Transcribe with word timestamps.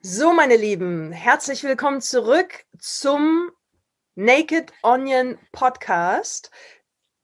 So, 0.00 0.32
meine 0.32 0.56
Lieben, 0.56 1.10
herzlich 1.10 1.64
willkommen 1.64 2.00
zurück 2.00 2.64
zum 2.78 3.50
Naked 4.14 4.72
Onion 4.82 5.40
Podcast. 5.50 6.52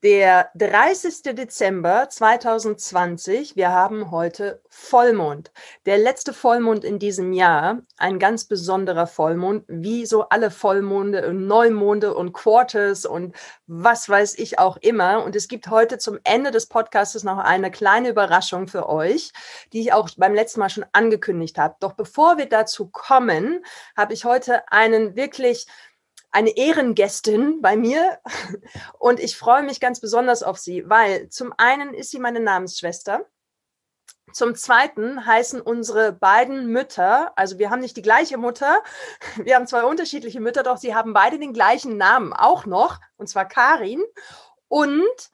Der 0.04 0.50
30. 0.56 1.34
Dezember 1.34 2.10
2020. 2.10 3.56
Wir 3.56 3.70
haben 3.70 4.10
heute 4.10 4.60
Vollmond. 4.68 5.50
Der 5.86 5.96
letzte 5.96 6.34
Vollmond 6.34 6.84
in 6.84 6.98
diesem 6.98 7.32
Jahr. 7.32 7.78
Ein 7.96 8.18
ganz 8.18 8.44
besonderer 8.44 9.06
Vollmond, 9.06 9.64
wie 9.66 10.04
so 10.04 10.28
alle 10.28 10.50
Vollmonde 10.50 11.26
und 11.26 11.46
Neumonde 11.46 12.12
und 12.12 12.34
Quarters 12.34 13.06
und 13.06 13.34
was 13.66 14.06
weiß 14.06 14.38
ich 14.38 14.58
auch 14.58 14.76
immer. 14.76 15.24
Und 15.24 15.36
es 15.36 15.48
gibt 15.48 15.68
heute 15.68 15.96
zum 15.96 16.18
Ende 16.22 16.50
des 16.50 16.66
Podcasts 16.66 17.24
noch 17.24 17.38
eine 17.38 17.70
kleine 17.70 18.10
Überraschung 18.10 18.68
für 18.68 18.90
euch, 18.90 19.32
die 19.72 19.80
ich 19.80 19.94
auch 19.94 20.10
beim 20.18 20.34
letzten 20.34 20.60
Mal 20.60 20.68
schon 20.68 20.84
angekündigt 20.92 21.56
habe. 21.56 21.76
Doch 21.80 21.94
bevor 21.94 22.36
wir 22.36 22.46
dazu 22.50 22.90
kommen, 22.92 23.64
habe 23.96 24.12
ich 24.12 24.26
heute 24.26 24.70
einen 24.70 25.16
wirklich 25.16 25.66
eine 26.34 26.56
Ehrengästin 26.56 27.62
bei 27.62 27.76
mir 27.76 28.18
und 28.98 29.20
ich 29.20 29.36
freue 29.36 29.62
mich 29.62 29.78
ganz 29.78 30.00
besonders 30.00 30.42
auf 30.42 30.58
sie, 30.58 30.88
weil 30.88 31.28
zum 31.28 31.54
einen 31.56 31.94
ist 31.94 32.10
sie 32.10 32.18
meine 32.18 32.40
Namensschwester. 32.40 33.24
Zum 34.32 34.56
Zweiten 34.56 35.24
heißen 35.24 35.60
unsere 35.60 36.12
beiden 36.12 36.66
Mütter, 36.66 37.32
also 37.38 37.60
wir 37.60 37.70
haben 37.70 37.80
nicht 37.80 37.96
die 37.96 38.02
gleiche 38.02 38.36
Mutter, 38.36 38.82
wir 39.36 39.54
haben 39.54 39.68
zwei 39.68 39.84
unterschiedliche 39.84 40.40
Mütter, 40.40 40.64
doch 40.64 40.76
sie 40.76 40.94
haben 40.94 41.12
beide 41.12 41.38
den 41.38 41.52
gleichen 41.52 41.96
Namen 41.96 42.32
auch 42.32 42.66
noch, 42.66 42.98
und 43.16 43.28
zwar 43.28 43.46
Karin. 43.46 44.02
Und 44.66 45.30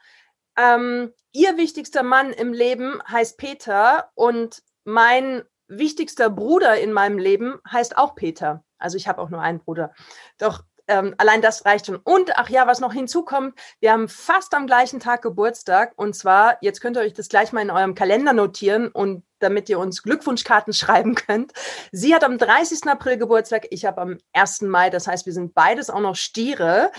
ähm, 0.59 1.15
ihr 1.33 1.57
wichtigster 1.57 2.03
Mann 2.03 2.31
im 2.35 2.53
Leben 2.53 3.01
heißt 3.09 3.39
Peter 3.39 4.11
und 4.15 4.63
mein 4.85 5.45
wichtigster 5.67 6.29
Bruder 6.29 6.79
in 6.79 6.93
meinem 6.93 7.17
Leben 7.17 7.59
heißt 7.71 7.97
auch 7.97 8.15
Peter. 8.15 8.65
Also 8.81 8.97
ich 8.97 9.07
habe 9.07 9.21
auch 9.21 9.31
nur 9.31 9.41
einen 9.41 9.61
Bruder. 9.61 9.95
Doch 10.39 10.65
ähm, 10.91 11.15
allein 11.19 11.41
das 11.41 11.65
reicht 11.65 11.87
schon. 11.87 11.97
Und 11.97 12.37
ach 12.37 12.51
ja, 12.51 12.67
was 12.67 12.81
noch 12.81 12.93
hinzukommt, 12.93 13.55
wir 13.79 13.93
haben 13.93 14.09
fast 14.09 14.53
am 14.55 14.67
gleichen 14.67 15.01
Tag 15.01 15.23
Geburtstag. 15.23 15.93
Und 15.97 16.15
zwar, 16.15 16.59
jetzt 16.61 16.81
könnt 16.81 16.97
ihr 16.97 17.03
euch 17.03 17.15
das 17.15 17.29
gleich 17.29 17.53
mal 17.53 17.63
in 17.63 17.71
eurem 17.71 17.95
Kalender 17.95 18.33
notieren 18.33 18.89
und 18.89 19.23
damit 19.39 19.69
ihr 19.69 19.79
uns 19.79 20.03
Glückwunschkarten 20.03 20.73
schreiben 20.75 21.15
könnt. 21.15 21.53
Sie 21.93 22.15
hat 22.15 22.25
am 22.25 22.37
30. 22.37 22.87
April 22.89 23.17
Geburtstag, 23.17 23.69
ich 23.71 23.85
habe 23.85 24.01
am 24.01 24.19
1. 24.33 24.63
Mai. 24.63 24.91
Das 24.91 25.07
heißt, 25.07 25.27
wir 25.27 25.33
sind 25.33 25.55
beides 25.55 25.89
auch 25.89 26.01
noch 26.01 26.17
Stiere. 26.17 26.91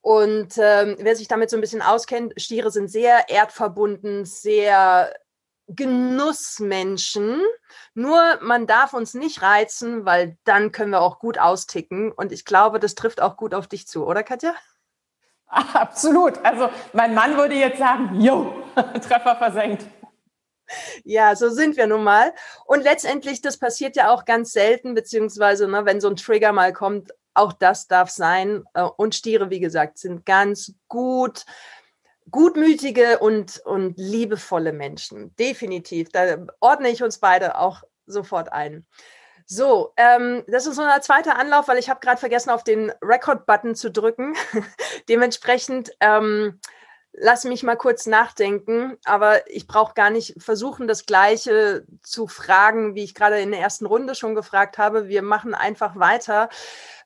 Und 0.00 0.56
ähm, 0.58 0.96
wer 0.98 1.16
sich 1.16 1.28
damit 1.28 1.50
so 1.50 1.56
ein 1.56 1.60
bisschen 1.60 1.82
auskennt, 1.82 2.32
Stiere 2.40 2.70
sind 2.70 2.88
sehr 2.90 3.28
erdverbunden, 3.28 4.24
sehr 4.24 5.12
Genussmenschen. 5.68 7.42
Nur 7.94 8.38
man 8.40 8.66
darf 8.66 8.92
uns 8.92 9.14
nicht 9.14 9.42
reizen, 9.42 10.04
weil 10.04 10.36
dann 10.44 10.72
können 10.72 10.90
wir 10.90 11.00
auch 11.00 11.18
gut 11.18 11.38
austicken. 11.38 12.12
Und 12.12 12.32
ich 12.32 12.44
glaube, 12.44 12.78
das 12.78 12.94
trifft 12.94 13.20
auch 13.20 13.36
gut 13.36 13.54
auf 13.54 13.66
dich 13.66 13.86
zu, 13.88 14.06
oder 14.06 14.22
Katja? 14.22 14.54
Absolut. 15.46 16.44
Also 16.44 16.70
mein 16.92 17.14
Mann 17.14 17.36
würde 17.36 17.54
jetzt 17.54 17.78
sagen, 17.78 18.20
jo, 18.20 18.64
Treffer 18.74 19.36
versenkt. 19.36 19.86
Ja, 21.04 21.36
so 21.36 21.48
sind 21.48 21.76
wir 21.76 21.86
nun 21.86 22.02
mal. 22.02 22.32
Und 22.64 22.82
letztendlich, 22.82 23.40
das 23.40 23.56
passiert 23.56 23.96
ja 23.96 24.10
auch 24.10 24.24
ganz 24.24 24.52
selten, 24.52 24.94
beziehungsweise, 24.94 25.68
ne, 25.68 25.84
wenn 25.84 26.00
so 26.00 26.08
ein 26.08 26.16
Trigger 26.16 26.52
mal 26.52 26.72
kommt, 26.72 27.12
auch 27.34 27.52
das 27.52 27.86
darf 27.86 28.10
sein. 28.10 28.64
Äh, 28.74 28.82
und 28.82 29.14
Stiere, 29.14 29.50
wie 29.50 29.60
gesagt, 29.60 29.98
sind 29.98 30.26
ganz 30.26 30.74
gut 30.88 31.44
gutmütige 32.30 33.18
und, 33.18 33.60
und 33.64 33.94
liebevolle 33.96 34.72
Menschen. 34.72 35.34
Definitiv. 35.36 36.08
Da 36.10 36.46
ordne 36.60 36.90
ich 36.90 37.02
uns 37.02 37.18
beide 37.18 37.58
auch 37.58 37.82
sofort 38.06 38.52
ein. 38.52 38.86
So, 39.48 39.92
ähm, 39.96 40.42
das 40.48 40.66
ist 40.66 40.78
unser 40.78 41.00
zweiter 41.02 41.38
Anlauf, 41.38 41.68
weil 41.68 41.78
ich 41.78 41.88
habe 41.88 42.00
gerade 42.00 42.18
vergessen, 42.18 42.50
auf 42.50 42.64
den 42.64 42.92
Record-Button 43.00 43.76
zu 43.76 43.92
drücken. 43.92 44.34
Dementsprechend 45.08 45.92
ähm, 46.00 46.60
lass 47.18 47.44
mich 47.44 47.62
mal 47.62 47.76
kurz 47.76 48.06
nachdenken, 48.06 48.98
aber 49.04 49.48
ich 49.50 49.66
brauche 49.66 49.94
gar 49.94 50.10
nicht 50.10 50.34
versuchen, 50.38 50.86
das 50.86 51.06
Gleiche 51.06 51.86
zu 52.02 52.26
fragen, 52.28 52.94
wie 52.94 53.04
ich 53.04 53.14
gerade 53.14 53.40
in 53.40 53.50
der 53.50 53.60
ersten 53.60 53.86
Runde 53.86 54.14
schon 54.14 54.34
gefragt 54.34 54.78
habe. 54.78 55.08
Wir 55.08 55.22
machen 55.22 55.54
einfach 55.54 55.96
weiter. 55.96 56.48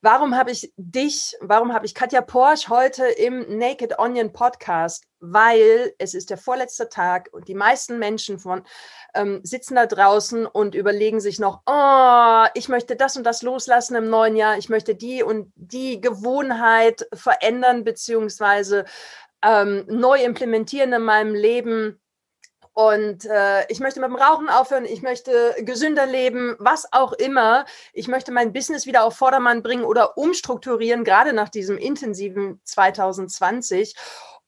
Warum 0.02 0.34
habe 0.36 0.50
ich 0.50 0.72
dich, 0.76 1.36
warum 1.40 1.72
habe 1.72 1.86
ich 1.86 1.94
Katja 1.94 2.22
Porsch 2.22 2.68
heute 2.68 3.04
im 3.06 3.58
Naked 3.58 3.98
Onion 3.98 4.32
Podcast? 4.32 5.04
Weil 5.20 5.92
es 5.98 6.14
ist 6.14 6.30
der 6.30 6.38
vorletzte 6.38 6.88
Tag 6.88 7.28
und 7.32 7.46
die 7.46 7.54
meisten 7.54 7.98
Menschen 7.98 8.38
von 8.38 8.62
ähm, 9.14 9.40
sitzen 9.44 9.74
da 9.74 9.84
draußen 9.84 10.46
und 10.46 10.74
überlegen 10.74 11.20
sich 11.20 11.38
noch, 11.38 11.60
oh, 11.66 12.44
ich 12.54 12.70
möchte 12.70 12.96
das 12.96 13.18
und 13.18 13.24
das 13.24 13.42
loslassen 13.42 13.96
im 13.96 14.08
neuen 14.08 14.36
Jahr, 14.36 14.56
ich 14.56 14.70
möchte 14.70 14.94
die 14.94 15.22
und 15.22 15.52
die 15.54 16.00
Gewohnheit 16.00 17.06
verändern 17.12 17.84
beziehungsweise 17.84 18.86
ähm, 19.42 19.84
neu 19.88 20.22
implementieren 20.22 20.92
in 20.92 21.02
meinem 21.02 21.34
Leben 21.34 22.00
und 22.72 23.26
äh, 23.26 23.66
ich 23.68 23.80
möchte 23.80 24.00
mit 24.00 24.08
dem 24.08 24.16
Rauchen 24.16 24.48
aufhören, 24.48 24.84
ich 24.84 25.02
möchte 25.02 25.54
gesünder 25.58 26.06
leben, 26.06 26.56
was 26.58 26.92
auch 26.92 27.12
immer. 27.12 27.66
Ich 27.92 28.08
möchte 28.08 28.32
mein 28.32 28.52
Business 28.52 28.86
wieder 28.86 29.04
auf 29.04 29.16
Vordermann 29.16 29.62
bringen 29.62 29.84
oder 29.84 30.16
umstrukturieren, 30.16 31.04
gerade 31.04 31.32
nach 31.32 31.48
diesem 31.48 31.76
intensiven 31.76 32.60
2020. 32.64 33.94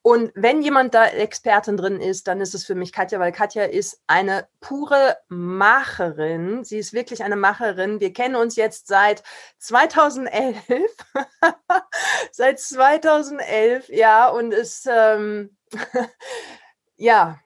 Und 0.03 0.33
wenn 0.35 0.63
jemand 0.63 0.95
da 0.95 1.07
Expertin 1.07 1.77
drin 1.77 2.01
ist, 2.01 2.27
dann 2.27 2.41
ist 2.41 2.55
es 2.55 2.67
für 2.67 2.75
mich 2.75 2.93
Katja, 2.93 3.21
weil 3.21 3.31
Katja 3.31 3.65
ist 3.65 4.01
eine 4.09 4.49
pure 4.61 5.17
Macherin. 5.29 6.65
Sie 6.65 6.79
ist 6.79 6.93
wirklich 6.93 7.23
eine 7.23 7.37
Macherin. 7.37 8.01
Wir 8.01 8.13
kennen 8.13 8.35
uns 8.35 8.57
jetzt 8.57 8.89
seit 8.89 9.23
2011. 9.59 10.57
seit 12.33 12.59
2011, 12.59 13.91
ja, 13.91 14.29
und 14.29 14.53
ist, 14.53 14.89
ähm, 14.91 15.57
ja, 16.97 17.39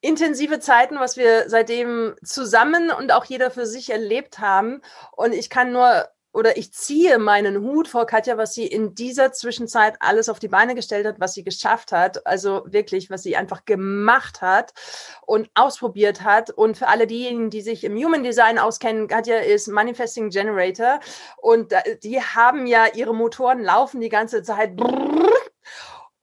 intensive 0.00 0.60
Zeiten, 0.60 1.00
was 1.00 1.16
wir 1.16 1.48
seitdem 1.48 2.14
zusammen 2.22 2.90
und 2.90 3.10
auch 3.10 3.24
jeder 3.24 3.50
für 3.50 3.66
sich 3.66 3.90
erlebt 3.90 4.38
haben. 4.38 4.82
Und 5.12 5.32
ich 5.32 5.50
kann 5.50 5.72
nur 5.72 6.08
oder 6.34 6.56
ich 6.56 6.72
ziehe 6.72 7.18
meinen 7.18 7.62
Hut 7.62 7.86
vor 7.86 8.06
Katja, 8.06 8.36
was 8.36 8.54
sie 8.54 8.66
in 8.66 8.94
dieser 8.94 9.32
Zwischenzeit 9.32 9.94
alles 10.00 10.28
auf 10.28 10.40
die 10.40 10.48
Beine 10.48 10.74
gestellt 10.74 11.06
hat, 11.06 11.20
was 11.20 11.34
sie 11.34 11.44
geschafft 11.44 11.92
hat. 11.92 12.26
Also 12.26 12.64
wirklich, 12.66 13.08
was 13.08 13.22
sie 13.22 13.36
einfach 13.36 13.64
gemacht 13.64 14.42
hat 14.42 14.74
und 15.24 15.48
ausprobiert 15.54 16.22
hat. 16.22 16.50
Und 16.50 16.76
für 16.76 16.88
alle 16.88 17.06
diejenigen, 17.06 17.50
die 17.50 17.60
sich 17.60 17.84
im 17.84 17.96
Human 17.96 18.24
Design 18.24 18.58
auskennen, 18.58 19.06
Katja 19.06 19.38
ist 19.38 19.68
Manifesting 19.68 20.30
Generator 20.30 20.98
und 21.36 21.72
die 22.02 22.20
haben 22.20 22.66
ja 22.66 22.86
ihre 22.94 23.14
Motoren 23.14 23.62
laufen 23.62 24.00
die 24.00 24.08
ganze 24.08 24.42
Zeit. 24.42 24.76
Brrr, 24.76 25.43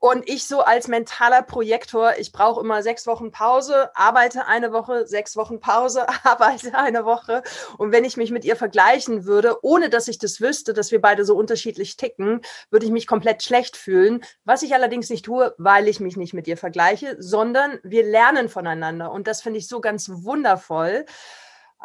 und 0.01 0.27
ich 0.27 0.47
so 0.47 0.61
als 0.61 0.87
mentaler 0.87 1.43
Projektor, 1.43 2.13
ich 2.17 2.31
brauche 2.31 2.59
immer 2.59 2.81
sechs 2.81 3.05
Wochen 3.05 3.29
Pause, 3.29 3.95
arbeite 3.95 4.47
eine 4.47 4.73
Woche, 4.73 5.05
sechs 5.05 5.37
Wochen 5.37 5.59
Pause, 5.59 6.07
arbeite 6.23 6.73
eine 6.73 7.05
Woche. 7.05 7.43
Und 7.77 7.91
wenn 7.91 8.03
ich 8.03 8.17
mich 8.17 8.31
mit 8.31 8.43
ihr 8.43 8.55
vergleichen 8.55 9.25
würde, 9.25 9.63
ohne 9.63 9.91
dass 9.91 10.07
ich 10.07 10.17
das 10.17 10.41
wüsste, 10.41 10.73
dass 10.73 10.91
wir 10.91 10.99
beide 10.99 11.23
so 11.23 11.35
unterschiedlich 11.35 11.97
ticken, 11.97 12.41
würde 12.71 12.87
ich 12.87 12.91
mich 12.91 13.05
komplett 13.05 13.43
schlecht 13.43 13.77
fühlen. 13.77 14.23
Was 14.43 14.63
ich 14.63 14.73
allerdings 14.73 15.11
nicht 15.11 15.23
tue, 15.23 15.53
weil 15.59 15.87
ich 15.87 15.99
mich 15.99 16.17
nicht 16.17 16.33
mit 16.33 16.47
ihr 16.47 16.57
vergleiche, 16.57 17.15
sondern 17.19 17.77
wir 17.83 18.03
lernen 18.03 18.49
voneinander. 18.49 19.11
Und 19.11 19.27
das 19.27 19.43
finde 19.43 19.59
ich 19.59 19.67
so 19.67 19.81
ganz 19.81 20.09
wundervoll. 20.09 21.05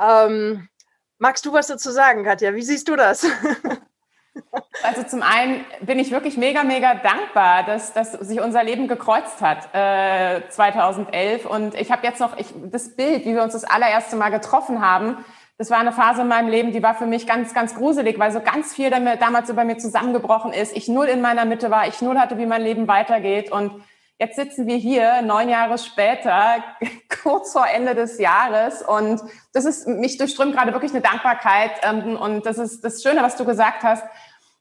Ähm, 0.00 0.71
magst 1.19 1.44
du 1.44 1.53
was 1.53 1.66
dazu 1.66 1.91
sagen, 1.91 2.25
Katja? 2.25 2.55
Wie 2.55 2.62
siehst 2.62 2.88
du 2.88 2.97
das? 2.97 3.26
Also 4.83 5.03
zum 5.03 5.23
einen 5.23 5.65
bin 5.81 5.99
ich 5.99 6.11
wirklich 6.11 6.37
mega, 6.37 6.63
mega 6.63 6.95
dankbar, 6.95 7.65
dass, 7.65 7.93
dass 7.93 8.13
sich 8.13 8.41
unser 8.41 8.63
Leben 8.63 8.89
gekreuzt 8.89 9.41
hat 9.41 9.69
äh, 9.75 10.49
2011. 10.49 11.47
Und 11.47 11.75
ich 11.75 11.91
habe 11.91 12.07
jetzt 12.07 12.21
noch 12.21 12.37
ich, 12.37 12.47
das 12.71 12.95
Bild, 12.95 13.25
wie 13.25 13.35
wir 13.35 13.43
uns 13.43 13.55
das 13.55 13.65
allererste 13.65 14.17
Mal 14.17 14.31
getroffen 14.31 14.81
haben. 14.81 15.25
Das 15.59 15.71
war 15.71 15.79
eine 15.79 15.93
Phase 15.93 16.23
in 16.23 16.29
meinem 16.29 16.51
Leben, 16.51 16.73
die 16.73 16.83
war 16.83 16.95
für 16.95 17.07
mich 17.07 17.27
ganz, 17.27 17.55
ganz 17.55 17.75
gruselig, 17.75 18.19
weil 18.19 18.31
so 18.31 18.41
ganz 18.41 18.75
viel 18.75 18.91
damals 18.91 19.53
bei 19.55 19.65
mir 19.65 19.79
zusammengebrochen 19.79 20.53
ist. 20.53 20.77
Ich 20.77 20.87
null 20.87 21.06
in 21.06 21.23
meiner 21.23 21.47
Mitte 21.47 21.71
war, 21.71 21.89
ich 21.89 22.03
null 22.03 22.19
hatte, 22.19 22.37
wie 22.37 22.44
mein 22.44 22.61
Leben 22.61 22.89
weitergeht. 22.89 23.50
Und 23.50 23.73
jetzt 24.19 24.37
sitzen 24.37 24.67
wir 24.67 24.77
hier, 24.77 25.23
neun 25.23 25.49
Jahre 25.49 25.79
später, 25.79 26.62
kurz 27.23 27.53
vor 27.53 27.67
Ende 27.67 27.94
des 27.94 28.19
Jahres. 28.19 28.82
Und 28.82 29.23
das 29.55 29.65
ist, 29.65 29.89
mich 29.89 30.19
durchströmt 30.19 30.55
gerade 30.55 30.75
wirklich 30.75 30.93
eine 30.93 31.00
Dankbarkeit. 31.00 31.73
Ähm, 31.82 32.17
und 32.17 32.44
das 32.44 32.59
ist 32.59 32.85
das 32.85 33.03
Schöne, 33.03 33.23
was 33.23 33.37
du 33.37 33.47
gesagt 33.47 33.82
hast 33.82 34.05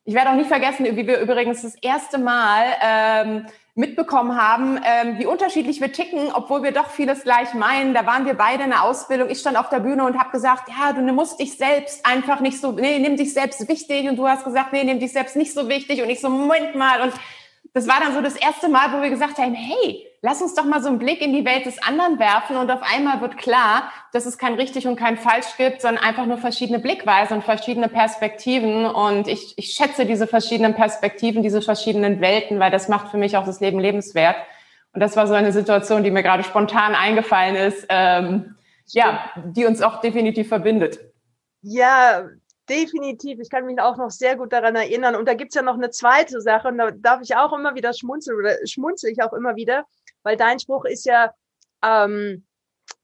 ich 0.05 0.13
werde 0.13 0.29
auch 0.29 0.35
nicht 0.35 0.47
vergessen, 0.47 0.85
wie 0.85 1.07
wir 1.07 1.19
übrigens 1.19 1.63
das 1.63 1.75
erste 1.75 2.19
Mal 2.19 2.63
ähm, 2.79 3.45
mitbekommen 3.73 4.39
haben, 4.39 4.79
ähm, 4.85 5.17
wie 5.17 5.25
unterschiedlich 5.25 5.81
wir 5.81 5.91
ticken, 5.91 6.31
obwohl 6.31 6.61
wir 6.61 6.71
doch 6.71 6.91
vieles 6.91 7.23
gleich 7.23 7.55
meinen. 7.55 7.95
Da 7.95 8.05
waren 8.05 8.25
wir 8.27 8.35
beide 8.35 8.63
in 8.63 8.69
der 8.69 8.83
Ausbildung. 8.83 9.29
Ich 9.31 9.39
stand 9.39 9.57
auf 9.57 9.69
der 9.69 9.79
Bühne 9.79 10.05
und 10.05 10.17
habe 10.17 10.29
gesagt, 10.29 10.69
ja, 10.69 10.93
du 10.93 11.01
musst 11.11 11.39
dich 11.39 11.57
selbst 11.57 12.05
einfach 12.05 12.39
nicht 12.39 12.61
so, 12.61 12.71
nee, 12.71 12.99
nimm 12.99 13.17
dich 13.17 13.33
selbst 13.33 13.67
wichtig. 13.67 14.07
Und 14.07 14.15
du 14.17 14.27
hast 14.27 14.45
gesagt, 14.45 14.73
nee, 14.73 14.83
nimm 14.83 14.99
dich 14.99 15.11
selbst 15.11 15.35
nicht 15.35 15.53
so 15.53 15.67
wichtig. 15.67 16.03
Und 16.03 16.09
ich 16.09 16.21
so, 16.21 16.29
Moment 16.29 16.75
mal. 16.75 17.01
Und 17.01 17.13
das 17.73 17.87
war 17.87 17.99
dann 17.99 18.13
so 18.13 18.21
das 18.21 18.35
erste 18.35 18.69
Mal, 18.69 18.93
wo 18.93 19.01
wir 19.01 19.09
gesagt 19.09 19.39
haben, 19.39 19.55
hey, 19.55 20.04
lass 20.21 20.41
uns 20.41 20.55
doch 20.55 20.65
mal 20.65 20.81
so 20.81 20.89
einen 20.89 20.99
Blick 20.99 21.21
in 21.21 21.33
die 21.33 21.45
Welt 21.45 21.65
des 21.65 21.81
anderen 21.81 22.19
werfen 22.19 22.57
und 22.57 22.71
auf 22.71 22.81
einmal 22.81 23.21
wird 23.21 23.37
klar, 23.37 23.91
dass 24.11 24.25
es 24.25 24.37
kein 24.37 24.55
richtig 24.55 24.87
und 24.87 24.95
kein 24.95 25.17
falsch 25.17 25.57
gibt, 25.57 25.81
sondern 25.81 26.03
einfach 26.03 26.25
nur 26.25 26.37
verschiedene 26.37 26.79
Blickweisen 26.79 27.37
und 27.37 27.43
verschiedene 27.43 27.89
Perspektiven. 27.89 28.85
Und 28.85 29.27
ich, 29.27 29.57
ich 29.57 29.73
schätze 29.73 30.05
diese 30.05 30.27
verschiedenen 30.27 30.75
Perspektiven, 30.75 31.43
diese 31.43 31.61
verschiedenen 31.61 32.21
Welten, 32.21 32.59
weil 32.59 32.71
das 32.71 32.87
macht 32.87 33.09
für 33.09 33.17
mich 33.17 33.37
auch 33.37 33.45
das 33.45 33.59
Leben 33.59 33.79
lebenswert. 33.79 34.37
Und 34.93 35.01
das 35.01 35.17
war 35.17 35.27
so 35.27 35.33
eine 35.33 35.51
Situation, 35.51 36.03
die 36.03 36.11
mir 36.11 36.23
gerade 36.23 36.43
spontan 36.43 36.95
eingefallen 36.95 37.55
ist, 37.55 37.85
ähm, 37.89 38.55
ja, 38.87 39.29
die 39.43 39.65
uns 39.65 39.81
auch 39.81 39.99
definitiv 39.99 40.47
verbindet. 40.47 40.99
Ja, 41.61 42.29
definitiv. 42.69 43.39
Ich 43.39 43.49
kann 43.49 43.65
mich 43.65 43.79
auch 43.79 43.97
noch 43.97 44.11
sehr 44.11 44.37
gut 44.37 44.53
daran 44.53 44.75
erinnern. 44.75 45.15
Und 45.15 45.27
da 45.27 45.33
gibt's 45.33 45.55
ja 45.55 45.61
noch 45.61 45.75
eine 45.75 45.89
zweite 45.89 46.41
Sache, 46.41 46.69
und 46.69 46.77
da 46.77 46.91
darf 46.91 47.21
ich 47.21 47.35
auch 47.35 47.53
immer 47.53 47.75
wieder 47.75 47.93
schmunzeln 47.93 48.37
oder 48.37 48.55
schmunzel 48.65 49.11
ich 49.11 49.21
auch 49.21 49.33
immer 49.33 49.55
wieder, 49.55 49.85
weil 50.25 50.35
dein 50.35 50.59
Spruch 50.59 50.85
ist 50.85 51.05
ja, 51.05 51.33
ähm, 51.83 52.45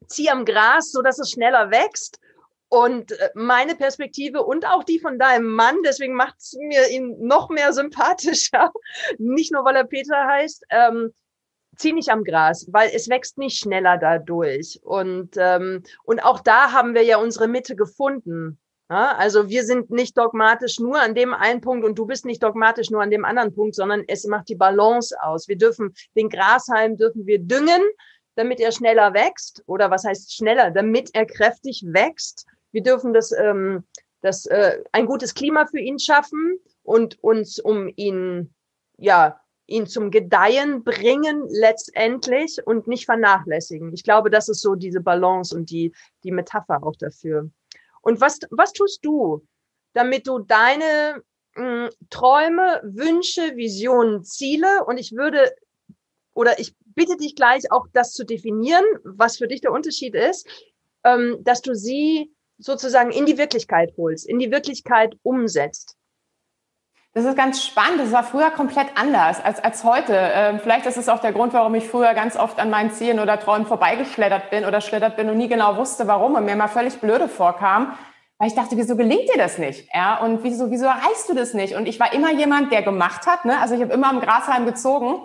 zieh 0.08 0.30
am 0.30 0.44
Gras, 0.44 0.92
so 0.92 1.02
dass 1.02 1.20
es 1.20 1.32
schneller 1.32 1.72
wächst. 1.72 2.20
Und 2.68 3.12
äh, 3.12 3.30
meine 3.36 3.76
Perspektive 3.76 4.44
und 4.44 4.66
auch 4.66 4.84
die 4.84 5.00
von 5.00 5.20
deinem 5.20 5.48
Mann, 5.48 5.76
deswegen 5.84 6.16
macht 6.16 6.36
es 6.40 6.58
mir 6.58 6.90
ihn 6.90 7.18
noch 7.20 7.50
mehr 7.50 7.74
sympathischer, 7.74 8.72
nicht 9.18 9.52
nur 9.52 9.66
weil 9.66 9.76
er 9.76 9.84
Peter 9.84 10.26
heißt, 10.26 10.66
ähm, 10.70 11.14
zieh 11.76 11.92
nicht 11.92 12.10
am 12.10 12.24
Gras, 12.24 12.68
weil 12.72 12.90
es 12.94 13.10
wächst 13.10 13.38
nicht 13.38 13.58
schneller 13.58 13.98
dadurch. 13.98 14.80
Und, 14.84 15.36
ähm, 15.38 15.84
und 16.04 16.24
auch 16.24 16.40
da 16.40 16.72
haben 16.72 16.96
wir 16.96 17.04
ja 17.04 17.18
unsere 17.18 17.48
Mitte 17.48 17.76
gefunden. 17.76 18.58
Ja, 18.92 19.16
also 19.16 19.48
wir 19.48 19.64
sind 19.64 19.90
nicht 19.90 20.18
dogmatisch 20.18 20.78
nur 20.78 21.00
an 21.00 21.16
dem 21.16 21.34
einen 21.34 21.62
Punkt 21.62 21.86
und 21.86 21.98
du 21.98 22.06
bist 22.06 22.26
nicht 22.26 22.44
dogmatisch 22.44 22.90
nur 22.90 23.02
an 23.02 23.10
dem 23.10 23.24
anderen 23.24 23.56
Punkt, 23.56 23.74
sondern 23.74 24.04
es 24.06 24.26
macht 24.26 24.50
die 24.50 24.56
Balance 24.56 25.16
aus. 25.24 25.48
Wir 25.48 25.58
dürfen 25.58 25.94
den 26.18 26.28
Grashalm 26.28 26.98
dürfen 26.98 27.26
wir 27.26 27.40
düngen, 27.40 27.82
damit 28.36 28.60
er 28.60 28.74
schneller 28.74 29.14
wächst 29.14 29.64
oder 29.66 29.90
was 29.92 30.04
heißt 30.04 30.36
schneller, 30.36 30.72
damit 30.72 31.12
er 31.14 31.26
kräftig 31.26 31.86
wächst. 31.88 32.46
Wir 32.74 32.84
dürfen 32.84 33.14
das, 33.14 33.32
ähm, 33.32 33.86
das 34.20 34.46
äh, 34.48 34.84
ein 34.92 35.06
gutes 35.06 35.36
Klima 35.36 35.68
für 35.68 35.80
ihn 35.80 35.98
schaffen 35.98 36.60
und 36.84 37.18
uns 37.24 37.60
um 37.60 37.90
ihn 37.96 38.54
ja 38.98 39.40
ihn 39.68 39.88
zum 39.88 40.12
Gedeihen 40.12 40.84
bringen 40.84 41.46
letztendlich 41.48 42.60
und 42.66 42.88
nicht 42.88 43.06
vernachlässigen. 43.06 43.94
Ich 43.94 44.04
glaube, 44.04 44.30
das 44.30 44.50
ist 44.50 44.60
so 44.60 44.76
diese 44.76 45.00
Balance 45.00 45.56
und 45.56 45.70
die 45.70 45.94
die 46.26 46.32
Metapher 46.32 46.84
auch 46.84 46.98
dafür. 46.98 47.50
Und 48.02 48.22
was, 48.22 48.40
was 48.50 48.74
tust 48.74 49.06
du, 49.06 49.46
damit 49.94 50.28
du 50.28 50.40
deine 50.40 51.24
mh, 51.56 51.86
hm, 51.86 51.90
Träume, 52.10 52.82
Wünsche, 52.84 53.56
Visionen, 53.56 54.24
Ziele 54.24 54.84
und 54.86 54.98
ich 54.98 55.12
würde 55.14 55.54
oder 56.34 56.60
ich 56.60 56.76
bitte 56.96 57.18
dich 57.18 57.36
gleich 57.36 57.72
auch 57.72 57.88
das 57.94 58.14
zu 58.14 58.26
definieren, 58.26 58.86
was 59.04 59.38
für 59.38 59.48
dich 59.48 59.62
der 59.62 59.72
Unterschied 59.72 60.16
ist, 60.16 60.48
ähm, 61.04 61.38
dass 61.42 61.62
du 61.62 61.76
sie 61.76 62.34
sozusagen 62.58 63.12
in 63.12 63.26
die 63.26 63.38
Wirklichkeit 63.38 63.94
holst, 63.98 64.28
in 64.28 64.40
die 64.40 64.52
Wirklichkeit 64.52 65.16
umsetzt. 65.24 65.98
Das 67.14 67.26
ist 67.26 67.36
ganz 67.36 67.62
spannend. 67.62 68.00
Das 68.00 68.14
war 68.14 68.24
früher 68.24 68.52
komplett 68.52 68.88
anders 68.96 69.44
als, 69.44 69.62
als 69.62 69.84
heute. 69.84 70.14
Ähm, 70.16 70.60
vielleicht 70.62 70.86
ist 70.86 70.96
es 70.98 71.10
auch 71.10 71.20
der 71.20 71.34
Grund, 71.34 71.52
warum 71.54 71.76
ich 71.76 71.86
früher 71.86 72.14
ganz 72.14 72.38
oft 72.38 72.58
an 72.58 72.70
meinen 72.70 72.92
Zielen 72.92 73.20
oder 73.20 73.38
Träumen 73.38 73.66
vorbeigeschlittert 73.68 74.50
bin 74.50 74.64
oder 74.64 74.80
schlittert 74.80 75.18
bin 75.18 75.30
und 75.30 75.38
nie 75.38 75.50
genau 75.50 75.76
wusste, 75.76 76.08
warum 76.08 76.36
und 76.36 76.46
mir 76.46 76.56
mal 76.56 76.70
völlig 76.70 77.02
blöde 77.02 77.28
vorkam. 77.28 77.98
Weil 78.38 78.48
ich 78.48 78.56
dachte, 78.56 78.78
wieso 78.78 78.96
gelingt 78.96 79.30
dir 79.30 79.38
das 79.38 79.58
nicht? 79.58 79.90
Ja, 79.94 80.20
und 80.20 80.44
wieso, 80.44 80.72
wieso 80.72 80.86
erreichst 80.86 81.28
du 81.28 81.34
das 81.34 81.54
nicht? 81.54 81.76
Und 81.76 81.86
ich 81.86 82.00
war 82.00 82.14
immer 82.14 82.32
jemand, 82.32 82.72
der 82.72 82.82
gemacht 82.82 83.28
hat. 83.28 83.44
Ne? 83.44 83.60
Also 83.60 83.76
ich 83.76 83.82
habe 83.82 83.92
immer 83.92 84.10
am 84.10 84.22
Grashalm 84.22 84.66
gezogen, 84.66 85.20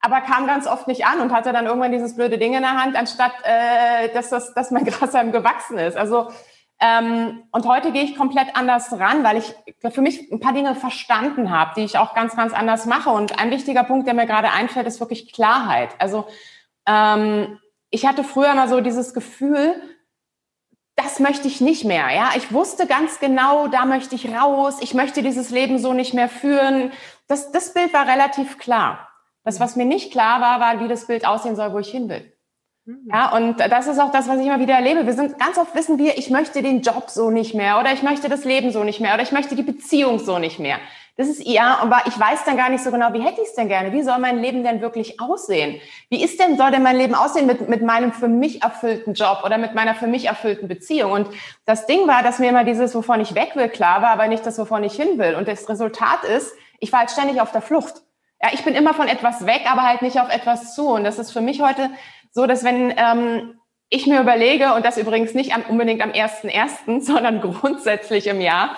aber 0.00 0.20
kam 0.20 0.48
ganz 0.48 0.66
oft 0.66 0.88
nicht 0.88 1.06
an 1.06 1.20
und 1.20 1.32
hatte 1.32 1.52
dann 1.52 1.66
irgendwann 1.66 1.92
dieses 1.92 2.16
blöde 2.16 2.38
Ding 2.38 2.54
in 2.54 2.62
der 2.62 2.82
Hand, 2.82 2.96
anstatt 2.96 3.32
äh, 3.44 4.08
dass, 4.12 4.28
das, 4.28 4.54
dass 4.54 4.72
mein 4.72 4.84
Grashalm 4.86 5.30
gewachsen 5.30 5.78
ist. 5.78 5.96
Also 5.96 6.30
ähm, 6.80 7.42
und 7.50 7.66
heute 7.66 7.90
gehe 7.90 8.04
ich 8.04 8.16
komplett 8.16 8.54
anders 8.54 8.92
ran, 8.92 9.24
weil 9.24 9.38
ich 9.38 9.54
für 9.92 10.00
mich 10.00 10.30
ein 10.30 10.38
paar 10.38 10.52
Dinge 10.52 10.76
verstanden 10.76 11.50
habe, 11.50 11.72
die 11.76 11.84
ich 11.84 11.98
auch 11.98 12.14
ganz, 12.14 12.36
ganz 12.36 12.52
anders 12.52 12.86
mache. 12.86 13.10
Und 13.10 13.38
ein 13.38 13.50
wichtiger 13.50 13.82
Punkt, 13.82 14.06
der 14.06 14.14
mir 14.14 14.26
gerade 14.26 14.52
einfällt, 14.52 14.86
ist 14.86 15.00
wirklich 15.00 15.32
Klarheit. 15.32 15.90
Also 15.98 16.26
ähm, 16.86 17.58
ich 17.90 18.06
hatte 18.06 18.22
früher 18.22 18.54
mal 18.54 18.68
so 18.68 18.80
dieses 18.80 19.12
Gefühl, 19.12 19.74
das 20.94 21.18
möchte 21.18 21.48
ich 21.48 21.60
nicht 21.60 21.84
mehr. 21.84 22.10
Ja, 22.14 22.30
ich 22.36 22.52
wusste 22.52 22.86
ganz 22.86 23.18
genau, 23.18 23.68
da 23.68 23.84
möchte 23.84 24.14
ich 24.14 24.32
raus. 24.34 24.78
Ich 24.80 24.94
möchte 24.94 25.22
dieses 25.22 25.50
Leben 25.50 25.78
so 25.78 25.92
nicht 25.92 26.14
mehr 26.14 26.28
führen. 26.28 26.92
Das, 27.26 27.50
das 27.50 27.74
Bild 27.74 27.92
war 27.92 28.06
relativ 28.06 28.58
klar. 28.58 29.08
Das, 29.42 29.58
was 29.58 29.76
mir 29.76 29.84
nicht 29.84 30.12
klar 30.12 30.40
war, 30.40 30.60
war, 30.60 30.80
wie 30.80 30.88
das 30.88 31.06
Bild 31.06 31.26
aussehen 31.26 31.56
soll, 31.56 31.72
wo 31.72 31.78
ich 31.78 31.90
hin 31.90 32.08
will. 32.08 32.32
Mhm. 32.88 33.10
Ja, 33.12 33.36
und 33.36 33.60
das 33.60 33.86
ist 33.86 33.98
auch 33.98 34.10
das, 34.10 34.28
was 34.28 34.38
ich 34.38 34.46
immer 34.46 34.60
wieder 34.60 34.74
erlebe. 34.74 35.04
Wir 35.04 35.12
sind 35.12 35.38
ganz 35.38 35.58
oft 35.58 35.74
wissen 35.74 35.98
wir, 35.98 36.16
ich 36.16 36.30
möchte 36.30 36.62
den 36.62 36.80
Job 36.80 37.10
so 37.10 37.30
nicht 37.30 37.54
mehr 37.54 37.78
oder 37.78 37.92
ich 37.92 38.02
möchte 38.02 38.30
das 38.30 38.44
Leben 38.44 38.70
so 38.70 38.82
nicht 38.82 38.98
mehr 38.98 39.12
oder 39.12 39.22
ich 39.22 39.30
möchte 39.30 39.54
die 39.54 39.62
Beziehung 39.62 40.18
so 40.18 40.38
nicht 40.38 40.58
mehr. 40.58 40.78
Das 41.18 41.28
ist 41.28 41.46
ja, 41.46 41.80
aber 41.82 42.02
ich 42.06 42.18
weiß 42.18 42.44
dann 42.46 42.56
gar 42.56 42.70
nicht 42.70 42.82
so 42.82 42.90
genau, 42.90 43.12
wie 43.12 43.20
hätte 43.20 43.42
ich 43.42 43.48
es 43.48 43.54
denn 43.54 43.68
gerne? 43.68 43.92
Wie 43.92 44.02
soll 44.02 44.18
mein 44.20 44.38
Leben 44.38 44.62
denn 44.62 44.80
wirklich 44.80 45.20
aussehen? 45.20 45.80
Wie 46.08 46.22
ist 46.22 46.40
denn, 46.40 46.56
soll 46.56 46.70
denn 46.70 46.82
mein 46.82 46.96
Leben 46.96 47.14
aussehen 47.14 47.46
mit, 47.46 47.68
mit 47.68 47.82
meinem 47.82 48.12
für 48.12 48.28
mich 48.28 48.62
erfüllten 48.62 49.12
Job 49.12 49.42
oder 49.44 49.58
mit 49.58 49.74
meiner 49.74 49.94
für 49.94 50.06
mich 50.06 50.26
erfüllten 50.26 50.66
Beziehung? 50.66 51.12
Und 51.12 51.28
das 51.66 51.86
Ding 51.86 52.06
war, 52.06 52.22
dass 52.22 52.38
mir 52.38 52.48
immer 52.48 52.64
dieses, 52.64 52.94
wovon 52.94 53.20
ich 53.20 53.34
weg 53.34 53.50
will, 53.54 53.68
klar 53.68 54.00
war, 54.00 54.10
aber 54.10 54.28
nicht 54.28 54.46
das, 54.46 54.58
wovon 54.58 54.82
ich 54.84 54.94
hin 54.94 55.18
will. 55.18 55.34
Und 55.34 55.46
das 55.46 55.68
Resultat 55.68 56.24
ist, 56.24 56.54
ich 56.78 56.90
war 56.92 57.00
halt 57.00 57.10
ständig 57.10 57.40
auf 57.42 57.52
der 57.52 57.62
Flucht. 57.62 57.96
Ja, 58.40 58.50
ich 58.52 58.62
bin 58.62 58.76
immer 58.76 58.94
von 58.94 59.08
etwas 59.08 59.44
weg, 59.46 59.62
aber 59.68 59.82
halt 59.82 60.00
nicht 60.00 60.20
auf 60.20 60.32
etwas 60.32 60.76
zu. 60.76 60.88
Und 60.90 61.02
das 61.02 61.18
ist 61.18 61.32
für 61.32 61.40
mich 61.40 61.60
heute 61.60 61.90
so, 62.30 62.46
dass 62.46 62.64
wenn 62.64 62.92
ähm, 62.96 63.58
ich 63.90 64.06
mir 64.06 64.20
überlege, 64.20 64.74
und 64.74 64.84
das 64.84 64.98
übrigens 64.98 65.34
nicht 65.34 65.54
am, 65.54 65.62
unbedingt 65.68 66.02
am 66.02 66.10
1.1., 66.10 67.00
sondern 67.04 67.40
grundsätzlich 67.40 68.26
im 68.26 68.40
Jahr, 68.40 68.76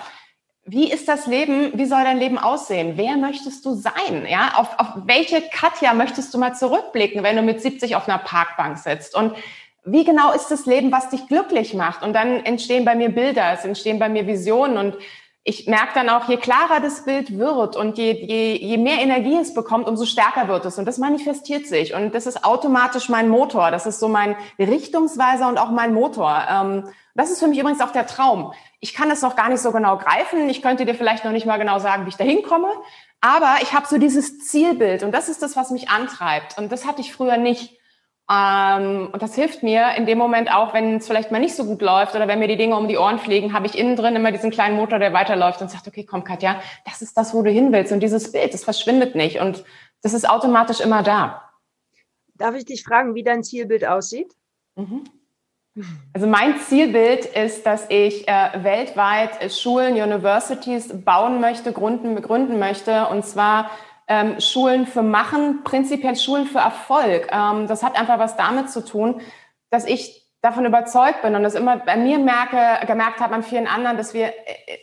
wie 0.63 0.91
ist 0.91 1.07
das 1.07 1.25
Leben, 1.25 1.71
wie 1.73 1.85
soll 1.85 2.03
dein 2.03 2.19
Leben 2.19 2.37
aussehen? 2.37 2.93
Wer 2.95 3.17
möchtest 3.17 3.65
du 3.65 3.73
sein? 3.73 4.27
Ja, 4.29 4.53
auf, 4.55 4.77
auf 4.77 4.87
welche 5.05 5.41
Katja 5.41 5.93
möchtest 5.93 6.33
du 6.33 6.37
mal 6.37 6.53
zurückblicken, 6.53 7.23
wenn 7.23 7.35
du 7.35 7.41
mit 7.41 7.61
70 7.61 7.95
auf 7.95 8.07
einer 8.07 8.19
Parkbank 8.19 8.77
sitzt? 8.77 9.15
Und 9.15 9.35
wie 9.83 10.03
genau 10.03 10.31
ist 10.31 10.49
das 10.49 10.67
Leben, 10.67 10.91
was 10.91 11.09
dich 11.09 11.27
glücklich 11.27 11.73
macht? 11.73 12.03
Und 12.03 12.13
dann 12.13 12.45
entstehen 12.45 12.85
bei 12.85 12.95
mir 12.95 13.09
Bilder, 13.09 13.53
es 13.53 13.65
entstehen 13.65 13.97
bei 13.97 14.09
mir 14.09 14.27
Visionen 14.27 14.77
und 14.77 14.97
ich 15.43 15.65
merke 15.67 15.93
dann 15.95 16.09
auch, 16.09 16.29
je 16.29 16.37
klarer 16.37 16.79
das 16.81 17.03
Bild 17.03 17.37
wird 17.39 17.75
und 17.75 17.97
je, 17.97 18.11
je, 18.11 18.55
je 18.55 18.77
mehr 18.77 18.99
Energie 18.99 19.37
es 19.37 19.55
bekommt, 19.55 19.87
umso 19.87 20.05
stärker 20.05 20.47
wird 20.47 20.65
es. 20.65 20.77
Und 20.77 20.85
das 20.85 20.99
manifestiert 20.99 21.65
sich. 21.65 21.95
Und 21.95 22.13
das 22.13 22.27
ist 22.27 22.45
automatisch 22.45 23.09
mein 23.09 23.27
Motor. 23.27 23.71
Das 23.71 23.87
ist 23.87 23.99
so 23.99 24.07
mein 24.07 24.35
Richtungsweiser 24.59 25.47
und 25.47 25.57
auch 25.57 25.71
mein 25.71 25.95
Motor. 25.95 26.45
Ähm, 26.47 26.87
das 27.15 27.31
ist 27.31 27.39
für 27.39 27.47
mich 27.47 27.57
übrigens 27.57 27.81
auch 27.81 27.91
der 27.91 28.05
Traum. 28.05 28.53
Ich 28.79 28.93
kann 28.93 29.09
es 29.09 29.23
noch 29.23 29.35
gar 29.35 29.49
nicht 29.49 29.61
so 29.61 29.71
genau 29.71 29.97
greifen. 29.97 30.47
Ich 30.47 30.61
könnte 30.61 30.85
dir 30.85 30.93
vielleicht 30.93 31.25
noch 31.25 31.31
nicht 31.31 31.47
mal 31.47 31.57
genau 31.57 31.79
sagen, 31.79 32.05
wie 32.05 32.09
ich 32.09 32.17
da 32.17 32.23
hinkomme. 32.23 32.69
Aber 33.19 33.55
ich 33.61 33.73
habe 33.73 33.87
so 33.87 33.97
dieses 33.97 34.39
Zielbild 34.47 35.01
und 35.01 35.11
das 35.11 35.27
ist 35.27 35.41
das, 35.41 35.55
was 35.55 35.71
mich 35.71 35.89
antreibt. 35.89 36.57
Und 36.59 36.71
das 36.71 36.85
hatte 36.85 37.01
ich 37.01 37.13
früher 37.13 37.37
nicht. 37.37 37.80
Ähm, 38.31 39.09
und 39.11 39.21
das 39.21 39.35
hilft 39.35 39.61
mir 39.61 39.95
in 39.97 40.05
dem 40.05 40.17
Moment 40.17 40.49
auch, 40.53 40.73
wenn 40.73 40.97
es 40.97 41.07
vielleicht 41.07 41.31
mal 41.31 41.39
nicht 41.39 41.55
so 41.55 41.65
gut 41.65 41.81
läuft 41.81 42.15
oder 42.15 42.29
wenn 42.29 42.39
mir 42.39 42.47
die 42.47 42.55
Dinge 42.55 42.77
um 42.77 42.87
die 42.87 42.97
Ohren 42.97 43.19
fliegen, 43.19 43.51
habe 43.51 43.65
ich 43.65 43.77
innen 43.77 43.97
drin 43.97 44.15
immer 44.15 44.31
diesen 44.31 44.51
kleinen 44.51 44.77
Motor, 44.77 44.99
der 44.99 45.11
weiterläuft 45.11 45.61
und 45.61 45.69
sagt, 45.69 45.87
okay, 45.87 46.05
komm 46.05 46.23
Katja, 46.23 46.61
das 46.85 47.01
ist 47.01 47.17
das, 47.17 47.33
wo 47.33 47.41
du 47.41 47.51
hin 47.51 47.73
willst. 47.73 47.91
Und 47.91 47.99
dieses 48.01 48.31
Bild, 48.31 48.53
das 48.53 48.63
verschwindet 48.63 49.15
nicht 49.15 49.41
und 49.41 49.65
das 50.01 50.13
ist 50.13 50.29
automatisch 50.29 50.79
immer 50.79 51.03
da. 51.03 51.49
Darf 52.35 52.55
ich 52.55 52.63
dich 52.63 52.83
fragen, 52.83 53.15
wie 53.15 53.23
dein 53.23 53.43
Zielbild 53.43 53.85
aussieht? 53.85 54.33
Mhm. 54.75 55.03
Also 56.13 56.27
mein 56.27 56.57
Zielbild 56.59 57.25
ist, 57.25 57.65
dass 57.65 57.85
ich 57.89 58.27
äh, 58.27 58.63
weltweit 58.63 59.51
Schulen, 59.53 59.95
Universities 59.95 60.89
bauen 61.03 61.41
möchte, 61.41 61.71
gründen, 61.73 62.21
gründen 62.21 62.59
möchte 62.59 63.07
und 63.07 63.25
zwar 63.25 63.71
ähm, 64.11 64.41
Schulen 64.41 64.87
für 64.87 65.03
Machen, 65.03 65.63
prinzipiell 65.63 66.17
Schulen 66.17 66.45
für 66.45 66.59
Erfolg. 66.59 67.29
Ähm, 67.31 67.67
das 67.67 67.81
hat 67.81 67.97
einfach 67.97 68.19
was 68.19 68.35
damit 68.35 68.69
zu 68.69 68.83
tun, 68.83 69.21
dass 69.69 69.85
ich 69.85 70.27
davon 70.41 70.65
überzeugt 70.65 71.21
bin 71.21 71.33
und 71.33 71.43
das 71.43 71.55
immer 71.55 71.77
bei 71.77 71.95
mir 71.95 72.19
merke, 72.19 72.85
gemerkt 72.85 73.21
habe 73.21 73.33
an 73.35 73.43
vielen 73.43 73.67
anderen, 73.67 73.95
dass 73.95 74.13
wir, 74.13 74.27
äh, 74.27 74.77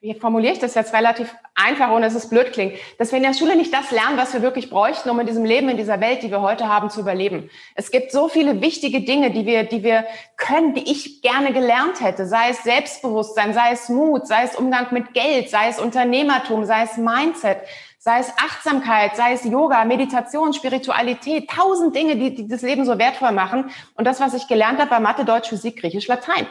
wie 0.00 0.14
formuliere 0.14 0.54
ich 0.54 0.58
das 0.58 0.74
jetzt 0.74 0.92
relativ 0.92 1.32
einfach, 1.54 1.92
ohne 1.92 2.06
dass 2.06 2.16
es 2.16 2.28
blöd 2.28 2.52
klingt, 2.52 2.74
dass 2.98 3.12
wir 3.12 3.18
in 3.18 3.22
der 3.22 3.34
Schule 3.34 3.54
nicht 3.54 3.72
das 3.72 3.92
lernen, 3.92 4.16
was 4.16 4.34
wir 4.34 4.42
wirklich 4.42 4.70
bräuchten, 4.70 5.08
um 5.08 5.20
in 5.20 5.26
diesem 5.26 5.44
Leben, 5.44 5.68
in 5.68 5.76
dieser 5.76 6.00
Welt, 6.00 6.24
die 6.24 6.32
wir 6.32 6.40
heute 6.40 6.68
haben, 6.68 6.90
zu 6.90 7.00
überleben. 7.00 7.50
Es 7.76 7.92
gibt 7.92 8.10
so 8.10 8.28
viele 8.28 8.60
wichtige 8.60 9.02
Dinge, 9.02 9.30
die 9.30 9.46
wir, 9.46 9.62
die 9.62 9.84
wir 9.84 10.04
können, 10.36 10.74
die 10.74 10.90
ich 10.90 11.22
gerne 11.22 11.52
gelernt 11.52 12.00
hätte, 12.00 12.26
sei 12.26 12.50
es 12.50 12.64
Selbstbewusstsein, 12.64 13.54
sei 13.54 13.70
es 13.70 13.88
Mut, 13.88 14.26
sei 14.26 14.42
es 14.42 14.56
Umgang 14.56 14.88
mit 14.90 15.14
Geld, 15.14 15.48
sei 15.48 15.68
es 15.68 15.78
Unternehmertum, 15.78 16.64
sei 16.64 16.82
es 16.82 16.96
Mindset, 16.96 17.58
sei 18.04 18.18
es 18.18 18.30
Achtsamkeit, 18.36 19.16
sei 19.16 19.32
es 19.32 19.44
Yoga, 19.44 19.82
Meditation, 19.86 20.52
Spiritualität, 20.52 21.48
tausend 21.48 21.96
Dinge, 21.96 22.16
die, 22.16 22.34
die 22.34 22.46
das 22.46 22.60
Leben 22.60 22.84
so 22.84 22.98
wertvoll 22.98 23.32
machen. 23.32 23.70
Und 23.94 24.04
das, 24.04 24.20
was 24.20 24.34
ich 24.34 24.46
gelernt 24.46 24.78
habe, 24.78 24.90
war 24.90 25.00
Mathe, 25.00 25.24
Deutsch, 25.24 25.48
Physik, 25.48 25.80
Griechisch, 25.80 26.06
Latein. 26.06 26.46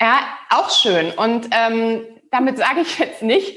Ja, 0.00 0.20
auch 0.48 0.70
schön. 0.70 1.10
Und 1.10 1.48
ähm, 1.50 2.02
damit 2.30 2.56
sage 2.56 2.82
ich 2.82 3.00
jetzt 3.00 3.20
nicht, 3.20 3.56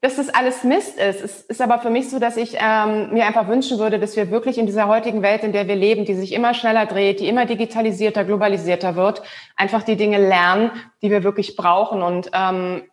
dass 0.00 0.14
das 0.14 0.28
alles 0.28 0.62
Mist 0.62 0.96
ist. 0.96 1.22
Es 1.22 1.40
ist 1.40 1.60
aber 1.60 1.80
für 1.80 1.90
mich 1.90 2.08
so, 2.08 2.20
dass 2.20 2.36
ich 2.36 2.56
ähm, 2.60 3.12
mir 3.12 3.26
einfach 3.26 3.48
wünschen 3.48 3.80
würde, 3.80 3.98
dass 3.98 4.14
wir 4.14 4.30
wirklich 4.30 4.56
in 4.56 4.66
dieser 4.66 4.86
heutigen 4.86 5.22
Welt, 5.22 5.42
in 5.42 5.50
der 5.50 5.66
wir 5.66 5.74
leben, 5.74 6.04
die 6.04 6.14
sich 6.14 6.32
immer 6.32 6.54
schneller 6.54 6.86
dreht, 6.86 7.18
die 7.18 7.26
immer 7.26 7.46
digitalisierter, 7.46 8.22
globalisierter 8.22 8.94
wird, 8.94 9.22
einfach 9.56 9.82
die 9.82 9.96
Dinge 9.96 10.18
lernen, 10.18 10.70
die 11.02 11.10
wir 11.10 11.24
wirklich 11.24 11.56
brauchen. 11.56 12.00
Und 12.00 12.30
ähm, 12.32 12.84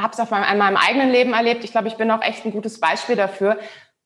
habe 0.00 0.12
es 0.12 0.20
auf 0.20 0.32
an 0.32 0.58
meinem 0.58 0.76
eigenen 0.76 1.10
Leben 1.10 1.32
erlebt. 1.32 1.64
Ich 1.64 1.72
glaube, 1.72 1.88
ich 1.88 1.96
bin 1.96 2.10
auch 2.10 2.22
echt 2.22 2.44
ein 2.44 2.52
gutes 2.52 2.80
Beispiel 2.80 3.16
dafür, 3.16 3.58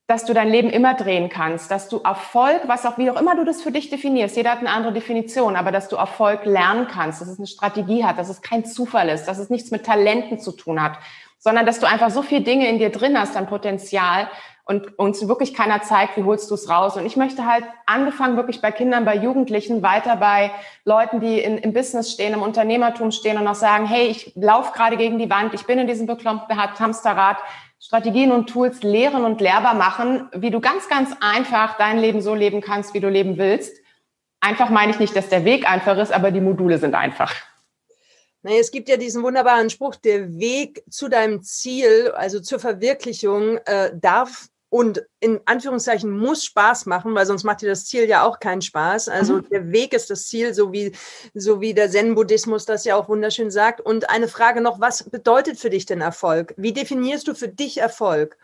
dass 0.07 0.25
du 0.25 0.33
dein 0.33 0.49
Leben 0.49 0.69
immer 0.69 0.93
drehen 0.93 1.29
kannst, 1.29 1.71
dass 1.71 1.89
du 1.89 1.99
Erfolg, 2.03 2.61
was 2.67 2.85
auch 2.85 2.97
wie 2.99 3.09
auch 3.09 3.19
immer 3.19 3.35
du 3.35 3.43
das 3.43 3.63
für 3.63 3.71
dich 3.71 3.89
definierst, 3.89 4.37
jeder 4.37 4.51
hat 4.51 4.59
eine 4.59 4.69
andere 4.69 4.93
Definition, 4.93 5.55
aber 5.55 5.71
dass 5.71 5.89
du 5.89 5.95
Erfolg 5.95 6.45
lernen 6.45 6.87
kannst, 6.87 7.21
dass 7.21 7.27
es 7.27 7.39
eine 7.39 7.47
Strategie 7.47 8.05
hat, 8.05 8.19
dass 8.19 8.29
es 8.29 8.43
kein 8.43 8.65
Zufall 8.65 9.09
ist, 9.09 9.25
dass 9.25 9.39
es 9.39 9.49
nichts 9.49 9.71
mit 9.71 9.83
Talenten 9.83 10.39
zu 10.39 10.51
tun 10.51 10.81
hat, 10.81 10.99
sondern 11.39 11.65
dass 11.65 11.79
du 11.79 11.87
einfach 11.87 12.11
so 12.11 12.21
viele 12.21 12.41
Dinge 12.41 12.69
in 12.69 12.77
dir 12.77 12.91
drin 12.91 13.19
hast 13.19 13.35
an 13.35 13.47
Potenzial 13.47 14.29
und 14.65 14.97
uns 14.97 15.27
wirklich 15.27 15.53
keiner 15.53 15.83
zeigt, 15.83 16.17
wie 16.17 16.23
holst 16.23 16.49
du 16.49 16.55
es 16.55 16.69
raus. 16.69 16.97
Und 16.97 17.05
ich 17.05 17.15
möchte 17.15 17.45
halt 17.45 17.63
angefangen 17.85 18.35
wirklich 18.35 18.61
bei 18.61 18.71
Kindern, 18.71 19.05
bei 19.05 19.15
Jugendlichen, 19.15 19.83
weiter 19.83 20.15
bei 20.15 20.51
Leuten, 20.83 21.19
die 21.19 21.39
in, 21.39 21.59
im 21.59 21.71
Business 21.71 22.11
stehen, 22.11 22.33
im 22.33 22.41
Unternehmertum 22.41 23.11
stehen 23.11 23.37
und 23.37 23.47
auch 23.47 23.55
sagen, 23.55 23.85
hey, 23.85 24.07
ich 24.07 24.33
laufe 24.35 24.73
gerade 24.73 24.97
gegen 24.97 25.19
die 25.19 25.29
Wand, 25.29 25.53
ich 25.53 25.65
bin 25.65 25.77
in 25.77 25.85
diesem 25.85 26.07
bekloppten 26.07 26.57
Hamsterrad, 26.57 27.37
Strategien 27.79 28.31
und 28.31 28.47
Tools 28.47 28.81
lehren 28.81 29.23
und 29.23 29.39
lehrbar 29.39 29.75
machen, 29.75 30.29
wie 30.33 30.49
du 30.49 30.59
ganz, 30.59 30.89
ganz 30.89 31.11
einfach 31.21 31.77
dein 31.77 31.99
Leben 31.99 32.21
so 32.21 32.33
leben 32.33 32.61
kannst, 32.61 32.95
wie 32.95 32.99
du 32.99 33.09
leben 33.09 33.37
willst. 33.37 33.77
Einfach 34.39 34.71
meine 34.71 34.91
ich 34.91 34.99
nicht, 34.99 35.15
dass 35.15 35.29
der 35.29 35.45
Weg 35.45 35.69
einfach 35.69 35.97
ist, 35.97 36.11
aber 36.11 36.31
die 36.31 36.41
Module 36.41 36.79
sind 36.79 36.95
einfach. 36.95 37.35
Naja, 38.41 38.59
es 38.59 38.71
gibt 38.71 38.89
ja 38.89 38.97
diesen 38.97 39.21
wunderbaren 39.21 39.69
Spruch, 39.69 39.95
der 39.95 40.37
Weg 40.39 40.83
zu 40.89 41.07
deinem 41.07 41.43
Ziel, 41.43 42.11
also 42.15 42.39
zur 42.39 42.59
Verwirklichung, 42.59 43.57
äh, 43.65 43.91
darf 43.95 44.47
und 44.75 45.05
in 45.21 45.39
Anführungszeichen 45.45 46.11
muss 46.11 46.43
Spaß 46.43 46.85
machen, 46.85 47.15
weil 47.15 47.25
sonst 47.25 47.45
macht 47.45 47.61
dir 47.61 47.69
das 47.69 47.85
Ziel 47.85 48.09
ja 48.09 48.23
auch 48.23 48.41
keinen 48.41 48.61
Spaß. 48.61 49.07
Also 49.07 49.35
mhm. 49.35 49.47
der 49.49 49.71
Weg 49.71 49.93
ist 49.93 50.09
das 50.09 50.27
Ziel, 50.27 50.53
so 50.53 50.73
wie, 50.73 50.91
so 51.33 51.61
wie 51.61 51.73
der 51.73 51.89
Zen-Buddhismus 51.89 52.65
das 52.65 52.83
ja 52.83 52.97
auch 52.97 53.07
wunderschön 53.07 53.51
sagt. 53.51 53.79
Und 53.79 54.09
eine 54.09 54.27
Frage 54.27 54.59
noch, 54.59 54.81
was 54.81 55.09
bedeutet 55.09 55.57
für 55.57 55.69
dich 55.69 55.85
denn 55.85 56.01
Erfolg? 56.01 56.53
Wie 56.57 56.73
definierst 56.73 57.25
du 57.25 57.35
für 57.35 57.47
dich 57.47 57.77
Erfolg? 57.77 58.35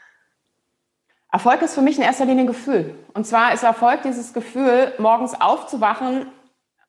Erfolg 1.34 1.64
ist 1.64 1.74
für 1.74 1.82
mich 1.82 1.98
in 1.98 2.04
erster 2.04 2.24
Linie 2.24 2.46
ein 2.46 2.48
Gefühl. 2.48 2.96
Und 3.14 3.28
zwar 3.28 3.54
ist 3.54 3.64
Erfolg 3.64 4.04
dieses 4.04 4.32
Gefühl, 4.32 4.94
morgens 5.00 5.34
aufzuwachen 5.34 6.28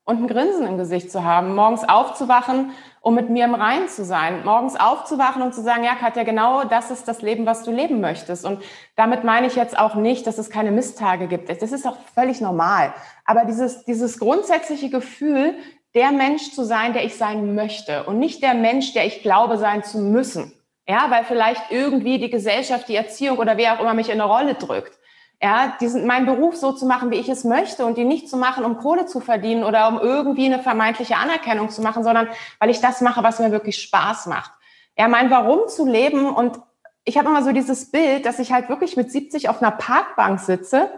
und 0.05 0.21
ein 0.21 0.27
Grinsen 0.29 0.65
im 0.65 0.77
Gesicht 0.77 1.11
zu 1.11 1.25
haben, 1.25 1.53
morgens 1.53 1.83
aufzuwachen, 1.83 2.71
um 3.03 3.15
mit 3.15 3.29
mir 3.29 3.43
im 3.43 3.53
Reinen 3.53 3.89
zu 3.89 4.05
sein, 4.05 4.45
morgens 4.45 4.79
aufzuwachen 4.79 5.41
und 5.41 5.53
zu 5.53 5.61
sagen, 5.61 5.83
ja, 5.83 5.93
Katja, 5.93 6.23
genau 6.23 6.63
das 6.63 6.89
ist 6.89 7.05
das 7.05 7.21
Leben, 7.21 7.45
was 7.45 7.63
du 7.63 7.71
leben 7.71 7.99
möchtest. 7.99 8.45
Und 8.45 8.63
damit 8.95 9.25
meine 9.25 9.45
ich 9.45 9.55
jetzt 9.55 9.77
auch 9.77 9.95
nicht, 9.95 10.25
dass 10.25 10.37
es 10.37 10.49
keine 10.49 10.71
Misstage 10.71 11.27
gibt. 11.27 11.49
Das 11.49 11.73
ist 11.73 11.85
auch 11.85 11.97
völlig 12.15 12.39
normal. 12.39 12.93
Aber 13.25 13.43
dieses, 13.43 13.83
dieses 13.83 14.19
grundsätzliche 14.19 14.89
Gefühl, 14.89 15.53
der 15.93 16.13
Mensch 16.13 16.53
zu 16.53 16.63
sein, 16.63 16.93
der 16.93 17.03
ich 17.03 17.15
sein 17.17 17.55
möchte 17.55 18.05
und 18.05 18.19
nicht 18.19 18.41
der 18.41 18.53
Mensch, 18.53 18.93
der 18.93 19.05
ich 19.05 19.21
glaube 19.21 19.57
sein 19.57 19.83
zu 19.83 19.99
müssen. 19.99 20.53
Ja, 20.87 21.07
weil 21.09 21.25
vielleicht 21.25 21.71
irgendwie 21.71 22.19
die 22.19 22.29
Gesellschaft, 22.29 22.87
die 22.87 22.95
Erziehung 22.95 23.37
oder 23.37 23.57
wer 23.57 23.73
auch 23.73 23.81
immer 23.81 23.93
mich 23.93 24.07
in 24.07 24.21
eine 24.21 24.31
Rolle 24.31 24.55
drückt 24.55 24.97
ja, 25.43 25.75
diesen, 25.81 26.07
meinen 26.07 26.25
Beruf 26.25 26.55
so 26.55 26.71
zu 26.71 26.85
machen, 26.85 27.11
wie 27.11 27.17
ich 27.17 27.27
es 27.27 27.43
möchte 27.43 27.85
und 27.85 27.97
die 27.97 28.05
nicht 28.05 28.29
zu 28.29 28.37
machen, 28.37 28.63
um 28.63 28.77
Kohle 28.77 29.07
zu 29.07 29.19
verdienen 29.19 29.65
oder 29.65 29.89
um 29.89 29.99
irgendwie 29.99 30.45
eine 30.45 30.63
vermeintliche 30.63 31.17
Anerkennung 31.17 31.69
zu 31.69 31.81
machen, 31.81 32.05
sondern 32.05 32.29
weil 32.59 32.69
ich 32.69 32.79
das 32.79 33.01
mache, 33.01 33.23
was 33.23 33.39
mir 33.39 33.51
wirklich 33.51 33.77
Spaß 33.77 34.27
macht. 34.27 34.51
Ja, 34.97 35.09
mein 35.09 35.29
Warum 35.29 35.67
zu 35.67 35.85
leben 35.85 36.33
und 36.33 36.61
ich 37.03 37.17
habe 37.17 37.27
immer 37.27 37.43
so 37.43 37.51
dieses 37.51 37.91
Bild, 37.91 38.25
dass 38.25 38.39
ich 38.39 38.53
halt 38.53 38.69
wirklich 38.69 38.95
mit 38.95 39.11
70 39.11 39.49
auf 39.49 39.61
einer 39.61 39.71
Parkbank 39.71 40.39
sitze 40.39 40.89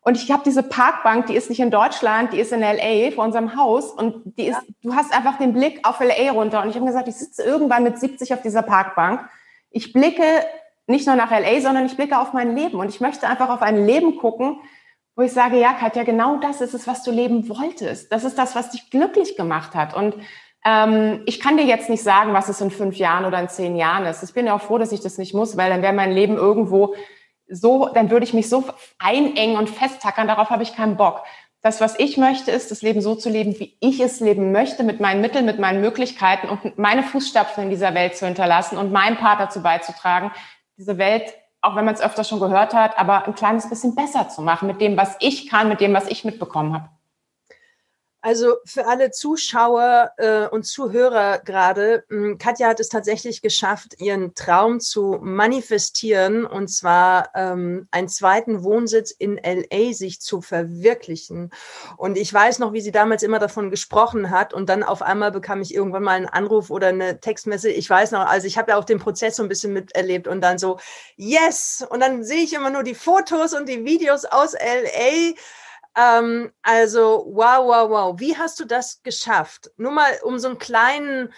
und 0.00 0.16
ich 0.16 0.32
habe 0.32 0.42
diese 0.44 0.64
Parkbank, 0.64 1.26
die 1.26 1.36
ist 1.36 1.48
nicht 1.48 1.60
in 1.60 1.70
Deutschland, 1.70 2.32
die 2.32 2.40
ist 2.40 2.50
in 2.50 2.60
LA 2.60 3.12
vor 3.14 3.22
unserem 3.22 3.56
Haus 3.56 3.92
und 3.92 4.36
die 4.36 4.48
ist, 4.48 4.56
ja. 4.56 4.74
du 4.82 4.96
hast 4.96 5.14
einfach 5.14 5.38
den 5.38 5.52
Blick 5.52 5.86
auf 5.86 6.00
LA 6.00 6.32
runter 6.32 6.60
und 6.60 6.70
ich 6.70 6.74
habe 6.74 6.86
gesagt, 6.86 7.06
ich 7.06 7.14
sitze 7.14 7.44
irgendwann 7.44 7.84
mit 7.84 8.00
70 8.00 8.34
auf 8.34 8.42
dieser 8.42 8.62
Parkbank. 8.62 9.20
Ich 9.70 9.92
blicke 9.92 10.24
nicht 10.92 11.06
nur 11.06 11.16
nach 11.16 11.32
LA, 11.32 11.60
sondern 11.60 11.86
ich 11.86 11.96
blicke 11.96 12.18
auf 12.18 12.32
mein 12.32 12.54
Leben 12.54 12.78
und 12.78 12.88
ich 12.88 13.00
möchte 13.00 13.26
einfach 13.26 13.48
auf 13.48 13.62
ein 13.62 13.84
Leben 13.84 14.16
gucken, 14.18 14.60
wo 15.16 15.22
ich 15.22 15.32
sage, 15.32 15.58
ja, 15.58 15.72
Katja, 15.72 16.04
genau 16.04 16.36
das 16.36 16.60
ist 16.60 16.74
es, 16.74 16.86
was 16.86 17.02
du 17.02 17.10
leben 17.10 17.48
wolltest. 17.48 18.12
Das 18.12 18.24
ist 18.24 18.38
das, 18.38 18.54
was 18.54 18.70
dich 18.70 18.90
glücklich 18.90 19.36
gemacht 19.36 19.74
hat. 19.74 19.94
Und 19.94 20.14
ähm, 20.64 21.22
ich 21.26 21.40
kann 21.40 21.56
dir 21.56 21.64
jetzt 21.64 21.90
nicht 21.90 22.02
sagen, 22.02 22.32
was 22.32 22.48
es 22.48 22.60
in 22.60 22.70
fünf 22.70 22.96
Jahren 22.96 23.24
oder 23.24 23.40
in 23.40 23.48
zehn 23.48 23.76
Jahren 23.76 24.06
ist. 24.06 24.22
Ich 24.22 24.32
bin 24.32 24.46
ja 24.46 24.54
auch 24.54 24.62
froh, 24.62 24.78
dass 24.78 24.92
ich 24.92 25.00
das 25.00 25.18
nicht 25.18 25.34
muss, 25.34 25.56
weil 25.56 25.70
dann 25.70 25.82
wäre 25.82 25.92
mein 25.92 26.12
Leben 26.12 26.36
irgendwo 26.36 26.94
so, 27.48 27.88
dann 27.92 28.10
würde 28.10 28.24
ich 28.24 28.32
mich 28.32 28.48
so 28.48 28.64
einengen 28.98 29.56
und 29.56 29.68
festtackern. 29.68 30.28
Darauf 30.28 30.50
habe 30.50 30.62
ich 30.62 30.74
keinen 30.74 30.96
Bock. 30.96 31.22
Das, 31.60 31.80
was 31.80 31.98
ich 31.98 32.16
möchte, 32.16 32.50
ist, 32.50 32.70
das 32.70 32.82
Leben 32.82 33.00
so 33.00 33.14
zu 33.14 33.28
leben, 33.28 33.58
wie 33.60 33.76
ich 33.80 34.00
es 34.00 34.18
leben 34.18 34.50
möchte, 34.50 34.82
mit 34.82 34.98
meinen 34.98 35.20
Mitteln, 35.20 35.44
mit 35.44 35.60
meinen 35.60 35.80
Möglichkeiten 35.80 36.48
und 36.48 36.76
meine 36.78 37.02
Fußstapfen 37.04 37.64
in 37.64 37.70
dieser 37.70 37.94
Welt 37.94 38.16
zu 38.16 38.26
hinterlassen 38.26 38.78
und 38.78 38.90
meinen 38.90 39.16
Part 39.16 39.38
dazu 39.38 39.62
beizutragen, 39.62 40.32
diese 40.76 40.98
Welt, 40.98 41.34
auch 41.60 41.76
wenn 41.76 41.84
man 41.84 41.94
es 41.94 42.00
öfter 42.00 42.24
schon 42.24 42.40
gehört 42.40 42.74
hat, 42.74 42.98
aber 42.98 43.26
ein 43.26 43.34
kleines 43.34 43.68
bisschen 43.68 43.94
besser 43.94 44.28
zu 44.28 44.42
machen 44.42 44.66
mit 44.66 44.80
dem, 44.80 44.96
was 44.96 45.16
ich 45.20 45.48
kann, 45.48 45.68
mit 45.68 45.80
dem, 45.80 45.94
was 45.94 46.08
ich 46.08 46.24
mitbekommen 46.24 46.74
habe. 46.74 46.88
Also 48.24 48.58
für 48.64 48.86
alle 48.86 49.10
Zuschauer 49.10 50.12
äh, 50.16 50.46
und 50.46 50.62
Zuhörer 50.62 51.40
gerade, 51.40 52.04
hm, 52.08 52.38
Katja 52.38 52.68
hat 52.68 52.78
es 52.78 52.88
tatsächlich 52.88 53.42
geschafft, 53.42 54.00
ihren 54.00 54.36
Traum 54.36 54.78
zu 54.78 55.18
manifestieren 55.20 56.46
und 56.46 56.68
zwar 56.68 57.30
ähm, 57.34 57.88
einen 57.90 58.08
zweiten 58.08 58.62
Wohnsitz 58.62 59.10
in 59.10 59.40
LA 59.42 59.92
sich 59.92 60.20
zu 60.20 60.40
verwirklichen. 60.40 61.50
Und 61.96 62.16
ich 62.16 62.32
weiß 62.32 62.60
noch, 62.60 62.72
wie 62.72 62.80
sie 62.80 62.92
damals 62.92 63.24
immer 63.24 63.40
davon 63.40 63.70
gesprochen 63.70 64.30
hat 64.30 64.54
und 64.54 64.68
dann 64.68 64.84
auf 64.84 65.02
einmal 65.02 65.32
bekam 65.32 65.60
ich 65.60 65.74
irgendwann 65.74 66.04
mal 66.04 66.12
einen 66.12 66.26
Anruf 66.26 66.70
oder 66.70 66.88
eine 66.88 67.18
Textmesse. 67.18 67.70
Ich 67.70 67.90
weiß 67.90 68.12
noch, 68.12 68.24
also 68.26 68.46
ich 68.46 68.56
habe 68.56 68.70
ja 68.70 68.78
auch 68.78 68.84
den 68.84 69.00
Prozess 69.00 69.34
so 69.34 69.42
ein 69.42 69.48
bisschen 69.48 69.72
miterlebt 69.72 70.28
und 70.28 70.42
dann 70.42 70.58
so, 70.58 70.78
yes! 71.16 71.84
Und 71.90 71.98
dann 71.98 72.22
sehe 72.22 72.44
ich 72.44 72.52
immer 72.52 72.70
nur 72.70 72.84
die 72.84 72.94
Fotos 72.94 73.52
und 73.52 73.68
die 73.68 73.84
Videos 73.84 74.24
aus 74.26 74.52
LA 74.52 75.34
ähm, 75.96 76.52
also, 76.62 77.24
wow, 77.28 77.66
wow, 77.66 77.90
wow. 77.90 78.20
Wie 78.20 78.36
hast 78.36 78.60
du 78.60 78.64
das 78.64 79.02
geschafft? 79.02 79.70
Nur 79.76 79.92
mal, 79.92 80.18
um 80.22 80.38
so 80.38 80.48
einen 80.48 80.58
kleinen, 80.58 81.32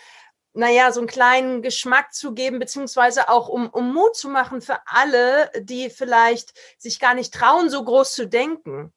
naja, 0.53 0.93
so 0.93 1.01
einen 1.01 1.09
kleinen 1.09 1.63
Geschmack 1.63 2.15
zu 2.15 2.35
geben, 2.35 2.59
beziehungsweise 2.61 3.29
auch 3.29 3.49
um, 3.49 3.69
um 3.71 3.93
Mut 3.93 4.17
zu 4.17 4.29
machen 4.29 4.61
für 4.61 4.79
alle, 4.87 5.51
die 5.61 5.91
vielleicht 5.91 6.53
sich 6.79 7.01
gar 7.01 7.15
nicht 7.15 7.35
trauen, 7.35 7.71
so 7.71 7.85
groß 7.85 8.15
zu 8.15 8.29
denken 8.29 8.93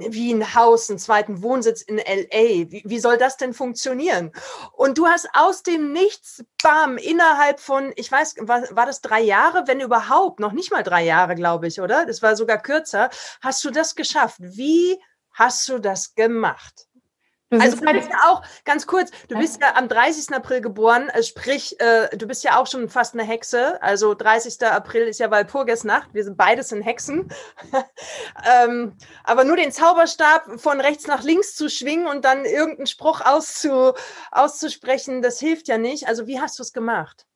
wie 0.00 0.32
ein 0.32 0.54
Haus, 0.54 0.90
einen 0.90 0.98
zweiten 0.98 1.42
Wohnsitz 1.42 1.82
in 1.82 1.98
LA. 1.98 2.70
Wie, 2.70 2.82
wie 2.84 2.98
soll 2.98 3.18
das 3.18 3.36
denn 3.36 3.54
funktionieren? 3.54 4.32
Und 4.72 4.98
du 4.98 5.06
hast 5.06 5.28
aus 5.32 5.62
dem 5.62 5.92
Nichts, 5.92 6.44
bam, 6.62 6.96
innerhalb 6.96 7.60
von, 7.60 7.92
ich 7.96 8.10
weiß, 8.10 8.36
war, 8.40 8.62
war 8.74 8.86
das 8.86 9.00
drei 9.00 9.20
Jahre, 9.20 9.64
wenn 9.66 9.80
überhaupt, 9.80 10.40
noch 10.40 10.52
nicht 10.52 10.70
mal 10.70 10.82
drei 10.82 11.04
Jahre, 11.04 11.34
glaube 11.34 11.66
ich, 11.66 11.80
oder? 11.80 12.06
Das 12.06 12.22
war 12.22 12.36
sogar 12.36 12.58
kürzer. 12.58 13.10
Hast 13.40 13.64
du 13.64 13.70
das 13.70 13.94
geschafft? 13.94 14.36
Wie 14.40 14.98
hast 15.32 15.68
du 15.68 15.78
das 15.78 16.14
gemacht? 16.14 16.86
Also 17.50 17.76
du 17.76 17.92
bist 17.92 18.08
ja 18.08 18.30
auch, 18.30 18.42
ganz 18.64 18.86
kurz, 18.86 19.10
du 19.28 19.38
bist 19.38 19.60
ja 19.60 19.76
am 19.76 19.88
30. 19.88 20.34
April 20.34 20.60
geboren, 20.60 21.08
äh, 21.10 21.22
sprich, 21.22 21.78
äh, 21.80 22.08
du 22.16 22.26
bist 22.26 22.42
ja 22.42 22.58
auch 22.58 22.66
schon 22.66 22.88
fast 22.88 23.14
eine 23.14 23.22
Hexe. 23.22 23.80
Also 23.82 24.14
30. 24.14 24.62
April 24.66 25.06
ist 25.06 25.20
ja 25.20 25.30
Walpurgisnacht, 25.30 26.12
wir 26.14 26.24
sind 26.24 26.36
beides 26.36 26.72
in 26.72 26.82
Hexen. 26.82 27.28
ähm, 28.64 28.96
aber 29.24 29.44
nur 29.44 29.56
den 29.56 29.72
Zauberstab 29.72 30.60
von 30.60 30.80
rechts 30.80 31.06
nach 31.06 31.22
links 31.22 31.54
zu 31.54 31.68
schwingen 31.68 32.06
und 32.06 32.24
dann 32.24 32.44
irgendeinen 32.44 32.86
Spruch 32.86 33.20
auszu, 33.20 33.92
auszusprechen, 34.30 35.22
das 35.22 35.38
hilft 35.38 35.68
ja 35.68 35.78
nicht. 35.78 36.08
Also 36.08 36.26
wie 36.26 36.40
hast 36.40 36.58
du 36.58 36.62
es 36.62 36.72
gemacht? 36.72 37.26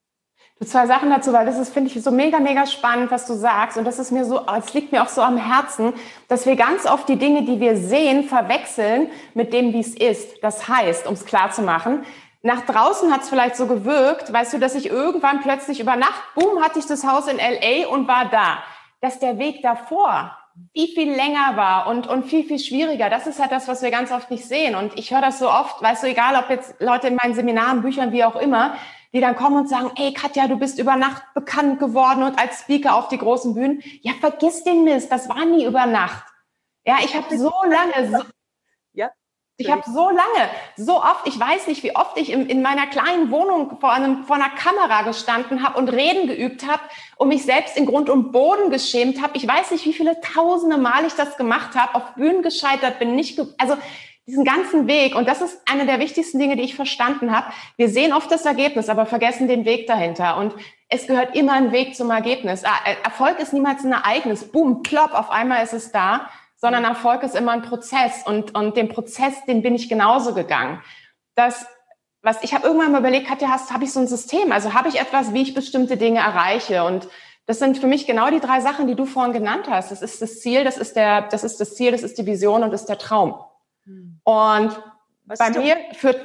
Zwei 0.65 0.87
Sachen 0.89 1.09
dazu, 1.09 1.33
weil 1.33 1.47
das 1.47 1.57
ist, 1.57 1.73
finde 1.73 1.91
ich, 1.91 2.03
so 2.03 2.11
mega, 2.11 2.41
mega 2.41 2.67
spannend, 2.67 3.13
was 3.13 3.27
du 3.27 3.35
sagst. 3.35 3.79
Und 3.79 3.85
das 3.85 4.01
ist 4.01 4.11
mir 4.11 4.25
so, 4.25 4.45
es 4.59 4.75
liegt 4.75 4.91
mir 4.91 5.03
auch 5.03 5.09
so 5.09 5.23
am 5.23 5.37
Herzen, 5.37 5.93
dass 6.27 6.47
wir 6.47 6.57
ganz 6.57 6.85
oft 6.85 7.09
die 7.09 7.17
Dinge, 7.17 7.43
die 7.43 7.61
wir 7.61 7.77
sehen, 7.77 8.25
verwechseln 8.25 9.09
mit 9.35 9.53
dem, 9.53 9.73
wie 9.73 9.81
es 9.81 9.95
ist. 9.95 10.43
Das 10.43 10.69
heißt, 10.69 11.07
um 11.07 11.15
es 11.15 11.25
klar 11.25 11.53
zu 11.53 11.63
machen, 11.63 12.05
nach 12.43 12.63
draußen 12.63 13.13
hat 13.13 13.23
es 13.23 13.29
vielleicht 13.29 13.57
so 13.57 13.67
gewirkt, 13.67 14.33
weißt 14.33 14.55
du, 14.55 14.59
dass 14.59 14.75
ich 14.75 14.91
irgendwann 14.91 15.41
plötzlich 15.43 15.81
über 15.81 15.95
Nacht, 15.97 16.23
boom, 16.35 16.63
hatte 16.63 16.81
ich 16.81 16.87
das 16.87 17.07
Haus 17.07 17.29
in 17.29 17.37
LA 17.37 17.89
und 17.89 18.09
war 18.09 18.29
da. 18.29 18.59
Dass 19.01 19.21
der 19.21 19.39
Weg 19.39 19.63
davor 19.63 20.37
wie 20.75 20.89
viel 20.89 21.13
länger 21.13 21.57
war 21.57 21.87
und, 21.87 22.07
und 22.07 22.25
viel, 22.25 22.45
viel 22.45 22.59
schwieriger. 22.59 23.09
Das 23.11 23.27
ist 23.27 23.41
halt 23.41 23.53
das, 23.53 23.69
was 23.69 23.83
wir 23.83 23.91
ganz 23.91 24.11
oft 24.11 24.31
nicht 24.31 24.45
sehen. 24.45 24.75
Und 24.75 24.99
ich 24.99 25.13
höre 25.13 25.21
das 25.21 25.39
so 25.39 25.49
oft, 25.49 25.81
weißt 25.81 26.03
du, 26.03 26.09
egal 26.09 26.37
ob 26.37 26.51
jetzt 26.51 26.75
Leute 26.81 27.09
in 27.09 27.15
meinen 27.15 27.35
Seminaren, 27.35 27.83
Büchern, 27.83 28.13
wie 28.13 28.25
auch 28.25 28.37
immer, 28.37 28.75
die 29.13 29.21
dann 29.21 29.37
kommen 29.37 29.57
und 29.57 29.69
sagen, 29.69 29.91
ey 29.97 30.13
Katja, 30.13 30.49
du 30.49 30.57
bist 30.57 30.79
über 30.79 30.97
Nacht 30.97 31.23
bekannt 31.35 31.81
geworden 31.81 32.23
und 32.23 32.39
als 32.39 32.61
Speaker 32.61 32.95
auf 32.95 33.09
die 33.09 33.19
großen 33.19 33.55
Bühnen. 33.55 33.83
Ja, 34.03 34.13
vergiss 34.21 34.65
den 34.65 34.85
Mist, 34.85 35.11
das 35.11 35.29
war 35.29 35.45
nie 35.45 35.65
über 35.65 35.87
Nacht. 35.87 36.25
Ja, 36.85 36.97
ich 37.03 37.15
habe 37.15 37.37
so 37.37 37.53
lange, 37.69 38.11
so, 38.11 38.25
ja. 38.93 39.11
Ich 39.57 39.71
habe 39.71 39.83
so 39.87 40.09
lange, 40.09 40.51
so 40.77 41.03
oft, 41.03 41.27
ich 41.27 41.39
weiß 41.39 41.67
nicht, 41.67 41.83
wie 41.83 41.97
oft 41.97 42.17
ich 42.17 42.31
in, 42.31 42.47
in 42.47 42.63
meiner 42.63 42.87
kleinen 42.87 43.31
Wohnung 43.31 43.81
vor, 43.81 43.93
einem, 43.93 44.25
vor 44.25 44.37
einer 44.37 44.51
Kamera 44.51 45.03
gestanden 45.03 45.65
habe 45.65 45.79
und 45.79 45.89
Reden 45.89 46.29
geübt 46.29 46.67
habe 46.67 46.83
und 47.17 47.29
mich 47.29 47.45
selbst 47.45 47.77
in 47.77 47.87
Grund 47.87 48.09
und 48.09 48.31
Boden 48.31 48.71
geschämt 48.71 49.21
habe. 49.21 49.37
Ich 49.37 49.49
weiß 49.49 49.73
nicht, 49.73 49.85
wie 49.85 49.93
viele 49.93 50.21
tausende 50.21 50.79
Mal 50.79 51.05
ich 51.07 51.15
das 51.15 51.37
gemacht 51.37 51.75
habe, 51.75 51.97
auf 51.97 52.15
Bühnen 52.15 52.43
gescheitert 52.43 53.01
bin, 53.01 53.17
nicht, 53.17 53.41
also 53.59 53.77
diesen 54.29 54.45
ganzen 54.45 54.87
Weg. 54.87 55.17
Und 55.17 55.27
das 55.27 55.41
ist 55.41 55.61
eine 55.69 55.87
der 55.87 55.99
wichtigsten 55.99 56.39
Dinge, 56.39 56.55
die 56.55 56.63
ich 56.63 56.77
verstanden 56.77 57.35
habe. 57.35 57.49
Wir 57.77 57.89
sehen 57.89 58.13
oft 58.13 58.31
das 58.31 58.45
Ergebnis, 58.45 58.89
aber 58.89 59.07
vergessen 59.07 59.49
den 59.49 59.65
Weg 59.65 59.87
dahinter. 59.87 60.37
Und 60.37 60.55
es 60.89 61.07
gehört 61.07 61.35
immer 61.35 61.55
ein 61.55 61.73
Weg 61.73 61.97
zum 61.97 62.11
Ergebnis. 62.11 62.63
Erfolg 63.03 63.41
ist 63.41 63.53
niemals 63.53 63.85
ein 63.85 63.93
Ereignis. 63.93 64.45
Boom, 64.45 64.83
plopp, 64.83 65.15
auf 65.15 65.31
einmal 65.31 65.65
ist 65.65 65.73
es 65.73 65.91
da 65.91 66.29
sondern 66.61 66.85
Erfolg 66.85 67.23
ist 67.23 67.37
immer 67.37 67.53
ein 67.53 67.63
Prozess 67.63 68.25
und, 68.27 68.55
und 68.55 68.77
den 68.77 68.89
Prozess, 68.89 69.45
den 69.47 69.63
bin 69.63 69.75
ich 69.75 69.89
genauso 69.89 70.35
gegangen. 70.35 70.83
Das, 71.35 71.67
was 72.23 72.43
ich 72.43 72.53
habe 72.53 72.67
irgendwann 72.67 72.93
mal 72.93 72.99
überlegt, 72.99 73.29
Katja, 73.29 73.49
hast, 73.49 73.73
habe 73.73 73.85
ich 73.85 73.93
so 73.93 74.01
ein 74.01 74.09
System? 74.09 74.51
Also 74.51 74.75
habe 74.75 74.89
ich 74.89 75.01
etwas, 75.01 75.33
wie 75.33 75.43
ich 75.43 75.55
bestimmte 75.55 75.97
Dinge 75.97 76.19
erreiche? 76.19 76.83
Und 76.85 77.09
das 77.47 77.61
sind 77.61 77.79
für 77.79 77.87
mich 77.87 78.07
genau 78.07 78.29
die 78.31 78.41
drei 78.41 78.61
Sachen, 78.61 78.89
die 78.89 78.97
du 78.97 79.07
vorhin 79.07 79.33
genannt 79.33 79.67
hast. 79.71 79.93
Das 79.93 80.03
ist 80.03 80.21
das 80.21 80.41
Ziel, 80.41 80.65
das 80.65 80.77
ist 80.77 80.97
der, 80.97 81.23
das 81.23 81.45
ist 81.45 81.61
das 81.61 81.77
Ziel, 81.77 81.93
das 81.93 82.03
ist 82.03 82.19
die 82.19 82.27
Vision 82.27 82.65
und 82.65 82.73
das 82.73 82.83
ist 82.83 82.89
der 82.89 82.99
Traum. 82.99 83.35
Hm. 83.89 84.21
Und 84.23 84.83
was 85.25 85.39
bei 85.39 85.51
mir 85.51 85.77
führt, 85.95 86.21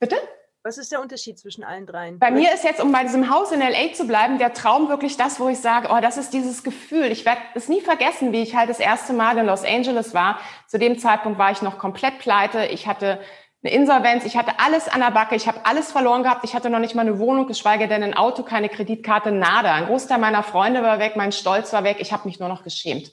bitte? 0.00 0.16
Was 0.64 0.76
ist 0.76 0.92
der 0.92 1.00
Unterschied 1.00 1.38
zwischen 1.38 1.64
allen 1.64 1.86
dreien? 1.86 2.18
Bei 2.18 2.30
mir 2.30 2.52
ist 2.52 2.64
jetzt, 2.64 2.80
um 2.80 2.92
bei 2.92 3.02
diesem 3.02 3.30
Haus 3.30 3.52
in 3.52 3.60
LA 3.60 3.92
zu 3.94 4.06
bleiben, 4.06 4.38
der 4.38 4.52
Traum 4.52 4.88
wirklich 4.88 5.16
das, 5.16 5.40
wo 5.40 5.48
ich 5.48 5.58
sage, 5.58 5.88
oh, 5.90 6.00
das 6.00 6.18
ist 6.18 6.32
dieses 6.32 6.62
Gefühl. 6.62 7.06
Ich 7.06 7.24
werde 7.24 7.40
es 7.54 7.68
nie 7.68 7.80
vergessen, 7.80 8.32
wie 8.32 8.42
ich 8.42 8.54
halt 8.54 8.68
das 8.68 8.80
erste 8.80 9.12
Mal 9.12 9.38
in 9.38 9.46
Los 9.46 9.64
Angeles 9.64 10.14
war. 10.14 10.40
Zu 10.66 10.78
dem 10.78 10.98
Zeitpunkt 10.98 11.38
war 11.38 11.52
ich 11.52 11.62
noch 11.62 11.78
komplett 11.78 12.18
pleite. 12.18 12.66
Ich 12.66 12.86
hatte 12.86 13.20
eine 13.62 13.72
Insolvenz, 13.72 14.24
ich 14.24 14.36
hatte 14.36 14.52
alles 14.58 14.88
an 14.88 15.00
der 15.00 15.10
Backe, 15.10 15.34
ich 15.34 15.48
habe 15.48 15.64
alles 15.64 15.90
verloren 15.90 16.22
gehabt, 16.22 16.44
ich 16.44 16.54
hatte 16.54 16.70
noch 16.70 16.78
nicht 16.78 16.94
mal 16.94 17.02
eine 17.02 17.18
Wohnung, 17.18 17.46
geschweige 17.46 17.88
denn 17.88 18.02
ein 18.02 18.14
Auto, 18.14 18.42
keine 18.42 18.68
Kreditkarte, 18.68 19.32
nada. 19.32 19.74
Ein 19.74 19.86
Großteil 19.86 20.18
meiner 20.18 20.42
Freunde 20.42 20.82
war 20.82 20.98
weg, 20.98 21.16
mein 21.16 21.32
Stolz 21.32 21.72
war 21.72 21.82
weg, 21.82 21.96
ich 22.00 22.12
habe 22.12 22.28
mich 22.28 22.38
nur 22.38 22.48
noch 22.48 22.62
geschämt. 22.62 23.12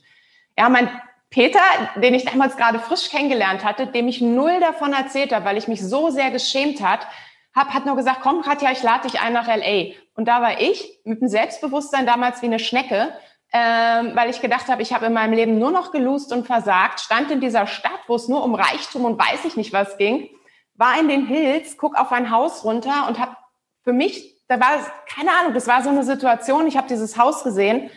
Ja, 0.57 0.69
mein 0.69 0.89
Peter, 1.36 1.60
den 1.98 2.13
ich 2.13 2.24
damals 2.24 2.56
gerade 2.56 2.80
frisch 2.80 3.10
kennengelernt 3.10 3.65
hatte, 3.65 3.88
dem 3.88 4.08
ich 4.08 4.22
null 4.22 4.62
davon 4.62 4.94
erzählt 4.94 5.34
habe, 5.36 5.44
weil 5.44 5.58
ich 5.58 5.68
mich 5.68 5.86
so 5.86 6.10
sehr 6.10 6.32
geschämt 6.32 6.82
hat, 6.82 7.06
hab, 7.54 7.74
hat 7.74 7.86
nur 7.86 7.98
gesagt, 7.98 8.22
komm 8.24 8.42
Katja, 8.42 8.72
ich 8.72 8.82
lade 8.82 9.10
dich 9.10 9.20
ein 9.20 9.34
nach 9.34 9.48
LA. 9.48 9.92
Und 10.15 10.30
da 10.30 10.42
war 10.42 10.62
ich 10.62 10.98
mit 11.04 11.20
dem 11.20 11.27
Selbstbewusstsein 11.27 12.06
damals 12.06 12.42
wie 12.42 12.46
eine 12.46 12.58
Schnecke, 12.58 13.10
ähm, 13.51 14.13
weil 14.15 14.30
ich 14.30 14.39
gedacht 14.39 14.70
habe, 14.70 14.82
ich 14.82 14.94
habe 14.94 15.08
in 15.08 15.13
meinem 15.13 15.34
Leben 15.34 15.60
nur 15.60 15.72
noch 15.72 15.92
gelust 15.92 16.32
und 16.32 16.48
versagt, 16.48 17.01
stand 17.01 17.30
in 17.30 17.42
dieser 17.42 17.68
Stadt, 17.68 18.00
wo 18.08 18.15
es 18.15 18.30
nur 18.30 18.42
um 18.42 18.56
Reichtum 18.56 19.04
und 19.04 19.20
weiß 19.20 19.44
ich 19.44 19.58
nicht 19.58 19.74
was 19.74 19.98
ging, 19.98 20.30
war 20.75 20.98
in 20.98 21.10
den 21.10 21.27
Hills, 21.27 21.77
guck 21.77 22.00
auf 22.00 22.13
ein 22.13 22.32
Haus 22.32 22.63
runter 22.63 23.10
und 23.10 23.20
habe 23.20 23.36
für 23.84 23.92
mich, 23.92 24.38
da 24.48 24.58
war 24.62 24.80
keine 25.13 25.32
Ahnung, 25.32 25.54
das 25.54 25.68
war 25.68 25.84
so 25.84 25.89
eine 25.89 26.06
Situation, 26.06 26.65
ich 26.65 26.77
habe 26.77 26.88
dieses 26.88 27.18
Haus 27.18 27.44
gesehen 27.44 27.89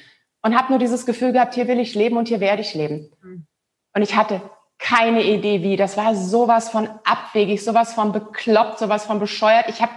und 0.43 0.57
habe 0.57 0.71
nur 0.71 0.79
dieses 0.79 1.07
Gefühl 1.07 1.33
gehabt, 1.33 1.55
hier 1.55 1.69
will 1.69 1.81
ich 1.81 1.95
leben 1.95 2.17
und 2.17 2.29
hier 2.29 2.41
werde 2.41 2.63
ich 2.63 2.75
leben. 2.75 3.11
Mhm. 3.23 3.47
Und 3.95 4.03
ich 4.03 4.15
hatte 4.17 4.41
keine 4.79 5.25
Idee 5.25 5.63
wie. 5.63 5.77
Das 5.77 5.97
war 5.97 6.15
sowas 6.15 6.71
von 6.71 6.89
abwegig, 7.05 7.65
sowas 7.65 7.95
von 7.95 8.13
bekloppt, 8.13 8.79
sowas 8.79 9.05
von 9.05 9.19
bescheuert. 9.19 9.69
Ich 9.69 9.83
habe 9.83 9.93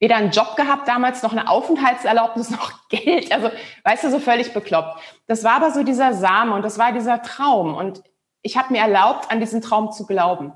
weder 0.00 0.16
einen 0.16 0.32
Job 0.32 0.56
gehabt 0.56 0.88
damals, 0.88 1.22
noch 1.22 1.32
eine 1.32 1.48
Aufenthaltserlaubnis, 1.48 2.50
noch 2.50 2.88
Geld. 2.88 3.32
Also, 3.32 3.50
weißt 3.84 4.04
du, 4.04 4.10
so 4.10 4.18
völlig 4.18 4.52
bekloppt. 4.52 5.00
Das 5.26 5.44
war 5.44 5.52
aber 5.52 5.70
so 5.70 5.82
dieser 5.82 6.14
Same 6.14 6.54
und 6.54 6.62
das 6.62 6.78
war 6.78 6.92
dieser 6.92 7.22
Traum. 7.22 7.74
Und 7.74 8.02
ich 8.42 8.56
habe 8.56 8.72
mir 8.72 8.80
erlaubt, 8.80 9.30
an 9.30 9.40
diesen 9.40 9.62
Traum 9.62 9.92
zu 9.92 10.06
glauben. 10.06 10.52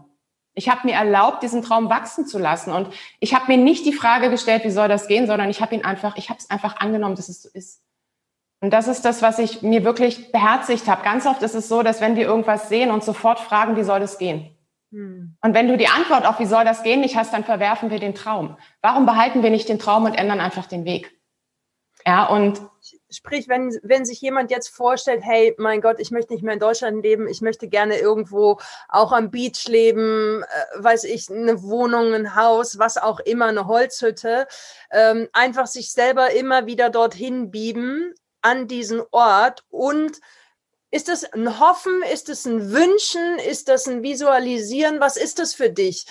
Ich 0.54 0.68
habe 0.68 0.86
mir 0.88 0.94
erlaubt, 0.94 1.44
diesen 1.44 1.62
Traum 1.62 1.88
wachsen 1.88 2.26
zu 2.26 2.38
lassen. 2.38 2.72
Und 2.72 2.92
ich 3.20 3.32
habe 3.32 3.44
mir 3.46 3.56
nicht 3.56 3.86
die 3.86 3.92
Frage 3.92 4.28
gestellt, 4.28 4.64
wie 4.64 4.70
soll 4.70 4.88
das 4.88 5.06
gehen, 5.06 5.28
sondern 5.28 5.48
ich 5.48 5.62
habe 5.62 5.74
ihn 5.74 5.84
einfach, 5.84 6.16
ich 6.16 6.30
habe 6.30 6.40
es 6.40 6.50
einfach 6.50 6.80
angenommen, 6.80 7.14
dass 7.14 7.28
es 7.28 7.42
so 7.42 7.48
ist. 7.52 7.80
Und 8.60 8.70
das 8.70 8.88
ist 8.88 9.04
das, 9.04 9.22
was 9.22 9.38
ich 9.38 9.62
mir 9.62 9.84
wirklich 9.84 10.32
beherzigt 10.32 10.88
habe. 10.88 11.04
Ganz 11.04 11.26
oft 11.26 11.42
ist 11.42 11.54
es 11.54 11.68
so, 11.68 11.82
dass 11.82 12.00
wenn 12.00 12.16
wir 12.16 12.26
irgendwas 12.26 12.68
sehen 12.68 12.90
und 12.90 13.04
sofort 13.04 13.38
fragen, 13.38 13.76
wie 13.76 13.84
soll 13.84 14.00
das 14.00 14.18
gehen? 14.18 14.56
Hm. 14.90 15.36
Und 15.40 15.54
wenn 15.54 15.68
du 15.68 15.76
die 15.76 15.86
Antwort 15.86 16.26
auf, 16.26 16.40
wie 16.40 16.46
soll 16.46 16.64
das 16.64 16.82
gehen, 16.82 17.00
nicht 17.00 17.16
hast, 17.16 17.32
dann 17.32 17.44
verwerfen 17.44 17.90
wir 17.90 18.00
den 18.00 18.14
Traum. 18.14 18.56
Warum 18.82 19.06
behalten 19.06 19.42
wir 19.42 19.50
nicht 19.50 19.68
den 19.68 19.78
Traum 19.78 20.04
und 20.04 20.14
ändern 20.14 20.40
einfach 20.40 20.66
den 20.66 20.84
Weg? 20.84 21.12
Ja, 22.04 22.26
und 22.26 22.60
Sprich, 23.10 23.48
wenn, 23.48 23.70
wenn 23.82 24.04
sich 24.04 24.20
jemand 24.20 24.50
jetzt 24.50 24.68
vorstellt, 24.68 25.22
hey, 25.24 25.54
mein 25.56 25.80
Gott, 25.80 25.98
ich 25.98 26.10
möchte 26.10 26.34
nicht 26.34 26.42
mehr 26.42 26.52
in 26.52 26.60
Deutschland 26.60 27.02
leben, 27.02 27.26
ich 27.26 27.40
möchte 27.40 27.66
gerne 27.66 27.98
irgendwo 27.98 28.58
auch 28.86 29.12
am 29.12 29.30
Beach 29.30 29.66
leben, 29.66 30.42
äh, 30.42 30.82
weiß 30.82 31.04
ich, 31.04 31.30
eine 31.30 31.62
Wohnung, 31.62 32.12
ein 32.12 32.36
Haus, 32.36 32.78
was 32.78 32.98
auch 32.98 33.20
immer, 33.20 33.46
eine 33.46 33.66
Holzhütte, 33.66 34.46
ähm, 34.90 35.26
einfach 35.32 35.66
sich 35.66 35.90
selber 35.92 36.32
immer 36.32 36.66
wieder 36.66 36.90
dorthin 36.90 37.50
bieben, 37.50 38.14
an 38.42 38.68
diesen 38.68 39.02
Ort 39.10 39.64
und 39.68 40.20
ist 40.90 41.08
das 41.08 41.24
ein 41.24 41.60
Hoffen? 41.60 42.02
Ist 42.12 42.28
es 42.28 42.46
ein 42.46 42.72
Wünschen? 42.72 43.38
Ist 43.38 43.68
das 43.68 43.86
ein 43.86 44.02
Visualisieren? 44.02 45.00
Was 45.00 45.16
ist 45.16 45.38
das 45.38 45.54
für 45.54 45.70
dich, 45.70 46.06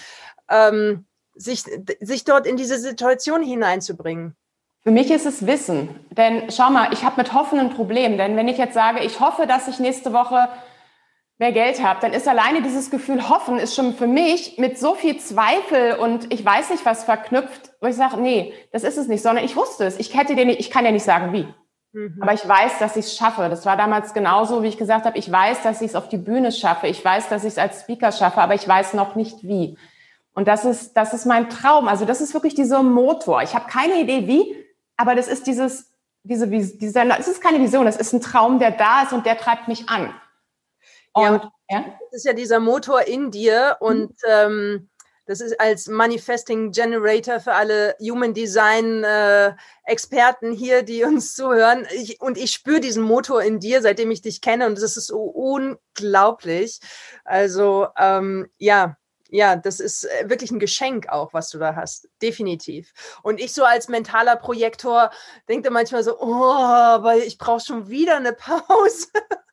ähm, 0.50 1.06
sich, 1.34 1.64
sich 2.00 2.24
dort 2.26 2.46
in 2.46 2.58
diese 2.58 2.78
Situation 2.78 3.42
hineinzubringen? 3.42 4.36
Für 4.82 4.92
mich 4.92 5.10
ist 5.10 5.26
es 5.26 5.46
Wissen. 5.46 5.90
Denn 6.12 6.52
schau 6.52 6.70
mal, 6.70 6.94
ich 6.94 7.04
habe 7.04 7.18
mit 7.18 7.34
Hoffen 7.34 7.60
ein 7.60 7.72
Problem. 7.72 8.18
Denn 8.18 8.38
wenn 8.38 8.48
ich 8.48 8.58
jetzt 8.58 8.76
sage, 8.76 9.04
ich 9.04 9.20
hoffe, 9.20 9.48
dass 9.48 9.68
ich 9.68 9.80
nächste 9.80 10.14
Woche 10.14 10.48
mehr 11.40 11.52
Geld 11.52 11.84
habe, 11.84 12.00
dann 12.02 12.14
ist 12.14 12.28
alleine 12.28 12.62
dieses 12.62 12.90
Gefühl 12.90 13.30
Hoffen 13.30 13.60
ist 13.60 13.76
schon 13.76 13.94
für 13.96 14.08
mich 14.08 14.58
mit 14.58 14.80
so 14.80 14.96
viel 14.96 15.20
Zweifel 15.20 15.96
und 15.96 16.34
ich 16.34 16.44
weiß 16.44 16.72
nicht 16.72 16.86
was 16.86 17.04
verknüpft, 17.04 17.74
wo 17.80 17.88
ich 17.88 17.96
sage, 17.96 18.18
nee, 18.20 18.54
das 18.72 18.84
ist 18.84 18.98
es 18.98 19.08
nicht, 19.08 19.22
sondern 19.22 19.46
ich 19.46 19.56
wusste 19.56 19.86
es. 19.86 20.00
Ich 20.00 20.18
hätte 20.18 20.36
den, 20.36 20.50
ich 20.50 20.72
kann 20.72 20.86
ja 20.86 20.92
nicht 20.92 21.04
sagen, 21.04 21.34
wie. 21.34 21.48
Mhm. 21.98 22.22
Aber 22.22 22.34
ich 22.34 22.48
weiß, 22.48 22.78
dass 22.78 22.96
ich 22.96 23.06
es 23.06 23.16
schaffe. 23.16 23.50
Das 23.50 23.66
war 23.66 23.76
damals 23.76 24.14
genauso, 24.14 24.62
wie 24.62 24.68
ich 24.68 24.78
gesagt 24.78 25.06
habe. 25.06 25.18
Ich 25.18 25.32
weiß, 25.32 25.64
dass 25.64 25.82
ich 25.82 25.90
es 25.90 25.96
auf 25.96 26.08
die 26.10 26.18
Bühne 26.18 26.52
schaffe. 26.52 26.86
Ich 26.86 27.04
weiß, 27.04 27.28
dass 27.30 27.44
ich 27.44 27.54
es 27.54 27.58
als 27.58 27.82
Speaker 27.82 28.12
schaffe, 28.12 28.40
aber 28.40 28.54
ich 28.54 28.68
weiß 28.68 28.94
noch 28.94 29.16
nicht 29.16 29.42
wie. 29.42 29.76
Und 30.34 30.48
das 30.48 30.64
ist, 30.64 30.94
das 30.94 31.16
ist 31.16 31.26
mein 31.26 31.50
Traum. 31.50 31.88
Also 31.88 32.06
das 32.06 32.22
ist 32.22 32.36
wirklich 32.36 32.54
dieser 32.54 32.84
Motor. 32.84 33.42
Ich 33.42 33.56
habe 33.56 33.68
keine 33.68 34.00
Idee 34.00 34.28
wie, 34.28 34.56
aber 34.96 35.16
das 35.16 35.28
ist 35.28 35.48
dieses, 35.48 35.92
diese, 36.22 36.48
dieser, 36.48 37.20
es 37.20 37.28
ist 37.28 37.42
keine 37.42 37.60
Vision, 37.60 37.88
es 37.88 37.98
ist 37.98 38.14
ein 38.14 38.22
Traum, 38.22 38.60
der 38.60 38.72
da 38.72 39.02
ist 39.02 39.14
und 39.14 39.26
der 39.26 39.40
treibt 39.40 39.68
mich 39.68 39.90
an. 39.90 40.14
Und, 41.14 41.24
ja, 41.24 41.52
ja? 41.70 41.86
das 42.12 42.20
ist 42.20 42.26
ja 42.26 42.34
dieser 42.34 42.60
Motor 42.60 43.08
in 43.08 43.32
dir 43.32 43.78
und 43.80 44.12
mhm. 44.12 44.30
ähm, 44.30 44.90
das 45.28 45.42
ist 45.42 45.60
als 45.60 45.88
Manifesting 45.88 46.72
Generator 46.72 47.40
für 47.40 47.54
alle 47.54 47.96
Human 48.00 48.34
Design 48.34 49.04
äh, 49.04 49.54
Experten 49.84 50.52
hier, 50.52 50.84
die 50.84 51.04
uns 51.06 51.36
zuhören. 51.36 51.86
Ich, 51.94 52.20
und 52.22 52.38
ich 52.38 52.52
spüre 52.52 52.80
diesen 52.80 53.04
Motor 53.04 53.44
in 53.44 53.60
dir, 53.60 53.82
seitdem 53.82 54.10
ich 54.10 54.22
dich 54.22 54.42
kenne. 54.42 54.66
Und 54.66 54.82
das 54.82 54.98
ist 54.98 55.08
so 55.08 55.22
unglaublich. 55.22 56.80
Also 57.26 57.88
ähm, 57.98 58.48
ja, 58.58 58.98
ja, 59.30 59.58
das 59.58 59.82
ist 59.82 60.06
äh, 60.06 60.30
wirklich 60.30 60.52
ein 60.52 60.60
Geschenk 60.60 61.10
auch, 61.10 61.34
was 61.34 61.50
du 61.50 61.58
da 61.58 61.76
hast. 61.76 62.08
Definitiv. 62.22 62.94
Und 63.22 63.42
ich 63.42 63.54
so 63.54 63.66
als 63.66 63.90
mentaler 63.90 64.38
Projektor 64.38 65.12
denke 65.50 65.70
manchmal 65.70 66.04
so, 66.04 66.18
oh, 66.20 66.54
aber 66.54 67.18
ich 67.18 67.38
brauche 67.38 67.66
schon 67.66 67.90
wieder 67.90 68.16
eine 68.16 68.34
Pause. 68.34 69.08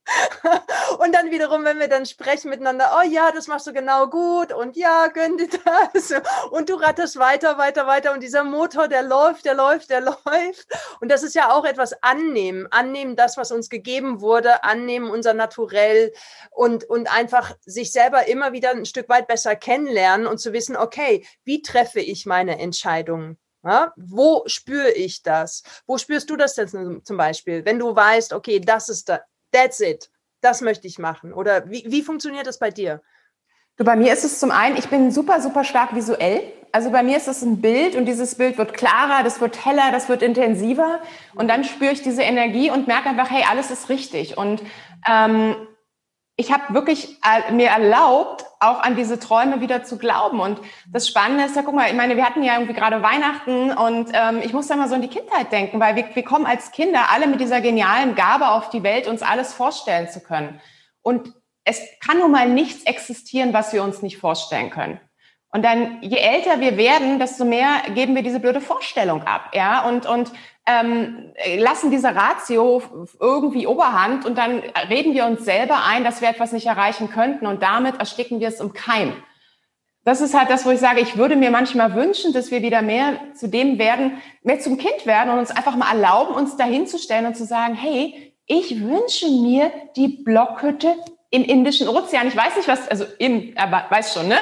und 0.99 1.15
dann 1.15 1.31
wiederum, 1.31 1.65
wenn 1.65 1.79
wir 1.79 1.89
dann 1.89 2.05
sprechen 2.07 2.51
miteinander, 2.51 2.99
oh 2.99 3.09
ja, 3.09 3.33
das 3.33 3.47
machst 3.47 3.67
du 3.67 3.73
genau 3.73 4.09
gut 4.09 4.53
und 4.53 4.77
ja, 4.77 5.09
gönn 5.09 5.37
dir 5.39 5.49
das. 5.49 6.13
Und 6.51 6.69
du 6.69 6.75
ratterst 6.75 7.19
weiter, 7.19 7.59
weiter, 7.59 7.87
weiter 7.87 8.13
und 8.13 8.23
dieser 8.23 8.45
Motor, 8.45 8.89
der 8.89 9.03
läuft, 9.03 9.45
der 9.45 9.55
läuft, 9.55 9.91
der 9.91 10.01
läuft. 10.25 10.69
Und 11.01 11.11
das 11.11 11.23
ist 11.23 11.35
ja 11.35 11.51
auch 11.51 11.65
etwas 11.65 11.95
annehmen, 12.03 12.67
annehmen 12.71 13.17
das, 13.17 13.37
was 13.37 13.51
uns 13.51 13.69
gegeben 13.69 14.21
wurde, 14.21 14.63
annehmen 14.65 15.11
unser 15.11 15.35
Naturell 15.35 16.13
und, 16.51 16.85
und 16.85 17.11
einfach 17.15 17.55
sich 17.65 17.93
selber 17.93 18.29
immer 18.29 18.53
wieder 18.53 18.71
ein 18.71 18.87
Stück 18.87 19.09
weit 19.09 19.27
besser 19.27 19.57
kennenlernen 19.57 20.27
und 20.27 20.39
zu 20.39 20.53
wissen, 20.53 20.77
okay, 20.77 21.27
wie 21.45 21.63
treffe 21.63 22.01
ich 22.01 22.27
meine 22.27 22.59
Entscheidungen? 22.59 23.39
Ja, 23.65 23.95
wo 23.97 24.43
spüre 24.47 24.91
ich 24.91 25.23
das? 25.23 25.63
Wo 25.87 25.97
spürst 25.97 26.29
du 26.29 26.37
das 26.37 26.55
denn 26.55 27.01
zum 27.03 27.17
Beispiel? 27.17 27.65
Wenn 27.65 27.79
du 27.79 27.97
weißt, 27.97 28.35
okay, 28.35 28.61
das 28.61 28.91
ist 28.91 29.09
da, 29.09 29.21
that's 29.55 29.81
it, 29.81 30.11
das 30.41 30.61
möchte 30.61 30.87
ich 30.87 30.99
machen? 30.99 31.33
Oder 31.33 31.71
wie, 31.71 31.85
wie 31.87 32.03
funktioniert 32.03 32.47
das 32.47 32.59
bei 32.59 32.71
dir? 32.71 33.01
Du, 33.77 33.85
bei 33.85 33.97
mir 33.97 34.13
ist 34.13 34.25
es 34.25 34.39
zum 34.39 34.51
einen, 34.51 34.77
ich 34.77 34.89
bin 34.89 35.11
super, 35.11 35.41
super 35.41 35.65
stark 35.65 35.95
visuell. 35.95 36.43
Also 36.71 36.91
bei 36.91 37.03
mir 37.03 37.17
ist 37.17 37.29
es 37.29 37.43
ein 37.43 37.61
Bild 37.61 37.95
und 37.95 38.05
dieses 38.07 38.35
Bild 38.35 38.59
wird 38.59 38.75
klarer, 38.75 39.23
das 39.23 39.41
wird 39.41 39.65
heller, 39.65 39.91
das 39.93 40.09
wird 40.09 40.23
intensiver. 40.23 41.01
Und 41.35 41.49
dann 41.49 41.65
spüre 41.65 41.93
ich 41.93 42.03
diese 42.03 42.23
Energie 42.23 42.71
und 42.71 42.87
merke 42.89 43.09
einfach, 43.09 43.31
hey, 43.31 43.45
alles 43.49 43.71
ist 43.71 43.89
richtig. 43.89 44.37
Und 44.37 44.61
ähm, 45.09 45.57
ich 46.37 46.53
habe 46.53 46.75
wirklich 46.75 47.19
äh, 47.23 47.53
mir 47.53 47.69
erlaubt, 47.69 48.45
auch 48.59 48.81
an 48.81 48.97
diese 48.97 49.21
Träume 49.21 49.61
wieder 49.61 49.85
zu 49.85 49.99
glauben. 49.99 50.41
Und 50.41 50.61
das 50.91 51.07
Spannende 51.07 51.45
ist 51.45 51.55
ja, 51.55 51.63
guck 51.63 51.75
mal, 51.75 51.89
ich 51.89 51.95
meine, 51.95 52.17
wir 52.17 52.25
hatten 52.25 52.43
ja 52.43 52.55
irgendwie 52.55 52.75
gerade 52.75 53.03
Weihnachten 53.03 53.71
und 53.73 54.11
ähm, 54.13 54.41
ich 54.43 54.53
muss 54.53 54.67
da 54.67 54.75
mal 54.75 54.89
so 54.89 54.97
in 54.97 55.03
die 55.03 55.09
Kindheit 55.09 55.53
denken, 55.53 55.79
weil 55.79 55.95
wir, 55.95 56.07
wir 56.15 56.25
kommen 56.25 56.47
als 56.47 56.73
Kinder 56.73 57.11
alle 57.13 57.29
mit 57.29 57.41
dieser 57.41 57.61
genialen 57.61 58.15
Gabe 58.17 58.49
auf 58.49 58.71
die 58.71 58.83
Welt, 58.83 59.07
uns 59.07 59.23
alles 59.23 59.53
vorstellen 59.53 60.09
zu 60.09 60.21
können. 60.21 60.61
Und 61.03 61.33
es 61.65 61.81
kann 62.05 62.19
nun 62.19 62.33
mal 62.33 62.49
nichts 62.49 62.85
existieren, 62.85 63.53
was 63.53 63.73
wir 63.73 63.85
uns 63.85 64.03
nicht 64.03 64.19
vorstellen 64.19 64.71
können. 64.71 65.01
Und 65.51 65.65
dann, 65.65 65.99
je 66.03 66.17
älter 66.17 66.59
wir 66.59 66.77
werden, 66.77 67.21
desto 67.21 67.45
mehr 67.45 67.83
geben 67.95 68.17
wir 68.17 68.25
diese 68.25 68.41
blöde 68.41 68.61
Vorstellung 68.61 69.23
ab, 69.23 69.53
ja, 69.55 69.87
und, 69.87 70.05
und 70.05 70.33
ähm, 70.67 71.33
lassen 71.59 71.91
diese 71.91 72.15
Ratio 72.15 72.83
irgendwie 73.21 73.67
Oberhand 73.67 74.25
und 74.25 74.39
dann 74.39 74.63
reden 74.89 75.15
wir 75.15 75.27
uns 75.27 75.45
selber 75.45 75.85
ein, 75.85 76.05
dass 76.05 76.21
wir 76.21 76.29
etwas 76.29 76.53
nicht 76.53 76.67
erreichen 76.67 77.11
könnten 77.11 77.47
und 77.47 77.63
damit 77.63 77.99
ersticken 77.99 78.41
wir 78.41 78.49
es 78.49 78.61
im 78.61 78.73
Keim. 78.73 79.13
Das 80.05 80.21
ist 80.21 80.35
halt 80.35 80.51
das, 80.51 80.67
wo 80.67 80.71
ich 80.71 80.81
sage, 80.81 81.01
ich 81.01 81.17
würde 81.17 81.35
mir 81.35 81.51
manchmal 81.51 81.95
wünschen, 81.95 82.33
dass 82.35 82.51
wir 82.51 82.63
wieder 82.63 82.83
mehr 82.83 83.19
zu 83.35 83.49
dem 83.49 83.79
werden, 83.79 84.21
mehr 84.43 84.61
zum 84.61 84.77
Kind 84.77 85.07
werden 85.07 85.31
und 85.31 85.39
uns 85.39 85.51
einfach 85.51 85.77
mal 85.77 85.91
erlauben, 85.91 86.35
uns 86.35 86.57
dahinzustellen 86.57 87.27
und 87.27 87.37
zu 87.37 87.45
sagen, 87.45 87.75
hey, 87.75 88.35
ich 88.47 88.83
wünsche 88.83 89.27
mir 89.29 89.73
die 89.97 90.09
Blockhütte 90.09 90.95
im 91.31 91.43
Indischen 91.43 91.89
Ozean. 91.89 92.29
Ich 92.29 92.37
weiß 92.37 92.57
nicht, 92.57 92.69
was, 92.69 92.87
also 92.89 93.07
im, 93.19 93.57
er 93.57 93.87
weiß 93.91 94.15
schon, 94.15 94.29
ne? 94.29 94.37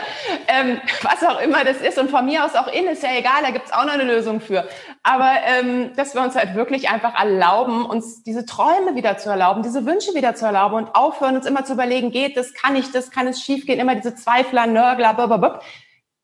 Ähm, 0.46 0.78
was 1.02 1.24
auch 1.26 1.40
immer 1.40 1.64
das 1.64 1.80
ist. 1.80 1.96
Und 1.96 2.10
von 2.10 2.26
mir 2.26 2.44
aus 2.44 2.54
auch 2.54 2.66
in, 2.66 2.86
ist 2.86 3.02
ja 3.02 3.10
egal, 3.16 3.42
da 3.42 3.50
gibt's 3.50 3.72
auch 3.72 3.84
noch 3.84 3.94
eine 3.94 4.04
Lösung 4.04 4.40
für. 4.40 4.68
Aber 5.04 5.32
ähm, 5.46 5.94
dass 5.96 6.14
wir 6.14 6.22
uns 6.22 6.36
halt 6.36 6.54
wirklich 6.54 6.88
einfach 6.88 7.18
erlauben, 7.18 7.84
uns 7.84 8.22
diese 8.22 8.46
Träume 8.46 8.94
wieder 8.94 9.16
zu 9.16 9.30
erlauben, 9.30 9.64
diese 9.64 9.84
Wünsche 9.84 10.14
wieder 10.14 10.36
zu 10.36 10.46
erlauben 10.46 10.76
und 10.76 10.94
aufhören, 10.94 11.36
uns 11.36 11.46
immer 11.46 11.64
zu 11.64 11.72
überlegen, 11.72 12.12
geht 12.12 12.36
das, 12.36 12.54
kann 12.54 12.76
ich 12.76 12.92
das, 12.92 13.10
kann 13.10 13.26
es 13.26 13.40
schiefgehen, 13.40 13.80
immer 13.80 13.96
diese 13.96 14.14
Zweifler, 14.14 14.68
Nörgler, 14.68 15.14
blablabla. 15.14 15.60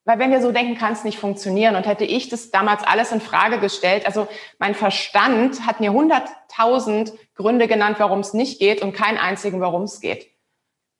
Weil 0.05 0.21
wenn 0.21 0.31
wir 0.31 0.41
so 0.41 0.53
denken, 0.53 0.79
kann 0.79 0.93
es 0.93 1.05
nicht 1.05 1.19
funktionieren. 1.19 1.77
Und 1.77 1.87
hätte 1.87 2.05
ich 2.05 2.31
das 2.31 2.51
damals 2.51 2.83
alles 2.83 3.13
in 3.13 3.21
Frage 3.21 3.59
gestellt, 3.59 4.07
also 4.07 4.29
mein 4.59 4.75
Verstand 4.75 5.67
hat 5.67 5.81
mir 5.81 5.93
hunderttausend 5.93 7.13
Gründe 7.35 7.69
genannt, 7.69 7.97
warum 7.99 8.21
es 8.21 8.33
nicht 8.33 8.59
geht 8.59 8.81
und 8.81 8.93
keinen 8.93 9.19
einzigen, 9.19 9.61
warum 9.61 9.83
es 9.83 10.01
geht. 10.01 10.31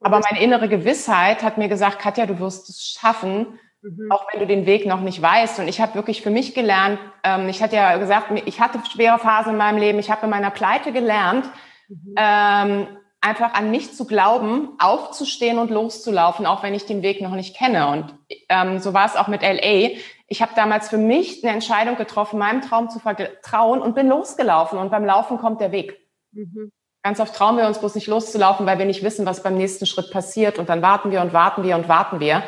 Aber 0.01 0.21
meine 0.21 0.43
innere 0.43 0.69
Gewissheit 0.69 1.43
hat 1.43 1.59
mir 1.59 1.69
gesagt, 1.69 2.01
Katja, 2.01 2.27
du 2.27 2.39
wirst 2.39 2.69
es 2.69 2.97
schaffen, 3.01 3.59
mhm. 3.97 4.11
auch 4.11 4.27
wenn 4.33 4.41
du 4.41 4.47
den 4.47 4.67
Weg 4.67 4.87
noch 4.87 5.01
nicht 5.01 5.21
weißt. 5.21 5.59
Und 5.61 5.69
ich 5.69 5.81
habe 5.81 5.95
wirklich 5.95 6.23
für 6.23 6.31
mich 6.31 6.55
gelernt, 6.55 6.99
ähm, 7.25 7.49
ich 7.49 7.63
hatte 7.63 7.77
ja 7.77 7.97
gesagt, 7.97 8.31
ich 8.47 8.61
hatte 8.61 8.81
schwere 8.91 9.19
Phasen 9.19 9.53
in 9.53 9.59
meinem 9.59 9.79
Leben, 9.79 9.99
ich 9.99 10.11
habe 10.11 10.25
in 10.25 10.31
meiner 10.31 10.51
Pleite 10.51 10.93
gelernt, 10.93 11.47
mhm. 11.89 12.15
ähm, 12.17 12.87
einfach 13.21 13.55
an 13.55 13.71
mich 13.71 13.95
zu 13.95 14.07
glauben, 14.07 14.71
aufzustehen 14.79 15.59
und 15.59 15.71
loszulaufen, 15.71 16.47
auch 16.47 16.63
wenn 16.63 16.75
ich 16.75 16.87
den 16.87 17.03
Weg 17.03 17.21
noch 17.21 17.33
nicht 17.33 17.57
kenne. 17.57 17.89
Und 17.89 18.15
ähm, 18.49 18.79
so 18.79 18.95
war 18.95 19.07
es 19.07 19.17
auch 19.17 19.29
mit 19.29 19.43
LA. 19.43 19.99
Ich 20.29 20.43
habe 20.43 20.53
damals 20.55 20.89
für 20.89 20.99
mich 20.99 21.43
eine 21.43 21.53
Entscheidung 21.53 21.97
getroffen, 21.97 22.39
meinem 22.39 22.61
Traum 22.61 22.91
zu 22.91 22.99
vertrauen 23.01 23.81
und 23.81 23.95
bin 23.95 24.09
losgelaufen. 24.09 24.79
Und 24.79 24.91
beim 24.91 25.05
Laufen 25.05 25.39
kommt 25.39 25.61
der 25.61 25.73
Weg. 25.73 25.99
Mhm. 26.33 26.71
Ganz 27.03 27.21
oft 27.21 27.35
trauen 27.35 27.57
wir 27.57 27.67
uns 27.67 27.79
bloß 27.79 27.95
nicht 27.95 28.09
loszulaufen, 28.09 28.67
weil 28.67 28.79
wir 28.79 28.85
nicht 28.85 29.03
wissen, 29.03 29.25
was 29.25 29.43
beim 29.43 29.57
nächsten 29.57 29.87
Schritt 29.87 30.11
passiert. 30.11 30.59
Und 30.59 30.69
dann 30.69 30.83
warten 30.83 31.11
wir 31.11 31.23
und 31.23 31.33
warten 31.33 31.63
wir 31.63 31.77
und 31.77 31.89
warten 31.89 32.21
wir. 32.21 32.43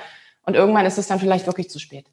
Und 0.47 0.55
irgendwann 0.55 0.87
ist 0.87 0.99
es 0.99 1.09
dann 1.09 1.21
vielleicht 1.21 1.47
wirklich 1.47 1.71
zu 1.71 1.79
spät. 1.79 2.07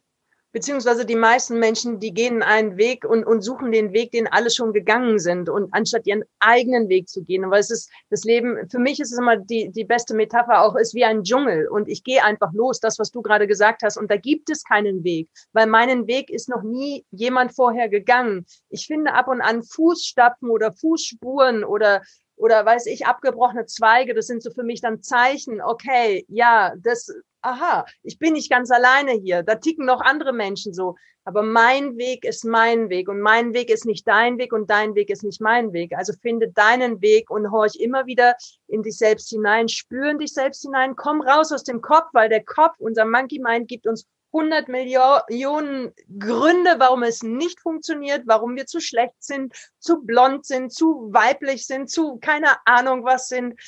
Beziehungsweise 0.54 1.06
die 1.06 1.16
meisten 1.16 1.60
Menschen, 1.60 2.00
die 2.00 2.14
gehen 2.14 2.42
einen 2.42 2.78
Weg 2.78 3.04
und, 3.06 3.26
und 3.26 3.42
suchen 3.42 3.72
den 3.72 3.92
Weg, 3.94 4.12
den 4.12 4.28
alle 4.28 4.50
schon 4.50 4.74
gegangen 4.74 5.20
sind. 5.20 5.50
Und 5.50 5.74
anstatt 5.74 6.08
ihren 6.08 6.24
eigenen 6.40 6.90
Weg 6.90 7.10
zu 7.10 7.22
gehen. 7.22 7.50
Weil 7.52 7.60
es 7.60 7.70
ist 7.70 7.92
das 8.10 8.24
Leben, 8.24 8.68
für 8.70 8.80
mich 8.80 9.00
ist 9.00 9.12
es 9.12 9.20
immer 9.20 9.38
die, 9.38 9.70
die 9.70 9.84
beste 9.84 10.16
Metapher 10.16 10.64
auch, 10.64 10.76
ist 10.76 10.96
wie 10.96 11.04
ein 11.04 11.24
Dschungel. 11.24 11.68
Und 11.68 11.90
ich 11.90 12.04
gehe 12.04 12.24
einfach 12.24 12.54
los, 12.54 12.80
das, 12.80 12.98
was 12.98 13.12
du 13.12 13.22
gerade 13.22 13.46
gesagt 13.46 13.84
hast. 13.84 13.98
Und 13.98 14.10
da 14.10 14.16
gibt 14.16 14.50
es 14.50 14.64
keinen 14.64 15.04
Weg. 15.04 15.30
Weil 15.52 15.68
meinen 15.68 16.08
Weg 16.08 16.30
ist 16.30 16.50
noch 16.50 16.64
nie 16.64 17.06
jemand 17.12 17.54
vorher 17.54 17.90
gegangen. 17.90 18.46
Ich 18.70 18.88
finde 18.88 19.14
ab 19.14 19.28
und 19.28 19.42
an 19.42 19.64
Fußstapfen 19.64 20.50
oder 20.50 20.72
Fußspuren 20.72 21.66
oder 21.66 22.02
oder 22.38 22.64
weiß 22.64 22.86
ich, 22.86 23.08
abgebrochene 23.08 23.66
Zweige, 23.66 24.14
das 24.14 24.28
sind 24.28 24.44
so 24.44 24.52
für 24.52 24.62
mich 24.62 24.80
dann 24.80 25.02
Zeichen, 25.02 25.60
okay, 25.60 26.24
ja, 26.30 26.74
das, 26.78 27.12
aha, 27.48 27.86
ich 28.04 28.20
bin 28.20 28.34
nicht 28.34 28.50
ganz 28.50 28.72
alleine 28.72 29.14
hier, 29.14 29.44
da 29.44 29.56
ticken 29.56 29.86
noch 29.86 30.02
andere 30.02 30.34
Menschen 30.34 30.74
so, 30.74 30.96
aber 31.28 31.44
mein 31.44 31.98
Weg 31.98 32.24
ist 32.24 32.46
mein 32.46 32.90
Weg 32.90 33.10
und 33.10 33.20
mein 33.20 33.54
Weg 33.54 33.70
ist 33.70 33.86
nicht 33.86 34.08
dein 34.08 34.38
Weg 34.38 34.54
und 34.54 34.70
dein 34.70 34.96
Weg 34.96 35.10
ist 35.10 35.24
nicht 35.24 35.42
mein 35.42 35.74
Weg. 35.74 35.92
Also 35.94 36.14
finde 36.22 36.50
deinen 36.50 37.02
Weg 37.02 37.30
und 37.30 37.52
horch 37.52 37.76
immer 37.76 38.06
wieder 38.06 38.38
in 38.68 38.82
dich 38.82 38.98
selbst 38.98 39.30
hinein, 39.30 39.68
spüren 39.68 40.20
dich 40.20 40.34
selbst 40.34 40.62
hinein, 40.62 40.96
komm 40.96 41.22
raus 41.22 41.52
aus 41.52 41.66
dem 41.66 41.82
Kopf, 41.82 42.08
weil 42.14 42.30
der 42.30 42.46
Kopf, 42.46 42.76
unser 42.80 43.04
Monkey 43.04 43.40
Mind 43.40 43.68
gibt 43.68 43.88
uns 43.88 44.08
100 44.32 44.70
Millionen 44.70 45.94
Gründe, 46.18 46.76
warum 46.78 47.04
es 47.04 47.24
nicht 47.24 47.60
funktioniert, 47.60 48.24
warum 48.26 48.56
wir 48.56 48.66
zu 48.66 48.80
schlecht 48.80 49.16
sind, 49.20 49.54
zu 49.80 50.02
blond 50.04 50.46
sind, 50.46 50.72
zu 50.72 51.10
weiblich 51.12 51.66
sind, 51.66 51.90
zu 51.90 52.20
keine 52.20 52.52
Ahnung 52.66 53.04
was 53.04 53.28
sind. 53.28 53.60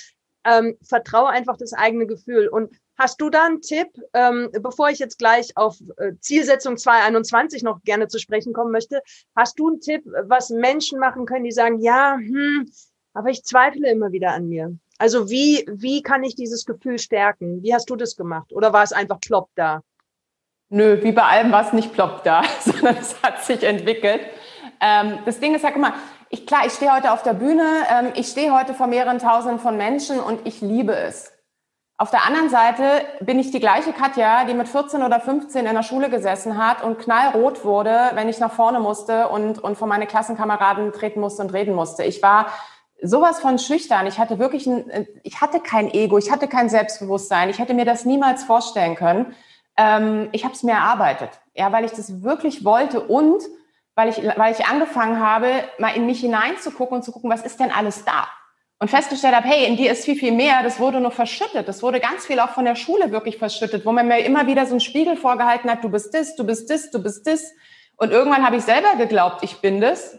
Ähm, 0.46 0.78
vertraue 0.82 1.28
einfach 1.28 1.58
das 1.58 1.74
eigene 1.74 2.08
Gefühl. 2.08 2.48
Und 2.48 2.74
hast 3.00 3.22
du 3.22 3.30
da 3.30 3.46
einen 3.46 3.62
Tipp, 3.62 3.88
ähm, 4.14 4.50
bevor 4.62 4.90
ich 4.90 5.00
jetzt 5.00 5.18
gleich 5.18 5.56
auf 5.56 5.78
äh, 5.98 6.12
Zielsetzung 6.20 6.78
2021 6.78 7.64
noch 7.64 7.82
gerne 7.84 8.08
zu 8.10 8.20
sprechen 8.20 8.54
kommen 8.54 8.72
möchte, 8.72 9.02
hast 9.36 9.58
du 9.58 9.70
einen 9.70 9.82
Tipp, 9.82 10.04
was 10.26 10.50
Menschen 10.50 11.00
machen 11.00 11.26
können, 11.26 11.46
die 11.46 11.52
sagen, 11.52 11.80
ja, 11.80 12.18
hm, 12.18 12.70
aber 13.14 13.30
ich 13.30 13.44
zweifle 13.44 13.90
immer 13.90 14.12
wieder 14.12 14.32
an 14.32 14.50
mir. 14.50 14.78
Also 14.98 15.30
wie, 15.30 15.66
wie 15.72 16.04
kann 16.04 16.24
ich 16.24 16.36
dieses 16.36 16.66
Gefühl 16.66 17.00
stärken? 17.00 17.64
Wie 17.64 17.74
hast 17.74 17.90
du 17.90 17.96
das 17.96 18.18
gemacht? 18.18 18.52
Oder 18.52 18.74
war 18.74 18.84
es 18.84 18.92
einfach 18.92 19.20
plopp 19.22 19.50
da? 19.56 19.82
Nö, 20.68 21.02
wie 21.02 21.14
bei 21.14 21.24
allem 21.24 21.52
war 21.52 21.66
es 21.66 21.74
nicht 21.74 21.94
plopp 21.94 22.24
da, 22.26 22.44
sondern 22.60 22.98
es 22.98 23.22
hat 23.24 23.44
sich 23.44 23.64
entwickelt. 23.64 24.22
Ähm, 24.82 25.20
das 25.26 25.40
Ding 25.40 25.56
ist 25.56 25.64
guck 25.64 25.78
mal, 25.78 25.94
ich, 26.30 26.46
klar, 26.46 26.66
ich 26.66 26.74
stehe 26.74 26.94
heute 26.94 27.12
auf 27.12 27.24
der 27.24 27.34
Bühne, 27.34 27.66
ähm, 27.92 28.12
ich 28.16 28.28
stehe 28.28 28.54
heute 28.54 28.74
vor 28.74 28.88
mehreren 28.88 29.20
Tausenden 29.20 29.60
von 29.60 29.78
Menschen 29.78 30.20
und 30.20 30.46
ich 30.46 30.62
liebe 30.62 30.94
es. 30.94 31.32
Auf 32.02 32.12
der 32.12 32.26
anderen 32.26 32.50
Seite 32.50 32.84
bin 33.20 33.40
ich 33.40 33.52
die 33.52 33.60
gleiche 33.60 33.92
Katja, 33.92 34.46
die 34.46 34.54
mit 34.54 34.70
14 34.70 35.04
oder 35.04 35.20
15 35.20 35.66
in 35.66 35.76
der 35.76 35.84
Schule 35.84 36.10
gesessen 36.10 36.58
hat 36.58 36.82
und 36.82 36.98
knallrot 36.98 37.66
wurde, 37.66 38.12
wenn 38.14 38.30
ich 38.30 38.40
nach 38.40 38.54
vorne 38.54 38.80
musste 38.80 39.28
und, 39.28 39.60
und 39.60 39.78
vor 39.78 39.86
meine 39.86 40.08
Klassenkameraden 40.08 40.94
treten 40.94 41.20
musste 41.20 41.42
und 41.42 41.52
reden 41.52 41.76
musste. 41.76 42.06
Ich 42.06 42.24
war 42.24 42.46
sowas 43.02 43.42
von 43.42 43.60
schüchtern. 43.60 44.08
Ich 44.08 44.18
hatte 44.18 44.40
wirklich 44.40 44.66
ein, 44.66 45.10
ich 45.24 45.42
hatte 45.42 45.60
kein 45.60 45.94
Ego, 45.94 46.18
ich 46.18 46.32
hatte 46.32 46.48
kein 46.48 46.70
Selbstbewusstsein. 46.70 47.50
Ich 47.50 47.60
hätte 47.60 47.74
mir 47.74 47.84
das 47.84 48.06
niemals 48.06 48.46
vorstellen 48.46 48.96
können. 48.96 49.36
Ähm, 49.76 50.30
ich 50.32 50.46
habe 50.46 50.54
es 50.54 50.64
mir 50.64 50.76
erarbeitet, 50.76 51.32
ja, 51.54 51.70
weil 51.74 51.84
ich 51.84 51.92
das 51.92 52.24
wirklich 52.24 52.64
wollte 52.64 53.02
und 53.02 53.44
weil 53.96 54.08
ich, 54.08 54.22
weil 54.38 54.54
ich 54.54 54.66
angefangen 54.66 55.20
habe, 55.20 55.52
mal 55.80 55.94
in 55.98 56.06
mich 56.06 56.22
hineinzugucken 56.22 57.00
und 57.00 57.04
zu 57.04 57.12
gucken, 57.12 57.30
was 57.30 57.42
ist 57.42 57.60
denn 57.60 57.72
alles 57.72 58.06
da? 58.06 58.30
Und 58.82 58.90
festgestellt 58.90 59.36
habe, 59.36 59.48
hey, 59.48 59.66
in 59.66 59.76
dir 59.76 59.92
ist 59.92 60.06
viel, 60.06 60.16
viel 60.16 60.32
mehr, 60.32 60.64
das 60.64 60.80
wurde 60.80 61.02
nur 61.02 61.12
verschüttet. 61.12 61.68
Das 61.68 61.84
wurde 61.84 62.00
ganz 62.00 62.26
viel 62.26 62.40
auch 62.40 62.52
von 62.52 62.64
der 62.64 62.76
Schule 62.76 63.12
wirklich 63.12 63.38
verschüttet, 63.38 63.86
wo 63.86 63.92
man 63.92 64.08
mir 64.08 64.20
immer 64.20 64.48
wieder 64.48 64.66
so 64.66 64.72
einen 64.72 64.80
Spiegel 64.80 65.18
vorgehalten 65.18 65.70
hat, 65.70 65.84
du 65.84 65.90
bist 65.90 66.14
das, 66.14 66.38
du 66.38 66.46
bist 66.46 66.70
das, 66.70 66.90
du 66.90 67.04
bist 67.04 67.28
das. 67.28 67.44
Und 67.98 68.12
irgendwann 68.12 68.46
habe 68.46 68.56
ich 68.56 68.64
selber 68.64 68.96
geglaubt, 68.98 69.44
ich 69.44 69.58
bin 69.58 69.82
das. 69.82 70.18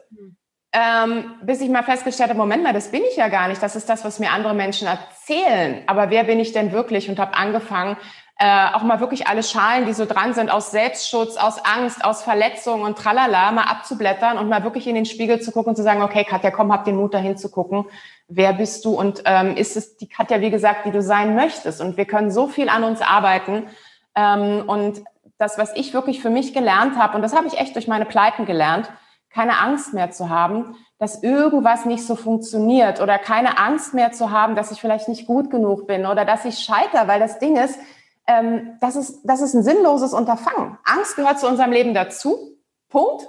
Ähm, 0.72 1.34
bis 1.42 1.60
ich 1.62 1.68
mal 1.70 1.82
festgestellt 1.82 2.28
habe, 2.28 2.38
Moment 2.38 2.62
mal, 2.62 2.74
das 2.74 2.92
bin 2.92 3.02
ich 3.02 3.16
ja 3.16 3.28
gar 3.28 3.48
nicht. 3.48 3.62
Das 3.62 3.74
ist 3.74 3.88
das, 3.88 4.04
was 4.04 4.18
mir 4.20 4.30
andere 4.30 4.54
Menschen 4.54 4.86
erzählen. 4.86 5.82
Aber 5.86 6.10
wer 6.10 6.24
bin 6.24 6.38
ich 6.38 6.52
denn 6.52 6.70
wirklich? 6.70 7.08
Und 7.08 7.18
habe 7.18 7.34
angefangen, 7.34 7.96
äh, 8.42 8.72
auch 8.72 8.82
mal 8.82 9.00
wirklich 9.00 9.26
alle 9.26 9.42
Schalen, 9.42 9.84
die 9.84 9.92
so 9.92 10.06
dran 10.06 10.32
sind, 10.32 10.50
aus 10.50 10.70
Selbstschutz, 10.70 11.36
aus 11.36 11.62
Angst, 11.62 12.02
aus 12.02 12.22
Verletzungen 12.22 12.84
und 12.84 12.96
tralala, 12.96 13.52
mal 13.52 13.64
abzublättern 13.64 14.38
und 14.38 14.48
mal 14.48 14.64
wirklich 14.64 14.86
in 14.86 14.94
den 14.94 15.04
Spiegel 15.04 15.42
zu 15.42 15.52
gucken 15.52 15.70
und 15.70 15.76
zu 15.76 15.82
sagen, 15.82 16.00
okay, 16.00 16.24
Katja, 16.24 16.50
komm, 16.50 16.72
hab 16.72 16.86
den 16.86 16.96
Mut 16.96 17.12
dahin 17.12 17.36
zu 17.36 17.50
gucken. 17.50 17.84
Wer 18.28 18.54
bist 18.54 18.86
du? 18.86 18.98
Und 18.98 19.22
ähm, 19.26 19.56
ist 19.58 19.76
es 19.76 19.98
die 19.98 20.08
Katja, 20.08 20.40
wie 20.40 20.48
gesagt, 20.48 20.86
die 20.86 20.90
du 20.90 21.02
sein 21.02 21.34
möchtest? 21.34 21.82
Und 21.82 21.98
wir 21.98 22.06
können 22.06 22.30
so 22.30 22.46
viel 22.46 22.70
an 22.70 22.82
uns 22.82 23.02
arbeiten. 23.02 23.66
Ähm, 24.14 24.64
und 24.66 25.02
das, 25.36 25.58
was 25.58 25.76
ich 25.76 25.92
wirklich 25.92 26.22
für 26.22 26.30
mich 26.30 26.54
gelernt 26.54 26.96
habe, 26.96 27.16
und 27.16 27.22
das 27.22 27.36
habe 27.36 27.46
ich 27.46 27.58
echt 27.58 27.74
durch 27.74 27.88
meine 27.88 28.06
Pleiten 28.06 28.46
gelernt, 28.46 28.90
keine 29.28 29.60
Angst 29.60 29.92
mehr 29.92 30.12
zu 30.12 30.30
haben, 30.30 30.76
dass 30.98 31.22
irgendwas 31.22 31.84
nicht 31.84 32.06
so 32.06 32.16
funktioniert 32.16 33.02
oder 33.02 33.18
keine 33.18 33.58
Angst 33.58 33.92
mehr 33.92 34.12
zu 34.12 34.30
haben, 34.30 34.54
dass 34.54 34.72
ich 34.72 34.80
vielleicht 34.80 35.08
nicht 35.08 35.26
gut 35.26 35.50
genug 35.50 35.86
bin 35.86 36.06
oder 36.06 36.24
dass 36.24 36.46
ich 36.46 36.60
scheiter, 36.60 37.06
weil 37.06 37.20
das 37.20 37.38
Ding 37.38 37.56
ist, 37.56 37.78
ähm, 38.26 38.76
das, 38.80 38.96
ist, 38.96 39.20
das 39.24 39.40
ist 39.40 39.54
ein 39.54 39.62
sinnloses 39.62 40.12
Unterfangen. 40.12 40.78
Angst 40.84 41.16
gehört 41.16 41.40
zu 41.40 41.48
unserem 41.48 41.72
Leben 41.72 41.94
dazu. 41.94 42.56
Punkt. 42.88 43.26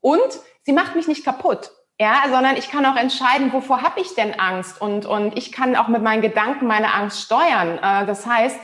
Und 0.00 0.40
sie 0.62 0.72
macht 0.72 0.96
mich 0.96 1.08
nicht 1.08 1.24
kaputt. 1.24 1.70
Ja, 2.00 2.22
sondern 2.30 2.56
ich 2.56 2.70
kann 2.70 2.86
auch 2.86 2.96
entscheiden, 2.96 3.52
wovor 3.52 3.82
habe 3.82 4.00
ich 4.00 4.14
denn 4.14 4.38
Angst? 4.40 4.80
Und, 4.80 5.04
und 5.04 5.36
ich 5.36 5.52
kann 5.52 5.76
auch 5.76 5.88
mit 5.88 6.02
meinen 6.02 6.22
Gedanken 6.22 6.66
meine 6.66 6.94
Angst 6.94 7.20
steuern. 7.20 7.78
Äh, 7.78 8.06
das 8.06 8.26
heißt, 8.26 8.58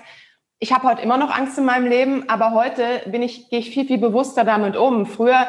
ich 0.59 0.73
habe 0.73 0.89
heute 0.89 1.03
immer 1.03 1.19
noch 1.19 1.31
Angst 1.31 1.59
in 1.59 1.67
meinem 1.67 1.87
Leben, 1.87 2.29
aber 2.31 2.53
heute 2.53 3.03
bin 3.07 3.23
ich, 3.23 3.51
gehe 3.51 3.59
ich 3.59 3.71
viel, 3.71 3.87
viel 3.87 3.99
bewusster 3.99 4.45
damit 4.45 4.75
um. 4.75 5.05
Früher 5.05 5.49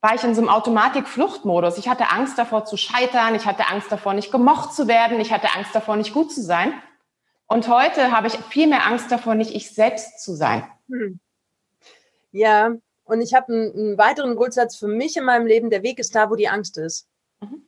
war 0.00 0.14
ich 0.14 0.24
in 0.24 0.34
so 0.34 0.40
einem 0.40 0.50
Automatik-Fluchtmodus. 0.50 1.78
Ich 1.78 1.88
hatte 1.88 2.10
Angst 2.10 2.38
davor 2.38 2.64
zu 2.64 2.76
scheitern, 2.76 3.36
ich 3.36 3.46
hatte 3.46 3.68
Angst 3.68 3.92
davor, 3.92 4.14
nicht 4.14 4.32
gemocht 4.32 4.74
zu 4.74 4.88
werden, 4.88 5.20
ich 5.20 5.32
hatte 5.32 5.48
Angst 5.56 5.74
davor, 5.74 5.94
nicht 5.94 6.12
gut 6.12 6.32
zu 6.32 6.42
sein. 6.42 6.72
Und 7.48 7.66
heute 7.68 8.12
habe 8.12 8.26
ich 8.26 8.34
viel 8.50 8.66
mehr 8.66 8.86
Angst 8.86 9.10
davor, 9.10 9.34
nicht 9.34 9.54
ich 9.54 9.74
selbst 9.74 10.22
zu 10.22 10.34
sein. 10.34 10.68
Hm. 10.88 11.18
Ja, 12.30 12.76
und 13.04 13.22
ich 13.22 13.32
habe 13.32 13.52
einen, 13.52 13.72
einen, 13.72 13.98
weiteren 13.98 14.36
Grundsatz 14.36 14.76
für 14.76 14.86
mich 14.86 15.16
in 15.16 15.24
meinem 15.24 15.46
Leben, 15.46 15.70
der 15.70 15.82
Weg 15.82 15.98
ist 15.98 16.14
da, 16.14 16.30
wo 16.30 16.36
die 16.36 16.48
Angst 16.48 16.76
ist. 16.76 17.08
Mhm. 17.40 17.62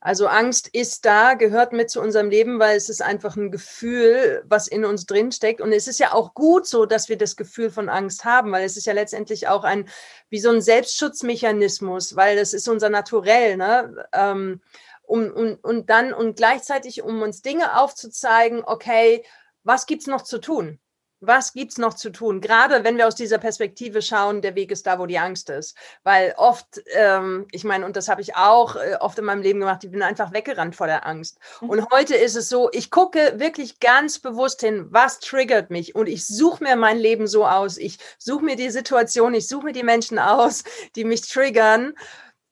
Also 0.00 0.26
Angst 0.26 0.68
ist 0.68 1.06
da, 1.06 1.32
gehört 1.34 1.72
mit 1.72 1.90
zu 1.90 2.00
unserem 2.00 2.28
Leben, 2.28 2.58
weil 2.58 2.76
es 2.76 2.90
ist 2.90 3.00
einfach 3.00 3.36
ein 3.36 3.52
Gefühl, 3.52 4.42
was 4.46 4.66
in 4.66 4.84
uns 4.84 5.06
drin 5.06 5.32
steckt. 5.32 5.62
Und 5.62 5.72
es 5.72 5.86
ist 5.86 5.98
ja 6.00 6.12
auch 6.12 6.34
gut 6.34 6.66
so, 6.66 6.84
dass 6.84 7.08
wir 7.08 7.16
das 7.16 7.36
Gefühl 7.36 7.70
von 7.70 7.88
Angst 7.88 8.24
haben, 8.24 8.52
weil 8.52 8.64
es 8.64 8.76
ist 8.76 8.84
ja 8.84 8.92
letztendlich 8.92 9.48
auch 9.48 9.64
ein, 9.64 9.88
wie 10.28 10.40
so 10.40 10.50
ein 10.50 10.60
Selbstschutzmechanismus, 10.60 12.16
weil 12.16 12.36
das 12.36 12.52
ist 12.52 12.68
unser 12.68 12.90
Naturell, 12.90 13.56
ne? 13.56 14.06
Ähm, 14.12 14.60
um, 15.06 15.30
um, 15.30 15.58
und 15.62 15.90
dann 15.90 16.12
und 16.12 16.36
gleichzeitig, 16.36 17.02
um 17.02 17.22
uns 17.22 17.42
Dinge 17.42 17.78
aufzuzeigen, 17.78 18.62
okay, 18.64 19.24
was 19.62 19.86
gibt's 19.86 20.06
noch 20.06 20.22
zu 20.22 20.38
tun? 20.38 20.78
was 21.26 21.52
gibt's 21.52 21.78
noch 21.78 21.94
zu 21.94 22.10
tun? 22.10 22.40
Gerade 22.40 22.84
wenn 22.84 22.96
wir 22.96 23.06
aus 23.06 23.14
dieser 23.14 23.38
Perspektive 23.38 24.02
schauen, 24.02 24.42
der 24.42 24.54
Weg 24.54 24.70
ist 24.70 24.86
da, 24.86 24.98
wo 24.98 25.06
die 25.06 25.18
Angst 25.18 25.50
ist. 25.50 25.76
Weil 26.02 26.34
oft, 26.36 26.82
ähm, 26.94 27.46
ich 27.52 27.64
meine, 27.64 27.84
und 27.86 27.96
das 27.96 28.08
habe 28.08 28.20
ich 28.20 28.36
auch 28.36 28.76
äh, 28.76 28.96
oft 29.00 29.18
in 29.18 29.24
meinem 29.24 29.42
Leben 29.42 29.60
gemacht, 29.60 29.84
ich 29.84 29.90
bin 29.90 30.02
einfach 30.02 30.32
weggerannt 30.32 30.76
vor 30.76 30.86
der 30.86 31.06
Angst. 31.06 31.38
Mhm. 31.60 31.70
Und 31.70 31.90
heute 31.90 32.14
ist 32.14 32.36
es 32.36 32.48
so, 32.48 32.70
ich 32.72 32.90
gucke 32.90 33.34
wirklich 33.38 33.80
ganz 33.80 34.18
bewusst 34.18 34.60
hin, 34.60 34.86
was 34.90 35.20
triggert 35.20 35.70
mich? 35.70 35.94
Und 35.94 36.08
ich 36.08 36.26
suche 36.26 36.62
mir 36.62 36.76
mein 36.76 36.98
Leben 36.98 37.26
so 37.26 37.46
aus. 37.46 37.78
Ich 37.78 37.98
suche 38.18 38.44
mir 38.44 38.56
die 38.56 38.70
Situation, 38.70 39.34
ich 39.34 39.48
suche 39.48 39.66
mir 39.66 39.72
die 39.72 39.82
Menschen 39.82 40.18
aus, 40.18 40.64
die 40.96 41.04
mich 41.04 41.28
triggern 41.28 41.94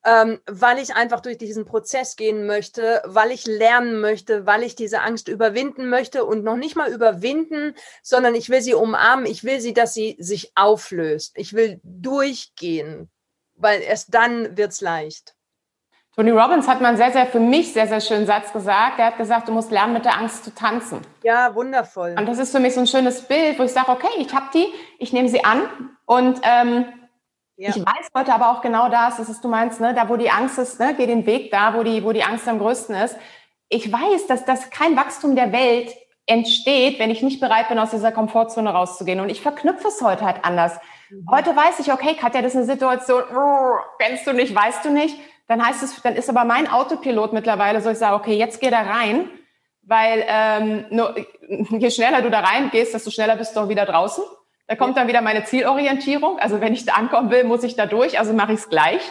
ähm, 0.05 0.39
weil 0.45 0.79
ich 0.79 0.95
einfach 0.95 1.21
durch 1.21 1.37
diesen 1.37 1.65
Prozess 1.65 2.15
gehen 2.15 2.45
möchte, 2.45 3.01
weil 3.05 3.31
ich 3.31 3.45
lernen 3.45 4.01
möchte, 4.01 4.45
weil 4.45 4.63
ich 4.63 4.75
diese 4.75 5.01
Angst 5.01 5.27
überwinden 5.27 5.89
möchte 5.89 6.25
und 6.25 6.43
noch 6.43 6.57
nicht 6.57 6.75
mal 6.75 6.91
überwinden, 6.91 7.75
sondern 8.01 8.35
ich 8.35 8.49
will 8.49 8.61
sie 8.61 8.73
umarmen, 8.73 9.25
ich 9.25 9.43
will 9.43 9.59
sie, 9.59 9.73
dass 9.73 9.93
sie 9.93 10.17
sich 10.19 10.51
auflöst. 10.55 11.33
Ich 11.37 11.53
will 11.53 11.79
durchgehen, 11.83 13.09
weil 13.55 13.81
erst 13.81 14.13
dann 14.13 14.57
wird's 14.57 14.81
leicht. 14.81 15.35
Tony 16.15 16.29
Robbins 16.29 16.67
hat 16.67 16.79
mal 16.79 16.89
einen 16.89 16.97
sehr, 16.97 17.11
sehr 17.11 17.25
für 17.25 17.39
mich 17.39 17.73
sehr, 17.73 17.87
sehr 17.87 18.01
schönen 18.01 18.27
Satz 18.27 18.53
gesagt. 18.53 18.99
Er 18.99 19.07
hat 19.07 19.17
gesagt, 19.17 19.47
du 19.47 19.51
musst 19.51 19.71
lernen, 19.71 19.93
mit 19.93 20.05
der 20.05 20.15
Angst 20.15 20.43
zu 20.43 20.53
tanzen. 20.53 21.01
Ja, 21.23 21.55
wundervoll. 21.55 22.15
Und 22.17 22.27
das 22.27 22.37
ist 22.37 22.51
für 22.51 22.59
mich 22.59 22.75
so 22.75 22.81
ein 22.81 22.87
schönes 22.87 23.21
Bild, 23.23 23.57
wo 23.57 23.63
ich 23.63 23.71
sage, 23.71 23.89
okay, 23.89 24.09
ich 24.19 24.31
habe 24.31 24.45
die, 24.53 24.67
ich 24.99 25.11
nehme 25.11 25.27
sie 25.27 25.43
an 25.43 25.61
und 26.05 26.39
ähm, 26.43 26.85
ja. 27.55 27.69
Ich 27.69 27.77
weiß 27.77 28.09
heute 28.15 28.33
aber 28.33 28.51
auch 28.51 28.61
genau 28.61 28.89
das, 28.89 29.17
das 29.17 29.29
ist, 29.29 29.43
du 29.43 29.47
meinst, 29.47 29.79
ne, 29.79 29.93
da 29.93 30.09
wo 30.09 30.17
die 30.17 30.29
Angst 30.29 30.57
ist, 30.57 30.79
ne, 30.79 30.93
geh 30.97 31.05
den 31.05 31.25
Weg 31.25 31.51
da, 31.51 31.75
wo 31.75 31.83
die, 31.83 32.03
wo 32.03 32.11
die 32.11 32.23
Angst 32.23 32.47
am 32.47 32.59
größten 32.59 32.95
ist. 32.95 33.15
Ich 33.69 33.91
weiß, 33.91 34.27
dass, 34.27 34.45
dass 34.45 34.69
kein 34.69 34.95
Wachstum 34.95 35.35
der 35.35 35.51
Welt 35.51 35.95
entsteht, 36.25 36.99
wenn 36.99 37.11
ich 37.11 37.21
nicht 37.21 37.39
bereit 37.39 37.67
bin, 37.69 37.79
aus 37.79 37.91
dieser 37.91 38.11
Komfortzone 38.11 38.69
rauszugehen. 38.69 39.19
Und 39.19 39.29
ich 39.29 39.41
verknüpfe 39.41 39.87
es 39.89 40.01
heute 40.01 40.25
halt 40.25 40.43
anders. 40.43 40.79
Mhm. 41.09 41.25
Heute 41.29 41.55
weiß 41.55 41.79
ich, 41.79 41.91
okay, 41.91 42.15
Katja, 42.15 42.41
das 42.41 42.53
ist 42.53 42.57
eine 42.57 42.65
Situation, 42.65 43.23
oh, 43.35 43.75
kennst 43.99 44.25
du 44.25 44.33
nicht, 44.33 44.55
weißt 44.55 44.85
du 44.85 44.91
nicht. 44.91 45.17
Dann 45.47 45.65
heißt 45.65 45.83
es, 45.83 46.01
dann 46.01 46.15
ist 46.15 46.29
aber 46.29 46.45
mein 46.45 46.71
Autopilot 46.71 47.33
mittlerweile 47.33 47.81
so, 47.81 47.89
ich 47.89 47.97
sage, 47.97 48.15
okay, 48.15 48.35
jetzt 48.35 48.61
geh 48.61 48.69
da 48.69 48.81
rein, 48.81 49.29
weil 49.81 50.23
ähm, 50.27 50.85
nur, 50.89 51.15
je 51.69 51.91
schneller 51.91 52.21
du 52.21 52.31
da 52.31 52.39
reingehst, 52.39 52.93
desto 52.93 53.11
schneller 53.11 53.35
bist 53.35 53.55
du 53.55 53.59
auch 53.59 53.69
wieder 53.69 53.85
draußen. 53.85 54.23
Da 54.67 54.75
kommt 54.75 54.97
dann 54.97 55.07
wieder 55.07 55.21
meine 55.21 55.43
Zielorientierung. 55.43 56.39
Also 56.39 56.61
wenn 56.61 56.73
ich 56.73 56.85
da 56.85 56.93
ankommen 56.93 57.31
will, 57.31 57.43
muss 57.43 57.63
ich 57.63 57.75
da 57.75 57.85
durch, 57.85 58.19
also 58.19 58.33
mache 58.33 58.53
ich 58.53 58.59
es 58.59 58.69
gleich. 58.69 59.01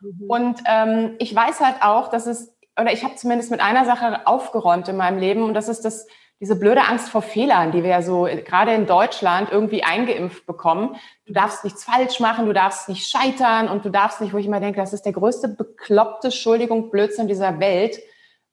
Mhm. 0.00 0.30
Und 0.30 0.60
ähm, 0.66 1.16
ich 1.18 1.34
weiß 1.34 1.60
halt 1.60 1.76
auch, 1.82 2.08
dass 2.08 2.26
es, 2.26 2.56
oder 2.78 2.92
ich 2.92 3.04
habe 3.04 3.16
zumindest 3.16 3.50
mit 3.50 3.60
einer 3.60 3.84
Sache 3.84 4.26
aufgeräumt 4.26 4.88
in 4.88 4.96
meinem 4.96 5.18
Leben 5.18 5.42
und 5.42 5.54
das 5.54 5.68
ist 5.68 5.84
das, 5.84 6.06
diese 6.40 6.56
blöde 6.56 6.82
Angst 6.82 7.10
vor 7.10 7.22
Fehlern, 7.22 7.70
die 7.70 7.82
wir 7.82 7.90
ja 7.90 8.02
so 8.02 8.22
gerade 8.22 8.74
in 8.74 8.86
Deutschland 8.86 9.50
irgendwie 9.52 9.84
eingeimpft 9.84 10.44
bekommen. 10.46 10.96
Du 11.26 11.32
darfst 11.32 11.62
nichts 11.62 11.84
falsch 11.84 12.18
machen, 12.18 12.46
du 12.46 12.52
darfst 12.52 12.88
nicht 12.88 13.08
scheitern 13.08 13.68
und 13.68 13.84
du 13.84 13.90
darfst 13.90 14.20
nicht, 14.20 14.32
wo 14.32 14.38
ich 14.38 14.46
immer 14.46 14.58
denke, 14.58 14.80
das 14.80 14.92
ist 14.92 15.02
der 15.02 15.12
größte 15.12 15.48
bekloppte 15.48 16.32
Schuldigung, 16.32 16.90
Blödsinn 16.90 17.28
dieser 17.28 17.60
Welt. 17.60 18.00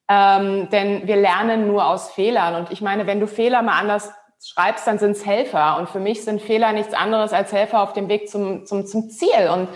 Ähm, 0.08 0.68
denn 0.70 1.06
wir 1.06 1.16
lernen 1.16 1.66
nur 1.66 1.86
aus 1.86 2.10
Fehlern. 2.10 2.54
Und 2.56 2.70
ich 2.70 2.80
meine, 2.80 3.06
wenn 3.06 3.20
du 3.20 3.26
Fehler 3.26 3.62
mal 3.62 3.78
anders 3.78 4.12
schreibst, 4.42 4.86
dann 4.86 4.98
sind 4.98 5.12
es 5.12 5.26
Helfer. 5.26 5.76
Und 5.78 5.88
für 5.88 6.00
mich 6.00 6.24
sind 6.24 6.40
Fehler 6.40 6.72
nichts 6.72 6.94
anderes 6.94 7.32
als 7.32 7.52
Helfer 7.52 7.82
auf 7.82 7.92
dem 7.92 8.08
Weg 8.08 8.28
zum, 8.28 8.66
zum, 8.66 8.86
zum 8.86 9.10
Ziel. 9.10 9.50
Und 9.52 9.68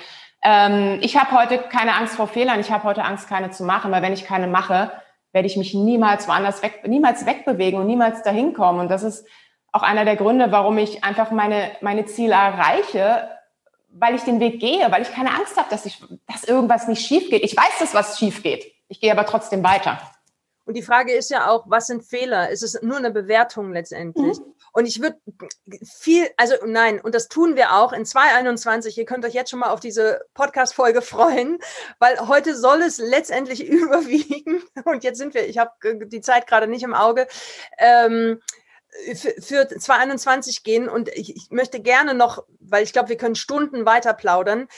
ähm, 0.43 0.99
ich 1.03 1.17
habe 1.17 1.33
heute 1.33 1.59
keine 1.59 1.95
Angst 1.95 2.17
vor 2.17 2.29
Fehlern. 2.29 2.61
Ich 2.61 2.71
habe 2.71 2.85
heute 2.85 3.05
Angst, 3.05 3.29
keine 3.29 3.51
zu 3.51 3.65
machen, 3.65 3.93
weil 3.93 4.03
wenn 4.03 4.13
ich 4.13 4.25
keine 4.25 4.47
mache, 4.47 4.91
werde 5.33 5.47
ich 5.47 5.57
mich 5.57 5.75
niemals 5.75 6.29
woanders 6.29 6.63
weg, 6.63 6.87
niemals 6.87 7.27
wegbewegen 7.27 7.81
und 7.81 7.87
niemals 7.87 8.23
dahin 8.23 8.55
kommen. 8.55 8.81
Und 8.81 8.89
das 8.89 9.03
ist 9.03 9.27
auch 9.73 9.83
einer 9.83 10.05
der 10.05 10.17
Gründe, 10.17 10.53
warum 10.53 10.79
ich 10.79 11.03
einfach 11.03 11.31
meine, 11.31 11.73
meine 11.81 12.07
Ziele 12.07 12.35
erreiche, 12.35 13.29
weil 13.91 14.15
ich 14.15 14.23
den 14.23 14.41
Weg 14.41 14.61
gehe, 14.61 14.91
weil 14.91 15.03
ich 15.03 15.13
keine 15.13 15.31
Angst 15.31 15.57
habe, 15.57 15.69
dass 15.71 15.87
ich, 15.87 16.03
dass 16.27 16.45
irgendwas 16.45 16.89
nicht 16.89 17.05
schief 17.05 17.31
geht. 17.31 17.43
Ich 17.43 17.57
weiß, 17.57 17.79
dass 17.81 17.95
was 17.95 18.19
schief 18.19 18.43
geht. 18.43 18.65
Ich 18.89 19.01
gehe 19.01 19.11
aber 19.11 19.27
trotzdem 19.27 19.65
weiter. 19.65 19.99
Und 20.67 20.75
die 20.75 20.83
Frage 20.83 21.13
ist 21.13 21.31
ja 21.31 21.51
auch, 21.51 21.65
was 21.69 21.87
sind 21.87 22.05
Fehler? 22.05 22.51
Ist 22.51 22.63
es 22.63 22.81
nur 22.81 22.97
eine 22.97 23.11
Bewertung 23.11 23.73
letztendlich? 23.73 24.39
Mhm. 24.39 24.55
Und 24.73 24.87
ich 24.87 25.01
würde 25.01 25.19
viel, 25.99 26.27
also 26.37 26.55
nein, 26.67 27.01
und 27.01 27.15
das 27.15 27.29
tun 27.29 27.55
wir 27.55 27.75
auch 27.75 27.93
in 27.93 28.07
2021. 28.07 28.97
Ihr 28.97 29.05
könnt 29.05 29.25
euch 29.25 29.35
jetzt 29.35 29.51
schon 29.51 29.61
mal 29.61 29.71
auf 29.71 29.81
diese 29.81 30.25
Podcast-Folge 30.35 31.03
freuen, 31.03 31.59
weil 31.99 32.19
heute 32.29 32.57
soll 32.57 32.83
es 32.83 32.99
letztendlich 32.99 33.65
überwiegen. 33.69 34.63
Und 34.85 35.05
jetzt 35.05 35.19
sind 35.19 35.35
wir, 35.35 35.47
ich 35.47 35.59
habe 35.59 35.73
die 36.07 36.21
Zeit 36.23 36.47
gerade 36.47 36.67
nicht 36.67 36.83
im 36.83 36.95
Auge. 36.95 37.27
Ähm, 37.79 38.41
für, 39.15 39.35
für 39.41 39.69
2021 39.69 40.63
gehen 40.63 40.89
und 40.89 41.09
ich, 41.09 41.35
ich 41.35 41.51
möchte 41.51 41.81
gerne 41.81 42.15
noch, 42.15 42.45
weil 42.61 42.85
ich 42.85 42.93
glaube, 42.93 43.09
wir 43.09 43.17
können 43.17 43.35
Stunden 43.35 43.87
weiter 43.87 44.15
plaudern, 44.15 44.69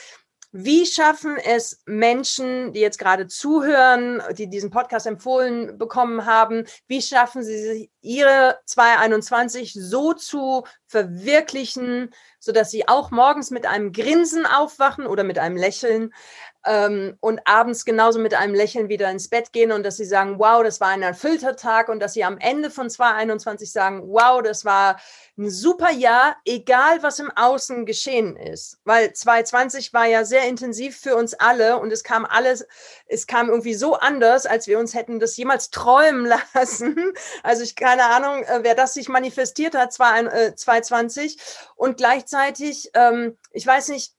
wie 0.59 0.87
schaffen 0.87 1.37
es 1.37 1.83
Menschen, 1.85 2.73
die 2.73 2.79
jetzt 2.79 2.97
gerade 2.97 3.27
zuhören, 3.27 4.23
die 4.31 4.49
diesen 4.49 4.71
Podcast 4.71 5.05
empfohlen 5.05 5.77
bekommen 5.77 6.25
haben, 6.25 6.65
wie 6.87 7.03
schaffen 7.03 7.43
sie 7.43 7.91
ihre 8.01 8.57
2021 8.65 9.73
so 9.79 10.13
zu 10.13 10.63
verwirklichen, 10.87 12.09
sodass 12.39 12.71
sie 12.71 12.87
auch 12.87 13.11
morgens 13.11 13.51
mit 13.51 13.67
einem 13.67 13.91
Grinsen 13.91 14.47
aufwachen 14.47 15.05
oder 15.05 15.23
mit 15.23 15.37
einem 15.37 15.57
Lächeln 15.57 16.11
ähm, 16.67 17.17
und 17.21 17.39
abends 17.45 17.85
genauso 17.85 18.19
mit 18.19 18.33
einem 18.33 18.53
Lächeln 18.53 18.89
wieder 18.89 19.09
ins 19.09 19.29
Bett 19.29 19.53
gehen 19.53 19.71
und 19.71 19.83
dass 19.83 19.97
sie 19.97 20.05
sagen, 20.05 20.37
wow, 20.37 20.61
das 20.63 20.81
war 20.81 20.89
ein 20.89 21.01
erfüllter 21.01 21.55
Tag 21.55 21.87
und 21.89 21.99
dass 21.99 22.13
sie 22.13 22.23
am 22.23 22.37
Ende 22.37 22.69
von 22.69 22.89
2021 22.89 23.71
sagen, 23.71 24.03
wow, 24.07 24.41
das 24.43 24.65
war 24.65 24.99
ein 25.37 25.49
super 25.49 25.91
Jahr, 25.91 26.35
egal 26.45 27.01
was 27.03 27.19
im 27.19 27.31
Außen 27.35 27.85
geschehen 27.85 28.35
ist. 28.35 28.79
Weil 28.83 29.13
2020 29.13 29.93
war 29.93 30.05
ja 30.05 30.25
sehr 30.25 30.47
intensiv 30.47 30.97
für 30.97 31.15
uns 31.15 31.33
alle 31.33 31.79
und 31.79 31.91
es 31.91 32.03
kam 32.03 32.25
alles, 32.25 32.67
es 33.05 33.27
kam 33.27 33.49
irgendwie 33.49 33.75
so 33.75 33.95
anders, 33.95 34.45
als 34.45 34.67
wir 34.67 34.79
uns 34.79 34.93
hätten 34.93 35.19
das 35.19 35.37
jemals 35.37 35.69
träumen 35.69 36.25
lassen. 36.53 37.13
Also 37.43 37.63
ich 37.63 37.75
keine 37.75 38.05
Ahnung, 38.05 38.43
äh, 38.43 38.59
wer 38.63 38.75
das 38.75 38.93
sich 38.93 39.07
manifestiert 39.07 39.75
hat, 39.75 39.93
2020 39.93 41.37
und 41.75 41.97
gleichzeitig, 41.97 42.91
ähm, 42.93 43.37
ich 43.51 43.65
weiß 43.65 43.89
nicht, 43.89 44.16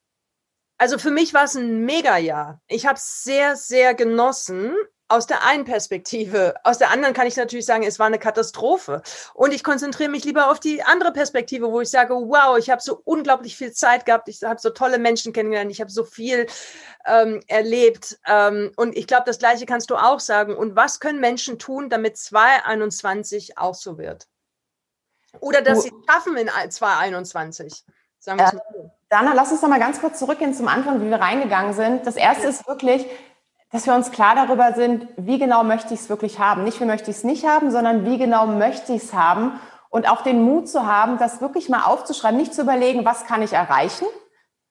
also 0.79 0.99
für 0.99 1.11
mich 1.11 1.35
war 1.35 1.45
es 1.45 1.55
ein 1.55 1.85
Mega-Jahr. 1.85 2.61
Ich 2.69 2.87
habe 2.87 2.97
es 2.97 3.25
sehr, 3.25 3.57
sehr 3.57 3.95
genossen 3.95 4.75
aus 5.09 5.27
der 5.27 5.45
einen 5.45 5.65
Perspektive. 5.65 6.55
Aus 6.65 6.79
der 6.79 6.91
anderen 6.91 7.15
kann 7.15 7.27
ich 7.27 7.37
natürlich 7.37 7.67
sagen, 7.67 7.83
es 7.83 7.99
war 7.99 8.07
eine 8.07 8.19
Katastrophe. 8.19 9.03
Und 9.35 9.53
ich 9.53 9.65
konzentriere 9.65 10.11
mich 10.11 10.25
lieber 10.25 10.51
auf 10.51 10.61
die 10.61 10.83
andere 10.83 11.13
Perspektive, 11.13 11.73
wo 11.73 11.81
ich 11.81 11.89
sage, 11.89 12.15
wow, 12.15 12.57
ich 12.59 12.71
habe 12.71 12.83
so 12.83 13.01
unglaublich 13.05 13.57
viel 13.57 13.73
Zeit 13.73 14.07
gehabt, 14.07 14.29
ich 14.29 14.43
habe 14.43 14.61
so 14.61 14.71
tolle 14.71 14.99
Menschen 14.99 15.33
kennengelernt, 15.33 15.71
ich 15.73 15.81
habe 15.81 15.91
so 15.91 16.05
viel 16.05 16.47
ähm, 17.07 17.41
erlebt. 17.49 18.19
Ähm, 18.27 18.73
und 18.77 18.97
ich 18.97 19.07
glaube, 19.07 19.25
das 19.27 19.39
Gleiche 19.39 19.67
kannst 19.67 19.91
du 19.91 19.97
auch 19.97 20.21
sagen. 20.21 20.55
Und 20.55 20.77
was 20.77 21.01
können 21.01 21.21
Menschen 21.21 21.59
tun, 21.59 21.89
damit 21.91 22.19
2021 22.19 23.59
auch 23.59 23.75
so 23.75 23.99
wird? 23.99 24.29
Oder 25.41 25.63
dass 25.63 25.83
sie 25.83 25.89
es 25.89 26.13
schaffen 26.13 26.37
in 26.37 26.49
2021. 26.49 27.85
Sagen 28.19 28.39
wir 28.39 28.45
ja. 28.45 28.53
so. 28.53 28.91
Dana, 29.09 29.33
lass 29.35 29.51
uns 29.53 29.63
noch 29.63 29.71
mal 29.71 29.79
ganz 29.79 30.01
kurz 30.01 30.19
zurückgehen 30.19 30.53
zum 30.53 30.69
Anfang, 30.69 31.01
wie 31.01 31.09
wir 31.09 31.21
reingegangen 31.21 31.73
sind. 31.73 32.07
Das 32.07 32.17
erste 32.17 32.47
ist 32.47 32.69
wirklich, 32.69 33.07
dass 33.73 33.87
wir 33.87 33.95
uns 33.95 34.11
klar 34.11 34.35
darüber 34.35 34.75
sind, 34.75 35.09
wie 35.17 35.39
genau 35.39 35.65
möchte 35.65 35.95
ich 35.95 36.01
es 36.01 36.09
wirklich 36.09 36.39
haben. 36.39 36.65
Nicht, 36.65 36.81
wie 36.81 36.85
möchte 36.85 37.11
ich 37.11 37.19
es 37.19 37.25
nicht 37.25 37.47
haben, 37.47 37.71
sondern 37.71 38.05
wie 38.05 38.19
genau 38.19 38.47
möchte 38.47 38.93
ich 38.93 39.05
es 39.05 39.15
haben. 39.15 39.59
Und 39.91 40.11
auch 40.11 40.21
den 40.21 40.43
Mut 40.43 40.69
zu 40.69 40.87
haben, 40.87 41.19
das 41.19 41.41
wirklich 41.41 41.71
mal 41.71 41.85
aufzuschreiben, 41.85 42.39
nicht 42.39 42.53
zu 42.53 42.63
überlegen, 42.63 43.07
was 43.07 43.25
kann 43.25 43.41
ich 43.41 43.55
erreichen, 43.55 44.07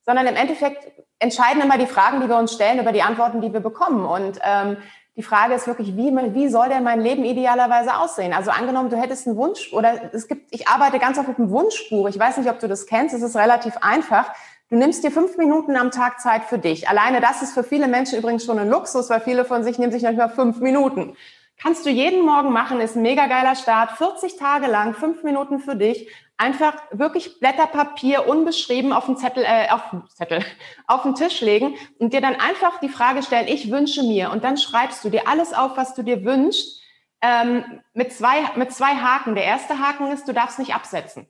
sondern 0.05 0.27
im 0.27 0.35
Endeffekt 0.35 0.91
entscheiden 1.19 1.63
immer 1.63 1.79
die 1.79 1.87
Fragen, 1.87 2.21
die 2.21 2.29
wir 2.29 2.37
uns 2.37 2.53
stellen, 2.53 2.79
über 2.79 2.91
die 2.91 3.01
Antworten, 3.01 3.41
die 3.41 3.51
wir 3.51 3.59
bekommen. 3.59 4.05
Und 4.05 4.39
ähm, 4.43 4.77
die 5.17 5.23
Frage 5.23 5.55
ist 5.55 5.65
wirklich, 5.65 5.97
wie, 5.97 6.11
wie 6.11 6.47
soll 6.47 6.69
denn 6.69 6.83
mein 6.83 7.01
Leben 7.01 7.25
idealerweise 7.25 7.97
aussehen? 7.97 8.33
Also 8.33 8.51
angenommen, 8.51 8.91
du 8.91 8.97
hättest 8.97 9.25
einen 9.25 9.35
Wunsch 9.35 9.73
oder 9.73 10.13
es 10.13 10.27
gibt, 10.27 10.53
ich 10.53 10.67
arbeite 10.67 10.99
ganz 10.99 11.17
oft 11.17 11.27
mit 11.27 11.39
einem 11.39 11.49
Wunschbuch. 11.49 12.07
Ich 12.07 12.19
weiß 12.19 12.37
nicht, 12.37 12.49
ob 12.51 12.59
du 12.59 12.67
das 12.67 12.85
kennst. 12.85 13.15
Es 13.15 13.23
ist 13.23 13.35
relativ 13.35 13.77
einfach. 13.81 14.31
Du 14.69 14.75
nimmst 14.75 15.03
dir 15.03 15.09
fünf 15.09 15.35
Minuten 15.37 15.75
am 15.75 15.89
Tag 15.89 16.19
Zeit 16.19 16.43
für 16.43 16.59
dich. 16.59 16.87
Alleine 16.87 17.19
das 17.19 17.41
ist 17.41 17.55
für 17.55 17.63
viele 17.63 17.87
Menschen 17.87 18.19
übrigens 18.19 18.45
schon 18.45 18.59
ein 18.59 18.69
Luxus, 18.69 19.09
weil 19.09 19.19
viele 19.19 19.43
von 19.43 19.63
sich 19.63 19.79
nehmen 19.79 19.91
sich 19.91 20.03
noch 20.03 20.11
nicht 20.11 20.19
mal 20.19 20.29
fünf 20.29 20.59
Minuten. 20.59 21.15
Kannst 21.59 21.87
du 21.87 21.89
jeden 21.89 22.23
Morgen 22.23 22.53
machen, 22.53 22.79
ist 22.79 22.95
ein 22.95 23.01
mega 23.01 23.25
geiler 23.25 23.55
Start. 23.55 23.93
40 23.93 24.37
Tage 24.37 24.67
lang, 24.67 24.93
fünf 24.93 25.23
Minuten 25.23 25.57
für 25.57 25.75
dich. 25.75 26.09
Einfach 26.37 26.75
wirklich 26.91 27.39
Blätter 27.39 27.67
Papier 27.67 28.27
unbeschrieben 28.27 28.93
auf 28.93 29.05
den 29.05 29.17
Zettel, 29.17 29.43
äh, 29.43 29.69
auf 29.69 29.89
den 29.89 30.07
Zettel, 30.09 30.45
auf 30.87 31.03
den 31.03 31.15
Tisch 31.15 31.41
legen 31.41 31.75
und 31.99 32.13
dir 32.13 32.21
dann 32.21 32.35
einfach 32.35 32.79
die 32.79 32.89
Frage 32.89 33.23
stellen, 33.23 33.47
ich 33.47 33.71
wünsche 33.71 34.03
mir 34.03 34.31
und 34.31 34.43
dann 34.43 34.57
schreibst 34.57 35.03
du 35.03 35.09
dir 35.09 35.27
alles 35.27 35.53
auf, 35.53 35.77
was 35.77 35.95
du 35.95 36.03
dir 36.03 36.23
wünschst, 36.23 36.81
ähm, 37.21 37.81
mit 37.93 38.13
zwei, 38.13 38.43
mit 38.55 38.71
zwei 38.71 38.95
Haken. 38.95 39.35
Der 39.35 39.43
erste 39.43 39.79
Haken 39.79 40.11
ist, 40.11 40.27
du 40.27 40.33
darfst 40.33 40.59
nicht 40.59 40.75
absetzen. 40.75 41.27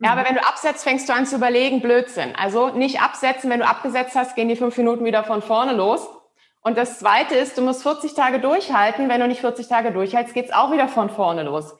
Ja, 0.00 0.12
aber 0.12 0.22
mhm. 0.22 0.26
wenn 0.26 0.34
du 0.34 0.46
absetzt, 0.46 0.84
fängst 0.84 1.08
du 1.08 1.14
an 1.14 1.26
zu 1.26 1.36
überlegen, 1.36 1.80
Blödsinn. 1.80 2.34
Also 2.36 2.68
nicht 2.68 3.00
absetzen, 3.00 3.48
wenn 3.50 3.60
du 3.60 3.66
abgesetzt 3.66 4.16
hast, 4.16 4.34
gehen 4.34 4.48
die 4.48 4.56
fünf 4.56 4.76
Minuten 4.76 5.04
wieder 5.04 5.24
von 5.24 5.42
vorne 5.42 5.72
los. 5.72 6.06
Und 6.60 6.76
das 6.76 6.98
Zweite 6.98 7.34
ist, 7.34 7.56
du 7.56 7.62
musst 7.62 7.82
40 7.82 8.14
Tage 8.14 8.40
durchhalten. 8.40 9.08
Wenn 9.08 9.20
du 9.20 9.28
nicht 9.28 9.40
40 9.40 9.68
Tage 9.68 9.92
durchhältst, 9.92 10.34
geht's 10.34 10.52
auch 10.52 10.72
wieder 10.72 10.88
von 10.88 11.08
vorne 11.08 11.44
los. 11.44 11.74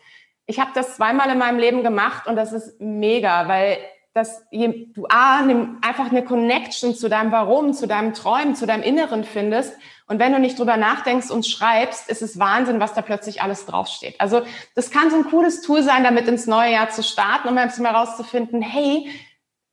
Ich 0.47 0.61
habe 0.61 0.71
das 0.75 0.97
zweimal 0.97 1.31
in 1.31 1.39
meinem 1.39 1.59
Leben 1.59 1.83
gemacht 1.83 2.27
und 2.27 2.37
das 2.37 2.53
ist 2.53 2.81
mega, 2.81 3.49
weil 3.49 3.79
das, 4.15 4.45
du 4.51 5.07
A, 5.09 5.41
einfach 5.81 6.11
eine 6.11 6.25
Connection 6.25 6.95
zu 6.95 7.09
deinem 7.09 7.33
Warum, 7.33 7.73
zu 7.73 7.87
deinem 7.87 8.13
Träumen, 8.13 8.55
zu 8.55 8.67
deinem 8.67 8.83
Inneren 8.83 9.25
findest. 9.25 9.75
Und 10.07 10.19
wenn 10.19 10.33
du 10.33 10.39
nicht 10.39 10.59
drüber 10.59 10.77
nachdenkst 10.77 11.31
und 11.31 11.47
schreibst, 11.47 12.11
ist 12.11 12.21
es 12.21 12.39
Wahnsinn, 12.39 12.79
was 12.79 12.93
da 12.93 13.01
plötzlich 13.01 13.41
alles 13.41 13.65
draufsteht. 13.65 14.21
Also 14.21 14.43
das 14.75 14.91
kann 14.91 15.11
so 15.11 15.17
ein 15.17 15.25
cooles 15.25 15.63
Tool 15.63 15.83
sein, 15.83 16.05
damit 16.05 16.29
ins 16.29 16.47
neue 16.47 16.73
Jahr 16.73 16.91
zu 16.91 17.03
starten, 17.03 17.49
um 17.49 17.55
mal 17.55 17.71
herauszufinden, 17.71 18.61
hey, 18.61 19.09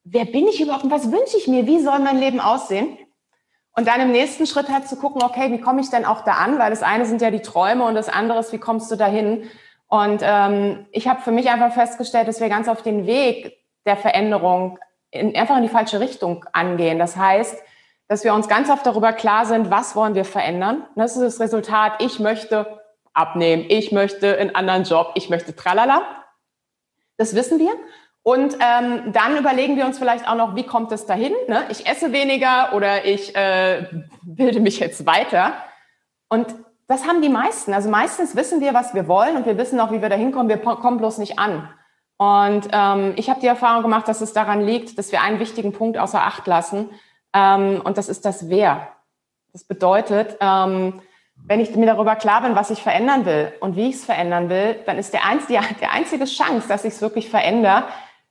wer 0.05 0.25
bin 0.25 0.47
ich 0.47 0.61
überhaupt 0.61 0.85
und 0.85 0.91
was 0.91 1.11
wünsche 1.11 1.37
ich 1.37 1.47
mir? 1.47 1.67
Wie 1.67 1.81
soll 1.81 1.99
mein 1.99 2.19
Leben 2.19 2.39
aussehen? 2.39 2.97
Und 3.73 3.87
dann 3.87 3.99
im 3.99 4.11
nächsten 4.11 4.47
Schritt 4.47 4.69
halt 4.69 4.87
zu 4.87 4.95
gucken, 4.95 5.21
okay, 5.21 5.51
wie 5.51 5.61
komme 5.61 5.81
ich 5.81 5.89
denn 5.89 6.05
auch 6.05 6.23
da 6.23 6.33
an? 6.33 6.59
Weil 6.59 6.69
das 6.69 6.83
eine 6.83 7.05
sind 7.05 7.21
ja 7.21 7.31
die 7.31 7.41
Träume 7.41 7.83
und 7.83 7.95
das 7.95 8.09
andere 8.09 8.39
ist, 8.39 8.53
wie 8.53 8.57
kommst 8.57 8.89
du 8.91 8.95
dahin? 8.95 9.49
Und 9.89 10.21
ähm, 10.23 10.85
ich 10.91 11.07
habe 11.07 11.21
für 11.21 11.31
mich 11.31 11.49
einfach 11.49 11.73
festgestellt, 11.73 12.27
dass 12.27 12.39
wir 12.39 12.47
ganz 12.47 12.67
auf 12.67 12.83
den 12.83 13.07
Weg 13.07 13.57
der 13.85 13.97
Veränderung 13.97 14.77
in, 15.09 15.35
einfach 15.35 15.57
in 15.57 15.63
die 15.63 15.69
falsche 15.69 15.99
Richtung 15.99 16.45
angehen. 16.53 16.99
Das 16.99 17.17
heißt, 17.17 17.57
dass 18.07 18.23
wir 18.23 18.33
uns 18.33 18.47
ganz 18.47 18.69
oft 18.69 18.85
darüber 18.85 19.13
klar 19.13 19.45
sind, 19.45 19.71
was 19.71 19.95
wollen 19.95 20.15
wir 20.15 20.25
verändern. 20.25 20.85
Das 20.95 21.15
ist 21.15 21.23
das 21.23 21.39
Resultat, 21.39 21.93
ich 21.99 22.19
möchte 22.19 22.79
abnehmen, 23.13 23.65
ich 23.67 23.91
möchte 23.91 24.37
einen 24.37 24.55
anderen 24.55 24.83
Job, 24.83 25.11
ich 25.15 25.29
möchte 25.29 25.55
tralala. 25.55 26.03
Das 27.17 27.35
wissen 27.35 27.59
wir. 27.59 27.71
Und 28.21 28.57
ähm, 28.59 29.11
dann 29.11 29.37
überlegen 29.37 29.75
wir 29.75 29.85
uns 29.85 29.97
vielleicht 29.97 30.27
auch 30.27 30.35
noch, 30.35 30.55
wie 30.55 30.65
kommt 30.65 30.91
es 30.91 31.07
dahin? 31.07 31.33
Ne? 31.47 31.63
Ich 31.69 31.87
esse 31.87 32.11
weniger 32.11 32.73
oder 32.73 33.05
ich 33.05 33.35
äh, 33.35 33.87
bilde 34.21 34.59
mich 34.59 34.79
jetzt 34.79 35.05
weiter. 35.07 35.53
Und 36.27 36.53
das 36.89 37.07
haben 37.07 37.21
die 37.21 37.29
meisten. 37.29 37.73
Also 37.73 37.87
meistens 37.87 38.35
wissen 38.35 38.61
wir, 38.61 38.73
was 38.73 38.95
wir 38.95 39.07
wollen 39.07 39.37
und 39.37 39.45
wir 39.45 39.57
wissen 39.59 39.79
auch, 39.79 39.91
wie 39.91 40.01
wir 40.01 40.09
da 40.09 40.15
hinkommen. 40.15 40.49
Wir 40.49 40.57
kommen 40.57 40.97
bloß 40.97 41.19
nicht 41.19 41.37
an. 41.37 41.69
Und 42.17 42.67
ähm, 42.73 43.13
ich 43.15 43.29
habe 43.29 43.39
die 43.39 43.47
Erfahrung 43.47 43.83
gemacht, 43.83 44.07
dass 44.07 44.21
es 44.21 44.33
daran 44.33 44.59
liegt, 44.59 44.97
dass 44.97 45.11
wir 45.11 45.21
einen 45.21 45.39
wichtigen 45.39 45.71
Punkt 45.71 45.99
außer 45.99 46.21
Acht 46.21 46.47
lassen. 46.47 46.89
Ähm, 47.33 47.79
und 47.83 47.97
das 47.97 48.09
ist 48.09 48.25
das 48.25 48.49
Wer. 48.49 48.89
Das 49.53 49.63
bedeutet, 49.63 50.35
ähm, 50.41 50.99
wenn 51.45 51.59
ich 51.59 51.75
mir 51.75 51.85
darüber 51.85 52.15
klar 52.15 52.41
bin, 52.41 52.55
was 52.55 52.71
ich 52.71 52.81
verändern 52.81 53.25
will 53.25 53.53
und 53.59 53.75
wie 53.75 53.89
ich 53.89 53.95
es 53.95 54.05
verändern 54.05 54.49
will, 54.49 54.75
dann 54.87 54.97
ist 54.97 55.13
der, 55.13 55.25
einz 55.25 55.45
die, 55.45 55.59
der 55.79 55.93
einzige 55.93 56.25
Chance, 56.25 56.67
dass 56.67 56.85
ich 56.85 56.95
es 56.95 57.01
wirklich 57.01 57.29
verändere, 57.29 57.85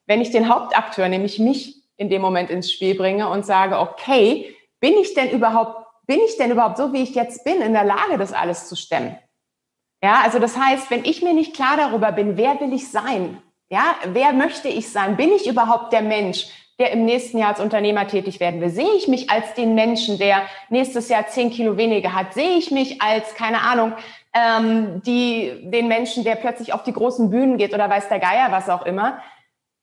wenn 0.07 0.21
ich 0.21 0.33
den 0.33 0.53
Hauptakteur, 0.53 1.09
nämlich 1.09 1.39
mich, 1.39 1.77
in 1.97 2.09
dem 2.09 2.23
Moment 2.23 2.51
ins 2.51 2.73
Spiel 2.73 2.97
bringe 2.97 3.29
und 3.29 3.47
sage, 3.47 3.79
okay, 3.79 4.55
bin 4.81 4.95
ich 4.95 5.15
denn 5.15 5.31
überhaupt 5.31 5.88
bin 6.09 6.21
ich 6.27 6.37
denn 6.39 6.51
überhaupt 6.51 6.79
so, 6.79 6.93
wie 6.93 7.03
ich 7.03 7.15
jetzt 7.15 7.45
bin, 7.45 7.61
in 7.61 7.75
der 7.75 7.85
Lage, 7.85 8.19
das 8.19 8.33
alles 8.33 8.69
zu 8.69 8.75
stemmen? 8.75 9.17
Ja, 10.03 10.23
also 10.25 10.39
das 10.39 10.57
heißt, 10.57 10.91
wenn 10.91 11.05
ich 11.05 11.23
mir 11.23 11.35
nicht 11.35 11.55
klar 11.55 11.77
darüber 11.77 12.13
bin, 12.13 12.37
wer 12.37 12.59
will 12.61 12.73
ich 12.73 12.91
sein? 12.91 13.43
Ja, 13.71 13.95
wer 14.07 14.33
möchte 14.33 14.69
ich 14.69 14.91
sein? 14.91 15.17
Bin 15.17 15.31
ich 15.33 15.47
überhaupt 15.47 15.93
der 15.93 16.03
Mensch, 16.03 16.47
der 16.81 16.93
im 16.93 17.05
nächsten 17.05 17.37
Jahr 17.37 17.51
als 17.51 17.61
Unternehmer 17.61 18.09
tätig 18.09 18.41
werden 18.41 18.61
will? 18.61 18.71
Sehe 18.71 18.95
ich 18.97 19.09
mich 19.09 19.29
als 19.31 19.53
den 19.55 19.75
Menschen, 19.75 20.19
der 20.19 20.43
nächstes 20.71 21.11
Jahr 21.11 21.27
zehn 21.27 21.51
Kilo 21.51 21.77
weniger 21.77 22.15
hat? 22.15 22.33
Sehe 22.33 22.57
ich 22.57 22.71
mich 22.71 23.03
als, 23.03 23.35
keine 23.35 23.61
Ahnung, 23.61 23.93
ähm, 24.33 25.03
die, 25.03 25.53
den 25.65 25.89
Menschen, 25.89 26.25
der 26.25 26.37
plötzlich 26.37 26.73
auf 26.73 26.85
die 26.85 26.93
großen 26.93 27.29
Bühnen 27.29 27.59
geht 27.59 27.75
oder 27.75 27.91
weiß 27.91 28.09
der 28.09 28.21
Geier, 28.21 28.51
was 28.51 28.71
auch 28.71 28.87
immer? 28.87 29.21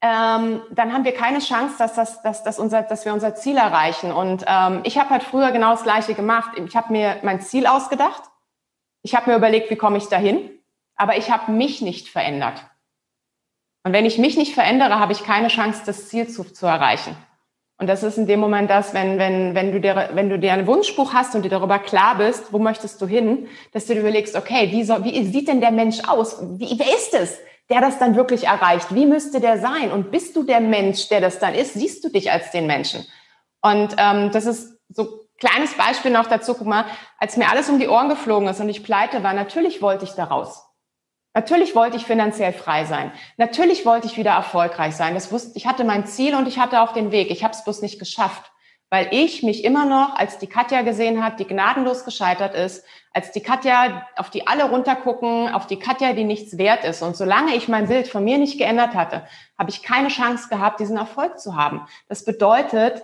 Ähm, 0.06 0.62
dann 0.70 0.94
haben 0.94 1.04
wir 1.04 1.14
keine 1.14 1.40
Chance, 1.40 1.76
dass, 1.80 1.96
das, 1.96 2.22
dass, 2.22 2.44
dass, 2.44 2.60
unser, 2.60 2.84
dass 2.84 3.06
wir 3.06 3.14
unser 3.14 3.34
Ziel 3.34 3.58
erreichen. 3.58 4.12
Und 4.12 4.46
ähm, 4.48 4.82
ich 4.84 4.98
habe 4.98 5.10
halt 5.10 5.24
früher 5.24 5.52
genau 5.52 5.72
das 5.72 5.84
Gleiche 5.84 6.14
gemacht. 6.14 6.52
Ich 6.64 6.76
habe 6.76 6.92
mir 6.92 7.18
mein 7.24 7.42
Ziel 7.42 7.66
ausgedacht. 7.66 8.24
Ich 9.02 9.16
habe 9.16 9.30
mir 9.30 9.38
überlegt, 9.38 9.70
wie 9.72 9.76
komme 9.76 9.98
ich 9.98 10.08
dahin. 10.08 10.52
Aber 10.96 11.18
ich 11.18 11.32
habe 11.32 11.52
mich 11.52 11.82
nicht 11.82 12.08
verändert. 12.10 12.64
Und 13.84 13.94
wenn 13.94 14.06
ich 14.06 14.18
mich 14.18 14.38
nicht 14.38 14.54
verändere, 14.54 15.00
habe 15.00 15.12
ich 15.12 15.24
keine 15.24 15.48
Chance, 15.48 15.82
das 15.86 16.08
Ziel 16.08 16.28
zu, 16.28 16.44
zu 16.44 16.66
erreichen. 16.66 17.16
Und 17.78 17.88
das 17.88 18.04
ist 18.04 18.18
in 18.18 18.26
dem 18.26 18.40
Moment 18.40 18.70
das, 18.70 18.94
wenn, 18.94 19.18
wenn, 19.20 19.54
wenn, 19.54 19.72
du 19.72 19.82
dir, 19.82 20.10
wenn 20.14 20.30
du 20.30 20.40
dir 20.40 20.54
ein 20.54 20.66
Wunschbuch 20.66 21.14
hast 21.14 21.36
und 21.36 21.44
dir 21.44 21.50
darüber 21.50 21.80
klar 21.80 22.18
bist, 22.18 22.54
wo 22.54 22.60
möchtest 22.60 23.02
du 23.02 23.08
hin, 23.08 23.48
dass 23.74 23.86
du 23.86 23.94
dir 23.94 24.00
überlegst, 24.00 24.36
okay, 24.36 24.72
wie, 24.72 24.84
soll, 24.84 25.04
wie 25.04 25.26
sieht 25.26 25.50
denn 25.50 25.60
der 25.60 25.72
Mensch 25.72 26.00
aus? 26.08 26.40
Wie, 26.58 26.80
wer 26.80 26.88
ist 26.96 27.14
es? 27.14 27.38
Der 27.70 27.82
das 27.82 28.00
dann 28.00 28.16
wirklich 28.16 28.46
erreicht? 28.46 28.94
Wie 28.94 29.06
müsste 29.06 29.40
der 29.40 29.60
sein? 29.60 29.92
Und 29.92 30.12
bist 30.12 30.36
du 30.36 30.44
der 30.44 30.60
Mensch, 30.60 31.10
der 31.10 31.22
das 31.22 31.40
dann 31.40 31.56
ist? 31.56 31.74
Siehst 31.74 32.04
du 32.04 32.10
dich 32.10 32.32
als 32.32 32.52
den 32.52 32.68
Menschen? 32.68 33.06
Und 33.62 33.96
ähm, 33.98 34.32
das 34.32 34.46
ist 34.46 34.78
so 34.90 35.22
kleines 35.40 35.74
Beispiel 35.74 36.12
noch 36.12 36.28
dazu. 36.28 36.54
Guck 36.54 36.68
mal, 36.68 36.86
als 37.18 37.38
mir 37.38 37.50
alles 37.50 37.70
um 37.70 37.80
die 37.80 37.88
Ohren 37.88 38.10
geflogen 38.10 38.48
ist 38.48 38.60
und 38.60 38.70
ich 38.70 38.84
pleite 38.84 39.24
war, 39.24 39.34
natürlich 39.34 39.82
wollte 39.82 40.06
ich 40.06 40.12
da 40.12 40.26
raus. 40.26 40.64
Natürlich 41.34 41.76
wollte 41.76 41.98
ich 41.98 42.06
finanziell 42.06 42.54
frei 42.54 42.86
sein. 42.86 43.12
Natürlich 43.36 43.86
wollte 43.86 44.08
ich 44.08 44.18
wieder 44.18 44.32
erfolgreich 44.32 44.96
sein. 44.96 45.16
Das 45.16 45.32
wusste, 45.32 45.58
ich 45.58 45.68
hatte 45.68 45.84
mein 45.84 46.06
Ziel 46.06 46.34
und 46.34 46.48
ich 46.48 46.60
hatte 46.60 46.82
auch 46.82 46.94
den 46.94 47.12
Weg. 47.12 47.30
Ich 47.30 47.44
habe 47.44 47.54
es 47.54 47.64
bloß 47.64 47.82
nicht 47.82 48.00
geschafft 48.00 48.52
weil 48.96 49.10
ich 49.12 49.44
mich 49.44 49.66
immer 49.66 49.84
noch 49.84 50.16
als 50.16 50.38
die 50.38 50.48
Katja 50.48 50.82
gesehen 50.82 51.22
hat, 51.22 51.42
die 51.42 51.46
gnadenlos 51.46 52.06
gescheitert 52.06 52.56
ist, 52.56 52.86
als 53.12 53.34
die 53.34 53.42
Katja, 53.42 54.08
auf 54.16 54.30
die 54.30 54.48
alle 54.48 54.70
runtergucken, 54.70 55.54
auf 55.54 55.68
die 55.68 55.80
Katja, 55.80 56.14
die 56.14 56.24
nichts 56.24 56.58
wert 56.58 56.86
ist. 56.86 57.02
Und 57.02 57.18
solange 57.18 57.56
ich 57.56 57.68
mein 57.68 57.90
Bild 57.90 58.08
von 58.08 58.24
mir 58.24 58.38
nicht 58.38 58.58
geändert 58.58 58.96
hatte, 58.96 59.28
habe 59.60 59.70
ich 59.70 59.84
keine 59.84 60.08
Chance 60.08 60.48
gehabt, 60.48 60.80
diesen 60.80 60.96
Erfolg 60.96 61.40
zu 61.42 61.58
haben. 61.58 61.86
Das 62.08 62.24
bedeutet, 62.24 63.04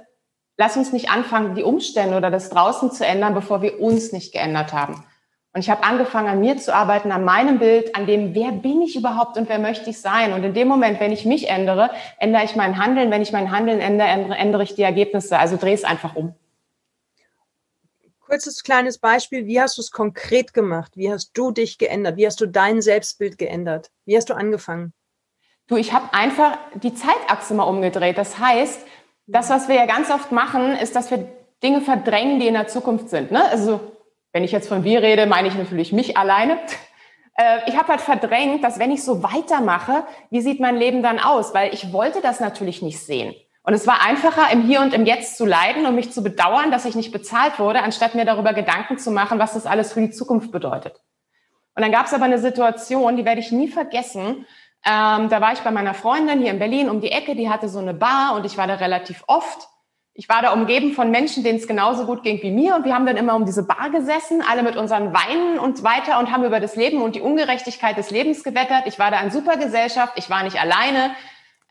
lass 0.56 0.78
uns 0.78 0.94
nicht 0.94 1.12
anfangen, 1.12 1.56
die 1.56 1.64
Umstände 1.64 2.16
oder 2.16 2.32
das 2.32 2.50
draußen 2.50 2.94
zu 2.94 3.06
ändern, 3.06 3.34
bevor 3.34 3.62
wir 3.62 3.82
uns 3.82 4.14
nicht 4.14 4.32
geändert 4.32 4.72
haben. 4.72 5.04
Und 5.54 5.60
ich 5.60 5.70
habe 5.70 5.84
angefangen, 5.84 6.30
an 6.30 6.40
mir 6.40 6.58
zu 6.58 6.74
arbeiten, 6.74 7.12
an 7.12 7.26
meinem 7.26 7.60
Bild, 7.60 7.94
an 7.96 8.06
dem, 8.06 8.34
wer 8.34 8.54
bin 8.54 8.82
ich 8.82 8.96
überhaupt 8.96 9.38
und 9.38 9.50
wer 9.50 9.60
möchte 9.60 9.90
ich 9.90 10.00
sein. 10.00 10.32
Und 10.32 10.44
in 10.44 10.54
dem 10.54 10.70
Moment, 10.70 11.02
wenn 11.02 11.12
ich 11.12 11.26
mich 11.26 11.50
ändere, 11.50 11.90
ändere 12.20 12.46
ich 12.46 12.56
mein 12.56 12.78
Handeln. 12.78 13.12
Wenn 13.12 13.22
ich 13.22 13.34
mein 13.34 13.52
Handeln 13.52 13.82
ändere, 13.82 14.10
ändere 14.38 14.64
ich 14.64 14.76
die 14.76 14.84
Ergebnisse. 14.84 15.38
Also 15.38 15.58
drehe 15.58 15.74
es 15.74 15.84
einfach 15.84 16.16
um. 16.16 16.34
Kurzes 18.22 18.64
kleines 18.64 18.98
Beispiel. 18.98 19.46
Wie 19.46 19.60
hast 19.60 19.78
du 19.78 19.82
es 19.82 19.92
konkret 19.92 20.54
gemacht? 20.54 20.94
Wie 20.96 21.12
hast 21.12 21.32
du 21.34 21.52
dich 21.52 21.78
geändert? 21.78 22.16
Wie 22.16 22.26
hast 22.26 22.40
du 22.40 22.46
dein 22.46 22.82
Selbstbild 22.82 23.38
geändert? 23.38 23.92
Wie 24.06 24.16
hast 24.16 24.30
du 24.30 24.36
angefangen? 24.36 24.94
Du, 25.68 25.76
ich 25.76 25.92
habe 25.92 26.14
einfach 26.14 26.58
die 26.76 26.96
Zeitachse 26.96 27.54
mal 27.54 27.64
umgedreht. 27.64 28.18
Das 28.18 28.40
heißt, 28.40 28.80
das, 29.28 29.50
was 29.50 29.68
wir 29.68 29.76
ja 29.76 29.86
ganz 29.86 30.10
oft 30.12 30.32
machen, 30.32 30.78
ist, 30.78 30.96
dass 30.96 31.12
wir 31.12 31.28
Dinge 31.62 31.82
verdrängen, 31.82 32.40
die 32.40 32.48
in 32.48 32.54
der 32.54 32.68
Zukunft 32.68 33.10
sind. 33.10 33.32
Ne? 33.32 33.44
Also 33.50 33.82
wenn 34.34 34.44
ich 34.44 34.52
jetzt 34.52 34.68
von 34.70 34.84
wir 34.84 35.02
rede, 35.02 35.26
meine 35.26 35.48
ich 35.48 35.56
natürlich 35.56 35.92
mich 35.92 36.18
alleine. 36.18 36.58
Äh, 37.36 37.60
ich 37.68 37.78
habe 37.78 37.90
halt 37.90 38.02
verdrängt, 38.02 38.64
dass 38.64 38.80
wenn 38.80 38.92
ich 38.92 39.04
so 39.04 39.24
weitermache, 39.24 40.04
wie 40.30 40.42
sieht 40.42 40.60
mein 40.60 40.78
Leben 40.78 41.04
dann 41.04 41.20
aus? 41.20 41.54
Weil 41.54 41.74
ich 41.74 41.94
wollte 41.94 42.22
das 42.22 42.40
natürlich 42.40 42.82
nicht 42.82 43.00
sehen. 43.00 43.36
Und 43.64 43.74
es 43.74 43.86
war 43.86 44.02
einfacher, 44.04 44.52
im 44.52 44.64
Hier 44.64 44.82
und 44.82 44.94
im 44.94 45.06
Jetzt 45.06 45.38
zu 45.38 45.46
leiden 45.46 45.86
und 45.86 45.96
mich 45.96 46.12
zu 46.12 46.24
bedauern, 46.24 46.72
dass 46.72 46.86
ich 46.86 46.96
nicht 46.96 47.12
bezahlt 47.12 47.60
wurde, 47.60 47.84
anstatt 47.84 48.16
mir 48.16 48.26
darüber 48.26 48.54
Gedanken 48.54 48.98
zu 48.98 49.12
machen, 49.12 49.38
was 49.38 49.54
das 49.54 49.68
alles 49.68 49.94
für 49.94 50.02
die 50.02 50.10
Zukunft 50.10 50.52
bedeutet. 50.52 51.00
Und 51.76 51.84
dann 51.84 51.92
gab 51.92 52.08
es 52.08 52.14
aber 52.14 52.26
eine 52.26 52.40
Situation, 52.40 53.18
die 53.18 53.26
werde 53.26 53.40
ich 53.40 53.52
nie 53.52 53.68
vergessen. 53.68 54.46
Ähm, 54.84 55.30
da 55.30 55.42
war 55.42 55.54
ich 55.54 55.60
bei 55.60 55.72
meiner 55.72 55.94
Freundin 55.94 56.40
hier 56.40 56.52
in 56.52 56.60
Berlin 56.60 56.90
um 56.90 57.02
die 57.02 57.12
Ecke, 57.12 57.36
die 57.36 57.50
hatte 57.50 57.70
so 57.70 57.80
eine 57.80 57.94
Bar 57.94 58.36
und 58.36 58.46
ich 58.48 58.58
war 58.58 58.66
da 58.66 58.76
relativ 58.76 59.24
oft 59.28 59.70
ich 60.14 60.28
war 60.28 60.42
da 60.42 60.52
umgeben 60.52 60.92
von 60.94 61.10
Menschen, 61.10 61.44
denen 61.44 61.58
es 61.58 61.68
genauso 61.68 62.06
gut 62.06 62.24
ging 62.24 62.42
wie 62.42 62.52
mir. 62.52 62.76
Und 62.76 62.86
wir 62.86 62.94
haben 62.94 63.06
dann 63.06 63.18
immer 63.18 63.36
um 63.36 63.46
diese 63.46 63.64
Bar 63.64 63.90
gesessen, 63.92 64.44
alle 64.48 64.62
mit 64.62 64.76
unseren 64.76 65.14
Weinen 65.14 65.58
und 65.58 65.84
weiter 65.84 66.20
und 66.20 66.32
haben 66.32 66.44
über 66.44 66.60
das 66.60 66.76
Leben 66.76 67.02
und 67.02 67.16
die 67.16 67.22
Ungerechtigkeit 67.22 67.98
des 67.98 68.12
Lebens 68.12 68.44
gewettert. 68.44 68.84
Ich 68.88 69.00
war 69.00 69.10
da 69.10 69.22
in 69.22 69.32
super 69.32 69.58
Gesellschaft, 69.58 70.14
ich 70.18 70.30
war 70.30 70.44
nicht 70.44 70.60
alleine. 70.60 71.12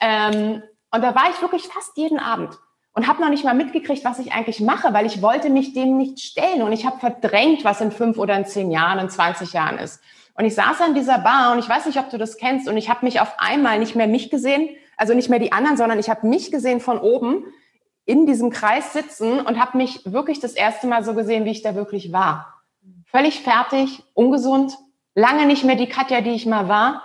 Ähm, 0.00 0.62
und 0.90 1.02
da 1.02 1.14
war 1.14 1.30
ich 1.30 1.40
wirklich 1.42 1.64
fast 1.64 1.96
jeden 1.96 2.18
Abend 2.18 2.58
und 2.94 3.06
habe 3.06 3.20
noch 3.20 3.28
nicht 3.28 3.44
mal 3.44 3.54
mitgekriegt, 3.54 4.04
was 4.04 4.18
ich 4.18 4.32
eigentlich 4.32 4.60
mache, 4.60 4.92
weil 4.94 5.06
ich 5.06 5.22
wollte 5.22 5.50
mich 5.50 5.74
dem 5.74 5.98
nicht 5.98 6.20
stellen. 6.20 6.62
Und 6.62 6.72
ich 6.72 6.86
habe 6.86 6.98
verdrängt, 6.98 7.64
was 7.64 7.80
in 7.82 7.92
fünf 7.92 8.18
oder 8.18 8.36
in 8.36 8.46
zehn 8.46 8.70
Jahren, 8.70 8.98
in 8.98 9.10
20 9.10 9.52
Jahren 9.52 9.78
ist. 9.78 10.00
Und 10.34 10.46
ich 10.46 10.54
saß 10.54 10.80
an 10.80 10.94
dieser 10.94 11.18
Bar 11.18 11.52
und 11.52 11.58
ich 11.58 11.68
weiß 11.68 11.84
nicht, 11.86 11.98
ob 11.98 12.08
du 12.08 12.16
das 12.16 12.38
kennst. 12.38 12.68
Und 12.68 12.78
ich 12.78 12.88
habe 12.88 13.04
mich 13.04 13.20
auf 13.20 13.34
einmal 13.38 13.78
nicht 13.78 13.94
mehr 13.94 14.06
mich 14.06 14.30
gesehen, 14.30 14.70
also 14.96 15.12
nicht 15.12 15.28
mehr 15.28 15.38
die 15.38 15.52
anderen, 15.52 15.76
sondern 15.76 15.98
ich 15.98 16.08
habe 16.08 16.26
mich 16.26 16.50
gesehen 16.50 16.80
von 16.80 16.98
oben 16.98 17.44
in 18.10 18.26
diesem 18.26 18.50
Kreis 18.50 18.92
sitzen 18.92 19.38
und 19.40 19.60
habe 19.60 19.76
mich 19.76 20.00
wirklich 20.04 20.40
das 20.40 20.54
erste 20.54 20.88
Mal 20.88 21.04
so 21.04 21.14
gesehen, 21.14 21.44
wie 21.44 21.52
ich 21.52 21.62
da 21.62 21.76
wirklich 21.76 22.12
war. 22.12 22.60
Völlig 23.06 23.40
fertig, 23.40 24.02
ungesund, 24.14 24.76
lange 25.14 25.46
nicht 25.46 25.62
mehr 25.62 25.76
die 25.76 25.88
Katja, 25.88 26.20
die 26.20 26.30
ich 26.30 26.44
mal 26.44 26.68
war. 26.68 27.02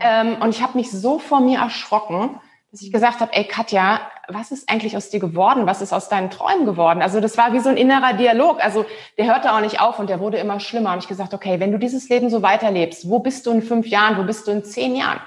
Ähm, 0.00 0.36
und 0.40 0.48
ich 0.50 0.62
habe 0.62 0.78
mich 0.78 0.90
so 0.90 1.18
vor 1.18 1.40
mir 1.40 1.58
erschrocken, 1.58 2.40
dass 2.72 2.80
ich 2.80 2.90
gesagt 2.90 3.20
habe, 3.20 3.34
ey 3.34 3.44
Katja, 3.44 4.00
was 4.28 4.50
ist 4.50 4.70
eigentlich 4.70 4.96
aus 4.96 5.10
dir 5.10 5.20
geworden? 5.20 5.66
Was 5.66 5.82
ist 5.82 5.92
aus 5.92 6.08
deinen 6.08 6.30
Träumen 6.30 6.64
geworden? 6.64 7.02
Also 7.02 7.20
das 7.20 7.36
war 7.36 7.52
wie 7.52 7.60
so 7.60 7.68
ein 7.68 7.76
innerer 7.76 8.14
Dialog. 8.14 8.62
Also 8.64 8.86
der 9.18 9.26
hörte 9.26 9.52
auch 9.52 9.60
nicht 9.60 9.80
auf 9.80 9.98
und 9.98 10.08
der 10.08 10.20
wurde 10.20 10.38
immer 10.38 10.58
schlimmer. 10.58 10.92
Und 10.94 10.98
ich 10.98 11.08
gesagt, 11.08 11.34
okay, 11.34 11.60
wenn 11.60 11.70
du 11.70 11.78
dieses 11.78 12.08
Leben 12.08 12.30
so 12.30 12.40
weiterlebst, 12.42 13.08
wo 13.08 13.18
bist 13.18 13.46
du 13.46 13.50
in 13.50 13.62
fünf 13.62 13.86
Jahren? 13.86 14.16
Wo 14.16 14.24
bist 14.24 14.46
du 14.46 14.52
in 14.52 14.64
zehn 14.64 14.96
Jahren? 14.96 15.20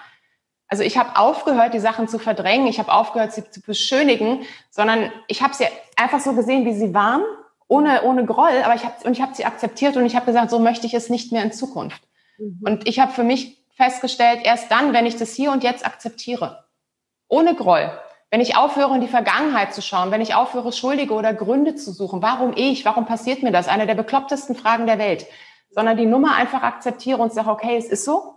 Also 0.70 0.84
ich 0.84 0.97
habe 0.97 1.17
aufgehört, 1.17 1.74
die 1.74 1.80
Sachen 1.80 2.07
zu 2.07 2.20
verdrängen. 2.20 2.67
Ich 2.67 2.80
habe 2.80 2.93
aufgehört, 2.93 3.34
sie 3.34 3.49
zu 3.49 3.61
beschönigen, 3.61 4.43
sondern 4.70 5.11
ich 5.28 5.41
habe 5.41 5.53
sie 5.53 5.65
einfach 5.95 6.20
so 6.20 6.34
gesehen, 6.34 6.65
wie 6.65 6.74
sie 6.74 6.93
waren, 6.93 7.24
ohne 7.67 8.03
ohne 8.03 8.26
Groll. 8.26 8.61
Aber 8.63 8.76
ich 8.76 8.86
habe 8.86 8.93
und 9.03 9.13
ich 9.13 9.22
habe 9.22 9.34
sie 9.34 9.45
akzeptiert 9.45 9.97
und 9.97 10.05
ich 10.05 10.15
habe 10.15 10.28
gesagt, 10.28 10.51
so 10.51 10.59
möchte 10.59 10.86
ich 10.86 10.93
es 10.93 11.09
nicht 11.09 11.32
mehr 11.32 11.43
in 11.43 11.51
Zukunft. 11.51 12.01
Mhm. 12.38 12.59
Und 12.63 12.88
ich 12.88 12.99
habe 12.99 13.11
für 13.11 13.24
mich 13.24 13.57
festgestellt, 13.76 14.41
erst 14.43 14.72
dann, 14.72 14.93
wenn 14.93 15.05
ich 15.05 15.15
das 15.15 15.34
hier 15.34 15.51
und 15.51 15.63
jetzt 15.63 15.86
akzeptiere, 15.86 16.65
ohne 17.30 17.55
Groll, 17.55 17.91
wenn 18.30 18.41
ich 18.41 18.57
aufhöre, 18.57 18.93
in 18.93 19.01
die 19.01 19.07
Vergangenheit 19.07 19.74
zu 19.74 19.82
schauen, 19.82 20.11
wenn 20.11 20.22
ich 20.22 20.36
aufhöre, 20.36 20.72
Schuldige 20.72 21.13
oder 21.13 21.34
Gründe 21.34 21.76
zu 21.76 21.91
suchen, 21.91 22.22
warum 22.22 22.53
ich, 22.55 22.86
warum 22.86 23.05
passiert 23.05 23.41
mir 23.41 23.51
das, 23.51 23.67
eine 23.67 23.88
der 23.88 23.95
beklopptesten 23.95 24.55
Fragen 24.55 24.86
der 24.86 24.99
Welt, 24.99 25.26
sondern 25.72 25.97
die 25.97 26.05
Nummer 26.05 26.36
einfach 26.36 26.61
akzeptiere 26.61 27.22
und 27.22 27.34
sage, 27.34 27.49
okay, 27.49 27.78
es 27.78 27.86
ist 27.86 28.05
so. 28.05 28.36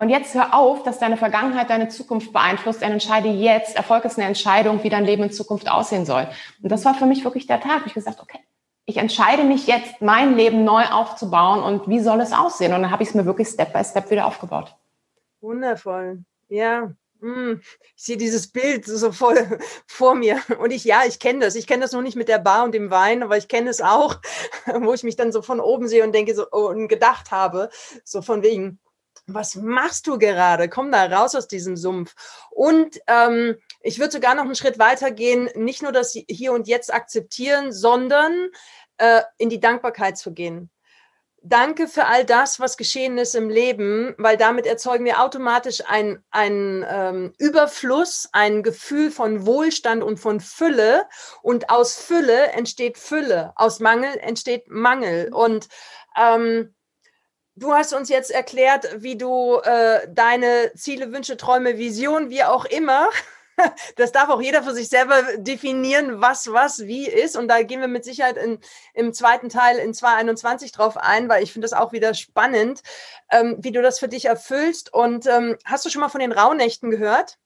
Und 0.00 0.10
jetzt 0.10 0.34
hör 0.34 0.54
auf, 0.54 0.84
dass 0.84 1.00
deine 1.00 1.16
Vergangenheit 1.16 1.70
deine 1.70 1.88
Zukunft 1.88 2.32
beeinflusst 2.32 2.82
und 2.82 2.90
entscheide 2.92 3.28
jetzt. 3.28 3.74
Erfolg 3.74 4.04
ist 4.04 4.16
eine 4.16 4.28
Entscheidung, 4.28 4.82
wie 4.84 4.90
dein 4.90 5.04
Leben 5.04 5.24
in 5.24 5.32
Zukunft 5.32 5.68
aussehen 5.68 6.06
soll. 6.06 6.28
Und 6.62 6.70
das 6.70 6.84
war 6.84 6.94
für 6.94 7.06
mich 7.06 7.24
wirklich 7.24 7.48
der 7.48 7.60
Tag, 7.60 7.82
wo 7.82 7.86
ich 7.86 7.94
gesagt, 7.94 8.20
okay, 8.20 8.38
ich 8.86 8.96
entscheide 8.96 9.42
mich 9.44 9.66
jetzt, 9.66 10.00
mein 10.00 10.36
Leben 10.36 10.64
neu 10.64 10.84
aufzubauen 10.84 11.62
und 11.62 11.88
wie 11.88 12.00
soll 12.00 12.20
es 12.20 12.32
aussehen? 12.32 12.72
Und 12.72 12.82
dann 12.82 12.90
habe 12.90 13.02
ich 13.02 13.10
es 13.10 13.14
mir 13.14 13.26
wirklich 13.26 13.48
Step 13.48 13.72
by 13.72 13.84
Step 13.84 14.10
wieder 14.10 14.26
aufgebaut. 14.26 14.74
Wundervoll. 15.40 16.24
Ja, 16.48 16.92
hm, 17.20 17.60
ich 17.96 18.04
sehe 18.04 18.16
dieses 18.16 18.46
Bild 18.46 18.86
so 18.86 19.10
voll 19.10 19.58
vor 19.86 20.14
mir. 20.14 20.40
Und 20.60 20.70
ich, 20.70 20.84
ja, 20.84 21.02
ich 21.06 21.18
kenne 21.18 21.40
das. 21.40 21.56
Ich 21.56 21.66
kenne 21.66 21.82
das 21.82 21.92
noch 21.92 22.02
nicht 22.02 22.16
mit 22.16 22.28
der 22.28 22.38
Bar 22.38 22.64
und 22.64 22.72
dem 22.72 22.90
Wein, 22.90 23.22
aber 23.22 23.36
ich 23.36 23.48
kenne 23.48 23.70
es 23.70 23.80
auch, 23.80 24.16
wo 24.80 24.94
ich 24.94 25.02
mich 25.02 25.16
dann 25.16 25.32
so 25.32 25.42
von 25.42 25.60
oben 25.60 25.88
sehe 25.88 26.04
und 26.04 26.14
denke 26.14 26.34
so 26.34 26.46
oh, 26.52 26.68
und 26.68 26.88
gedacht 26.88 27.32
habe, 27.32 27.70
so 28.04 28.22
von 28.22 28.42
wegen, 28.42 28.78
was 29.28 29.54
machst 29.54 30.06
du 30.06 30.18
gerade? 30.18 30.68
Komm 30.68 30.90
da 30.90 31.04
raus 31.04 31.34
aus 31.34 31.46
diesem 31.46 31.76
Sumpf. 31.76 32.14
Und 32.50 32.98
ähm, 33.06 33.56
ich 33.82 33.98
würde 33.98 34.12
sogar 34.12 34.34
noch 34.34 34.44
einen 34.44 34.56
Schritt 34.56 34.78
weiter 34.78 35.10
gehen, 35.10 35.48
nicht 35.54 35.82
nur 35.82 35.92
das 35.92 36.12
Hier 36.12 36.52
und 36.52 36.66
Jetzt 36.66 36.92
akzeptieren, 36.92 37.70
sondern 37.72 38.48
äh, 38.96 39.22
in 39.36 39.50
die 39.50 39.60
Dankbarkeit 39.60 40.16
zu 40.18 40.32
gehen. 40.32 40.70
Danke 41.40 41.86
für 41.86 42.06
all 42.06 42.24
das, 42.24 42.58
was 42.58 42.76
geschehen 42.76 43.16
ist 43.16 43.36
im 43.36 43.48
Leben, 43.48 44.14
weil 44.18 44.36
damit 44.36 44.66
erzeugen 44.66 45.04
wir 45.04 45.22
automatisch 45.22 45.82
ein, 45.86 46.22
ein 46.30 46.84
ähm, 46.88 47.32
Überfluss, 47.38 48.28
ein 48.32 48.64
Gefühl 48.64 49.12
von 49.12 49.46
Wohlstand 49.46 50.02
und 50.02 50.18
von 50.18 50.40
Fülle. 50.40 51.04
Und 51.42 51.70
aus 51.70 51.96
Fülle 51.96 52.48
entsteht 52.48 52.98
Fülle, 52.98 53.52
aus 53.54 53.78
Mangel 53.78 54.18
entsteht 54.18 54.68
Mangel. 54.68 55.32
Und 55.32 55.68
ähm, 56.20 56.74
du 57.58 57.74
hast 57.74 57.92
uns 57.92 58.08
jetzt 58.08 58.30
erklärt, 58.30 58.88
wie 58.98 59.16
du 59.16 59.58
äh, 59.58 60.06
deine 60.08 60.72
Ziele, 60.74 61.12
Wünsche, 61.12 61.36
Träume, 61.36 61.78
Vision, 61.78 62.30
wie 62.30 62.44
auch 62.44 62.64
immer, 62.64 63.08
das 63.96 64.12
darf 64.12 64.28
auch 64.28 64.40
jeder 64.40 64.62
für 64.62 64.74
sich 64.74 64.88
selber 64.88 65.22
definieren, 65.36 66.20
was 66.20 66.52
was 66.52 66.80
wie 66.86 67.08
ist. 67.08 67.36
Und 67.36 67.48
da 67.48 67.62
gehen 67.62 67.80
wir 67.80 67.88
mit 67.88 68.04
Sicherheit 68.04 68.36
in, 68.36 68.58
im 68.94 69.12
zweiten 69.12 69.48
Teil 69.48 69.78
in 69.78 69.94
2021 69.94 70.72
drauf 70.72 70.96
ein, 70.96 71.28
weil 71.28 71.42
ich 71.42 71.52
finde 71.52 71.64
das 71.66 71.78
auch 71.78 71.92
wieder 71.92 72.14
spannend, 72.14 72.82
ähm, 73.30 73.56
wie 73.58 73.72
du 73.72 73.82
das 73.82 73.98
für 73.98 74.08
dich 74.08 74.26
erfüllst. 74.26 74.92
Und 74.92 75.26
ähm, 75.26 75.56
hast 75.64 75.84
du 75.84 75.90
schon 75.90 76.00
mal 76.00 76.08
von 76.08 76.20
den 76.20 76.32
Rauhnächten 76.32 76.90
gehört? 76.90 77.38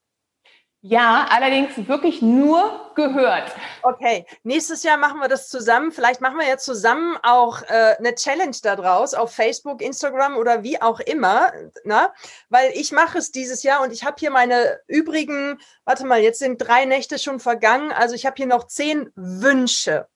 Ja, 0.85 1.27
allerdings 1.29 1.87
wirklich 1.87 2.21
nur 2.21 2.91
gehört. 2.95 3.49
Okay, 3.83 4.25
nächstes 4.43 4.83
Jahr 4.83 4.97
machen 4.97 5.21
wir 5.21 5.29
das 5.29 5.47
zusammen. 5.47 5.93
Vielleicht 5.93 6.19
machen 6.19 6.37
wir 6.37 6.45
jetzt 6.45 6.65
zusammen 6.65 7.17
auch 7.23 7.61
äh, 7.61 7.95
eine 7.97 8.15
Challenge 8.15 8.57
daraus 8.61 9.13
auf 9.13 9.33
Facebook, 9.33 9.81
Instagram 9.81 10.35
oder 10.35 10.61
wie 10.61 10.81
auch 10.81 10.99
immer. 10.99 11.53
Ne? 11.85 12.09
Weil 12.49 12.71
ich 12.73 12.91
mache 12.91 13.17
es 13.17 13.31
dieses 13.31 13.63
Jahr 13.63 13.81
und 13.81 13.93
ich 13.93 14.03
habe 14.03 14.17
hier 14.19 14.29
meine 14.29 14.77
übrigen, 14.87 15.57
warte 15.85 16.05
mal, 16.05 16.19
jetzt 16.19 16.39
sind 16.39 16.57
drei 16.57 16.83
Nächte 16.83 17.17
schon 17.17 17.39
vergangen. 17.39 17.93
Also 17.93 18.13
ich 18.13 18.25
habe 18.25 18.35
hier 18.35 18.47
noch 18.47 18.67
zehn 18.67 19.09
Wünsche. 19.15 20.09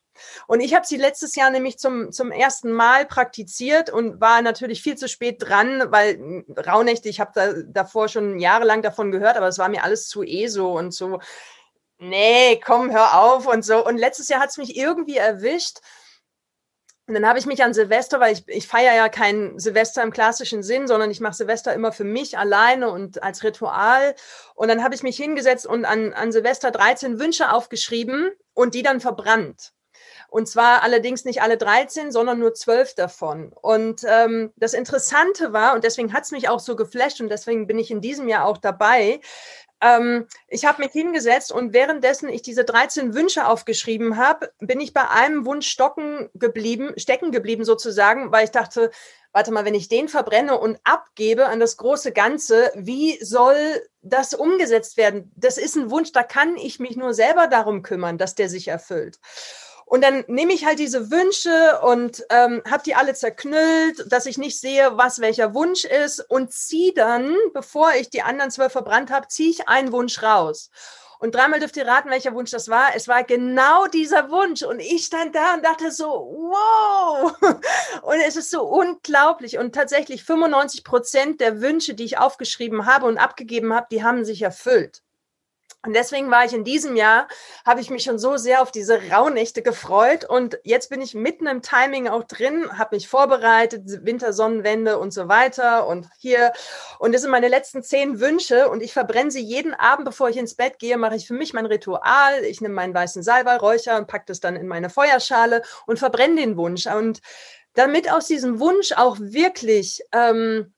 Und 0.48 0.60
ich 0.60 0.74
habe 0.74 0.86
sie 0.86 0.98
letztes 0.98 1.36
Jahr 1.36 1.50
nämlich 1.50 1.78
zum, 1.80 2.12
zum 2.12 2.32
ersten 2.32 2.72
Mal 2.72 3.06
praktiziert 3.06 3.90
und 3.90 4.22
war 4.22 4.42
natürlich 4.42 4.82
viel 4.82 4.98
zu 4.98 5.08
spät 5.08 5.38
dran, 5.40 5.84
weil 5.90 6.16
hm, 6.16 6.46
Rauhnächte, 6.56 7.10
ich 7.10 7.20
habe 7.20 7.32
da, 7.34 7.54
davor 7.66 8.08
schon 8.08 8.40
jahrelang 8.40 8.82
davon 8.82 9.12
gehört, 9.12 9.38
aber 9.38 9.48
es 9.48 9.58
war 9.58 9.70
mir 9.70 9.84
alles 9.84 10.08
zu 10.08 10.24
ESO 10.24 10.78
und 10.78 10.94
so, 10.94 11.20
nee, 12.00 12.60
komm, 12.64 12.92
hör 12.92 13.20
auf 13.20 13.48
und 13.48 13.64
so. 13.66 13.86
Und 13.86 13.98
letztes 13.98 14.30
Jahr 14.30 14.42
hat 14.42 14.50
es 14.50 14.58
mich 14.58 14.76
irgendwie 14.78 15.18
erwischt. 15.18 15.80
Und 17.08 17.14
dann 17.14 17.26
habe 17.26 17.40
ich 17.40 17.46
mich 17.46 17.64
an 17.64 17.74
Silvester, 17.74 18.20
weil 18.20 18.34
ich, 18.34 18.44
ich 18.48 18.68
feiere 18.68 18.94
ja 18.94 19.08
kein 19.08 19.58
Silvester 19.58 20.04
im 20.04 20.12
klassischen 20.12 20.62
Sinn, 20.62 20.88
sondern 20.88 21.10
ich 21.10 21.22
mache 21.22 21.36
Silvester 21.36 21.74
immer 21.74 21.94
für 21.94 22.04
mich 22.04 22.38
alleine 22.38 22.90
und 22.90 23.24
als 23.24 23.44
Ritual. 23.46 24.14
Und 24.56 24.68
dann 24.68 24.84
habe 24.84 24.94
ich 24.94 25.04
mich 25.04 25.16
hingesetzt 25.16 25.66
und 25.66 25.86
an, 25.86 26.12
an 26.12 26.34
Silvester 26.34 26.70
13 26.70 27.18
Wünsche 27.18 27.54
aufgeschrieben 27.54 28.32
und 28.54 28.76
die 28.76 28.84
dann 28.84 29.00
verbrannt. 29.00 29.72
Und 30.30 30.48
zwar 30.48 30.84
allerdings 30.84 31.26
nicht 31.26 31.42
alle 31.42 31.58
13, 31.58 32.12
sondern 32.12 32.40
nur 32.40 32.54
12 32.54 32.96
davon. 32.96 33.54
Und 33.54 34.06
ähm, 34.08 34.52
das 34.56 34.74
Interessante 34.74 35.54
war, 35.54 35.74
und 35.74 35.84
deswegen 35.84 36.14
hat 36.14 36.24
es 36.24 36.32
mich 36.32 36.50
auch 36.50 36.60
so 36.60 36.76
geflasht 36.76 37.22
und 37.22 37.30
deswegen 37.30 37.68
bin 37.68 37.80
ich 37.80 37.92
in 37.92 38.02
diesem 38.02 38.28
Jahr 38.28 38.46
auch 38.46 38.58
dabei, 38.58 39.22
ähm, 39.82 40.28
ich 40.48 40.66
habe 40.66 40.82
mich 40.82 40.92
hingesetzt 40.92 41.52
und 41.52 41.74
währenddessen 41.74 42.30
ich 42.30 42.42
diese 42.42 42.64
13 42.64 43.14
Wünsche 43.14 43.48
aufgeschrieben 43.48 44.18
habe, 44.18 44.52
bin 44.60 44.80
ich 44.80 44.94
bei 44.94 45.08
einem 45.08 45.46
Wunsch 45.46 45.68
stocken 45.68 46.30
geblieben, 46.34 46.94
stecken 46.98 47.32
geblieben 47.32 47.64
sozusagen, 47.64 48.32
weil 48.32 48.46
ich 48.46 48.52
dachte, 48.52 48.92
warte 49.34 49.52
mal, 49.52 49.66
wenn 49.66 49.76
ich 49.76 49.88
den 49.88 50.10
verbrenne 50.10 50.58
und 50.58 50.80
abgebe 50.84 51.46
an 51.46 51.60
das 51.60 51.78
große 51.78 52.12
Ganze, 52.12 52.72
wie 52.76 53.24
soll 53.24 53.56
das 54.02 54.34
umgesetzt 54.34 54.98
werden? 54.98 55.32
Das 55.36 55.60
ist 55.60 55.76
ein 55.76 55.92
Wunsch, 55.92 56.12
da 56.12 56.24
kann 56.24 56.58
ich 56.58 56.80
mich 56.80 56.96
nur 56.96 57.14
selber 57.14 57.48
darum 57.48 57.84
kümmern, 57.84 58.18
dass 58.18 58.34
der 58.34 58.50
sich 58.50 58.68
erfüllt. 58.70 59.20
Und 59.90 60.04
dann 60.04 60.26
nehme 60.28 60.52
ich 60.52 60.66
halt 60.66 60.80
diese 60.80 61.12
Wünsche 61.12 61.80
und 61.82 62.26
ähm, 62.30 62.62
habe 62.70 62.84
die 62.84 62.94
alle 62.94 63.14
zerknüllt, 63.14 64.12
dass 64.12 64.26
ich 64.26 64.38
nicht 64.38 64.60
sehe, 64.60 64.98
was 64.98 65.20
welcher 65.20 65.54
Wunsch 65.54 65.86
ist 65.86 66.20
und 66.30 66.52
ziehe 66.52 66.94
dann, 66.94 67.34
bevor 67.54 67.94
ich 67.94 68.10
die 68.10 68.22
anderen 68.22 68.52
zwölf 68.52 68.74
verbrannt 68.74 69.12
habe, 69.12 69.30
ziehe 69.30 69.50
ich 69.50 69.70
einen 69.70 69.94
Wunsch 69.94 70.22
raus. 70.22 70.72
Und 71.20 71.34
dreimal 71.34 71.62
dürft 71.62 71.78
ihr 71.78 71.88
raten, 71.88 72.10
welcher 72.10 72.34
Wunsch 72.34 72.52
das 72.52 72.68
war. 72.68 72.96
Es 72.96 73.08
war 73.08 73.24
genau 73.24 73.88
dieser 73.88 74.30
Wunsch. 74.30 74.62
Und 74.62 74.82
ich 74.82 75.06
stand 75.06 75.34
da 75.34 75.54
und 75.54 75.64
dachte 75.64 75.90
so, 75.90 76.06
wow. 76.06 77.34
Und 78.04 78.20
es 78.28 78.36
ist 78.36 78.52
so 78.52 78.64
unglaublich. 78.64 79.58
Und 79.58 79.74
tatsächlich 79.74 80.24
95 80.24 80.84
Prozent 80.84 81.40
der 81.40 81.62
Wünsche, 81.62 81.96
die 81.96 82.04
ich 82.04 82.18
aufgeschrieben 82.18 82.86
habe 82.86 83.06
und 83.06 83.18
abgegeben 83.18 83.74
habe, 83.74 83.88
die 83.90 84.04
haben 84.04 84.26
sich 84.26 84.42
erfüllt. 84.42 85.02
Und 85.86 85.94
deswegen 85.94 86.32
war 86.32 86.44
ich 86.44 86.54
in 86.54 86.64
diesem 86.64 86.96
Jahr, 86.96 87.28
habe 87.66 87.80
ich 87.82 87.90
mich 87.90 88.04
schon 88.04 88.18
so 88.18 88.36
sehr 88.36 88.62
auf 88.62 88.72
diese 88.72 89.00
Rauhnächte 89.10 89.62
gefreut. 89.62 90.26
Und 90.26 90.60
jetzt 90.64 90.90
bin 90.90 91.02
ich 91.02 91.14
mitten 91.14 91.46
im 91.48 91.62
Timing 91.62 92.08
auch 92.08 92.24
drin, 92.24 92.78
habe 92.78 92.96
mich 92.96 93.08
vorbereitet, 93.08 93.84
Wintersonnenwende 94.04 94.98
und 94.98 95.12
so 95.14 95.28
weiter 95.28 95.88
und 95.88 96.10
hier. 96.18 96.52
Und 97.00 97.14
das 97.14 97.22
sind 97.22 97.32
meine 97.32 97.48
letzten 97.48 97.84
zehn 97.84 98.20
Wünsche. 98.20 98.70
Und 98.70 98.82
ich 98.82 98.92
verbrenne 98.92 99.32
sie 99.32 99.42
jeden 99.42 99.76
Abend, 99.76 100.06
bevor 100.06 100.30
ich 100.30 100.38
ins 100.38 100.56
Bett 100.56 100.80
gehe, 100.80 100.98
mache 100.98 101.16
ich 101.16 101.28
für 101.28 101.36
mich 101.36 101.54
mein 101.54 101.68
Ritual. 101.68 102.44
Ich 102.44 102.60
nehme 102.60 102.74
meinen 102.74 102.96
weißen 102.96 103.22
Salbeiräucher 103.22 103.98
und 103.98 104.08
packe 104.08 104.26
das 104.28 104.40
dann 104.40 104.56
in 104.56 104.68
meine 104.68 104.90
Feuerschale 104.90 105.62
und 105.86 106.00
verbrenne 106.00 106.42
den 106.42 106.58
Wunsch. 106.58 106.88
Und 106.88 107.22
damit 107.76 108.12
aus 108.12 108.26
diesem 108.26 108.60
Wunsch 108.60 108.94
auch 108.94 109.18
wirklich 109.20 110.02
ähm, 110.12 110.74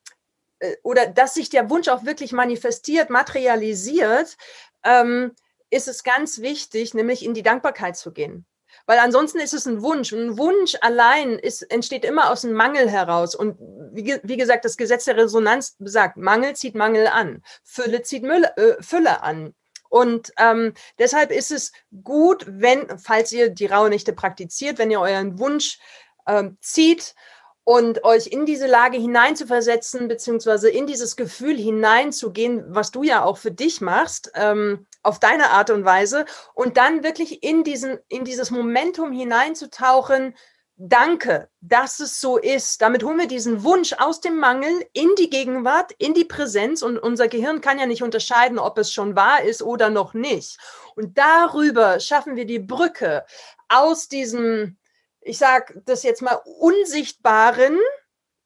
äh, 0.60 0.76
oder 0.84 1.08
dass 1.08 1.34
sich 1.34 1.50
der 1.50 1.70
Wunsch 1.70 1.88
auch 1.88 2.06
wirklich 2.06 2.32
manifestiert, 2.32 3.10
materialisiert, 3.10 4.38
ähm, 4.84 5.34
ist 5.70 5.88
es 5.88 6.04
ganz 6.04 6.42
wichtig, 6.42 6.94
nämlich 6.94 7.24
in 7.24 7.34
die 7.34 7.44
Dankbarkeit 7.44 7.98
zu 7.98 8.12
gehen. 8.12 8.46
Weil 8.86 9.00
ansonsten 9.00 9.40
ist 9.40 9.54
es 9.54 9.66
ein 9.66 9.82
Wunsch. 9.82 10.14
Ein 10.14 10.38
Wunsch 10.38 10.76
allein 10.82 11.38
ist, 11.38 11.62
entsteht 11.64 12.06
immer 12.06 12.32
aus 12.32 12.44
einem 12.44 12.56
Mangel 12.56 12.90
heraus. 12.90 13.36
Und 13.36 13.58
wie, 13.94 14.20
wie 14.24 14.38
gesagt, 14.38 14.66
das 14.66 14.78
Gesetz 14.78 15.06
der 15.06 15.18
Resonanz 15.18 15.76
besagt, 15.80 16.18
Mangel 16.18 16.56
zieht 16.56 16.76
Mangel 16.76 17.08
an, 17.08 17.44
Fülle 17.64 18.02
zieht 18.02 18.24
Mülle, 18.24 18.56
äh, 18.58 18.82
Fülle 18.82 19.22
an. 19.22 19.54
Und 19.90 20.32
ähm, 20.38 20.74
deshalb 21.00 21.32
ist 21.32 21.52
es 21.52 21.72
gut, 22.04 22.46
wenn, 22.48 23.00
falls 23.00 23.32
ihr 23.32 23.50
die 23.50 23.66
Rauhnächte 23.66 24.14
praktiziert, 24.14 24.78
wenn 24.78 24.92
ihr 24.92 25.02
euren 25.02 25.40
Wunsch 25.40 25.80
ähm, 26.28 26.58
zieht 26.62 27.16
und 27.64 28.04
euch 28.04 28.28
in 28.28 28.46
diese 28.46 28.68
Lage 28.68 28.98
hineinzuversetzen, 28.98 30.08
beziehungsweise 30.08 30.70
in 30.70 30.88
dieses 30.88 31.16
Gefühl 31.16 31.58
hineinzugehen, 31.58 32.64
was 32.68 32.92
du 32.92 33.04
ja 33.04 33.24
auch 33.24 33.38
für 33.38 33.52
dich 33.52 33.82
machst, 33.82 34.32
ähm, 34.36 34.88
auf 35.04 35.20
deine 35.20 35.52
Art 35.52 35.70
und 35.70 35.86
Weise, 35.86 36.26
und 36.54 36.78
dann 36.78 37.04
wirklich 37.04 37.44
in 37.44 37.64
diesen, 37.64 38.00
in 38.08 38.26
dieses 38.26 38.52
Momentum 38.52 39.12
hineinzutauchen, 39.12 40.34
Danke, 40.82 41.50
dass 41.60 42.00
es 42.00 42.22
so 42.22 42.38
ist. 42.38 42.82
Damit 42.82 43.04
holen 43.04 43.18
wir 43.18 43.28
diesen 43.28 43.66
Wunsch 43.66 43.92
aus 43.92 44.22
dem 44.22 44.40
Mangel 44.40 44.72
in 44.94 45.10
die 45.18 45.30
Gegenwart, 45.30 45.92
in 45.98 46.14
die 46.14 46.24
Präsenz 46.24 46.84
und 46.84 46.98
unser 46.98 47.28
Gehirn 47.28 47.60
kann 47.60 47.80
ja 47.80 47.86
nicht 47.86 48.02
unterscheiden, 48.02 48.58
ob 48.58 48.78
es 48.78 48.94
schon 48.94 49.14
wahr 49.14 49.44
ist 49.44 49.62
oder 49.62 49.90
noch 49.90 50.14
nicht. 50.14 50.58
Und 50.96 51.18
darüber 51.18 52.00
schaffen 52.00 52.38
wir 52.38 52.46
die 52.46 52.60
Brücke 52.60 53.26
aus 53.68 54.08
diesem, 54.08 54.78
ich 55.22 55.38
sage 55.38 55.82
das 55.86 56.04
jetzt 56.04 56.22
mal, 56.22 56.42
unsichtbaren, 56.60 57.80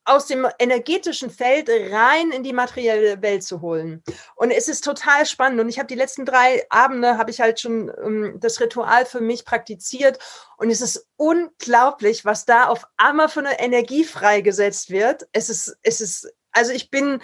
aus 0.06 0.26
dem 0.26 0.48
energetischen 0.60 1.30
Feld 1.30 1.70
rein 1.70 2.32
in 2.32 2.44
die 2.44 2.54
materielle 2.54 3.22
Welt 3.22 3.44
zu 3.44 3.62
holen. 3.62 4.04
Und 4.36 4.52
es 4.52 4.68
ist 4.68 4.84
total 4.84 5.26
spannend. 5.26 5.62
Und 5.62 5.70
ich 5.70 5.80
habe 5.80 5.88
die 5.88 5.96
letzten 5.96 6.26
drei 6.26 6.66
Abende, 6.70 7.18
habe 7.18 7.32
ich 7.32 7.40
halt 7.40 7.60
schon 7.60 7.92
ähm, 8.04 8.38
das 8.40 8.60
Ritual 8.60 9.06
für 9.06 9.22
mich 9.22 9.46
praktiziert. 9.46 10.20
Und 10.58 10.70
es 10.70 10.82
ist 10.82 11.08
unglaublich, 11.16 12.26
was 12.26 12.46
da 12.46 12.66
auf 12.66 12.86
einmal 12.98 13.30
für 13.30 13.40
eine 13.40 13.60
Energie 13.60 14.04
freigesetzt 14.04 14.90
wird. 14.90 15.28
Es 15.32 15.50
ist, 15.50 15.78
es 15.84 16.02
ist, 16.02 16.34
also 16.52 16.74
ich 16.74 16.90
bin, 16.90 17.22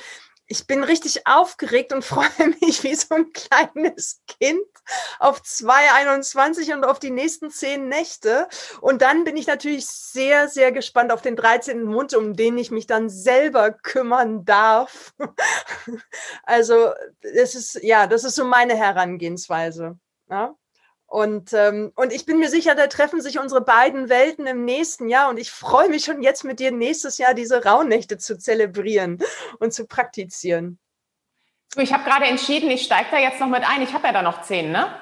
ich 0.50 0.66
bin 0.66 0.84
richtig 0.84 1.28
aufgeregt 1.28 1.94
und 1.94 2.04
freue 2.06 2.50
mich 2.60 2.84
wie 2.84 2.96
so 2.96 3.16
ein 3.16 3.32
kleines 3.32 4.22
Kind 4.28 4.66
auf 5.20 5.42
2,21 5.42 6.74
und 6.74 6.86
auf 6.86 7.00
die 7.00 7.12
nächsten 7.12 7.52
zehn 7.52 7.88
Nächte. 7.88 8.50
Und 8.82 9.02
dann 9.02 9.24
bin 9.24 9.38
ich 9.38 9.48
natürlich 9.48 9.86
sehr, 9.88 10.50
sehr 10.50 10.72
gespannt 10.72 11.14
auf 11.14 11.22
den 11.22 11.36
13. 11.36 11.84
Mund, 11.84 12.14
um 12.16 12.36
den 12.36 12.58
ich 12.58 12.72
mich 12.72 12.88
dann 12.88 13.10
selber 13.10 13.72
kümmern 13.72 14.44
darf. 14.44 15.14
Also, 16.44 16.92
das 17.22 17.56
ist, 17.56 17.84
ja, 17.84 18.08
das 18.08 18.24
ist 18.24 18.36
so 18.36 18.44
meine 18.44 18.76
Herangehensweise. 18.76 20.00
Ja? 20.30 20.56
Und, 21.10 21.54
ähm, 21.54 21.92
und 21.96 22.14
ich 22.14 22.26
bin 22.26 22.38
mir 22.38 22.50
sicher, 22.50 22.76
da 22.76 22.86
treffen 22.86 23.20
sich 23.20 23.40
unsere 23.40 23.62
beiden 23.62 24.10
Welten 24.10 24.46
im 24.46 24.64
nächsten 24.64 25.10
Jahr. 25.10 25.30
Und 25.30 25.40
ich 25.40 25.50
freue 25.50 25.90
mich 25.90 26.06
schon 26.06 26.22
jetzt 26.22 26.44
mit 26.44 26.60
dir 26.60 26.72
nächstes 26.72 27.18
Jahr 27.18 27.34
diese 27.34 27.64
Rauhnächte 27.64 28.18
zu 28.20 28.38
zelebrieren 28.38 29.18
und 29.60 29.74
zu 29.74 29.88
praktizieren. 29.88 30.78
Ich 31.78 31.94
habe 31.94 32.04
gerade 32.04 32.26
entschieden, 32.26 32.70
ich 32.70 32.84
steige 32.84 33.10
da 33.12 33.18
jetzt 33.18 33.40
noch 33.40 33.48
mit 33.48 33.68
ein. 33.68 33.82
Ich 33.82 33.94
habe 33.94 34.06
ja 34.06 34.14
da 34.14 34.22
noch 34.22 34.44
zehn, 34.44 34.72
ne? 34.72 34.96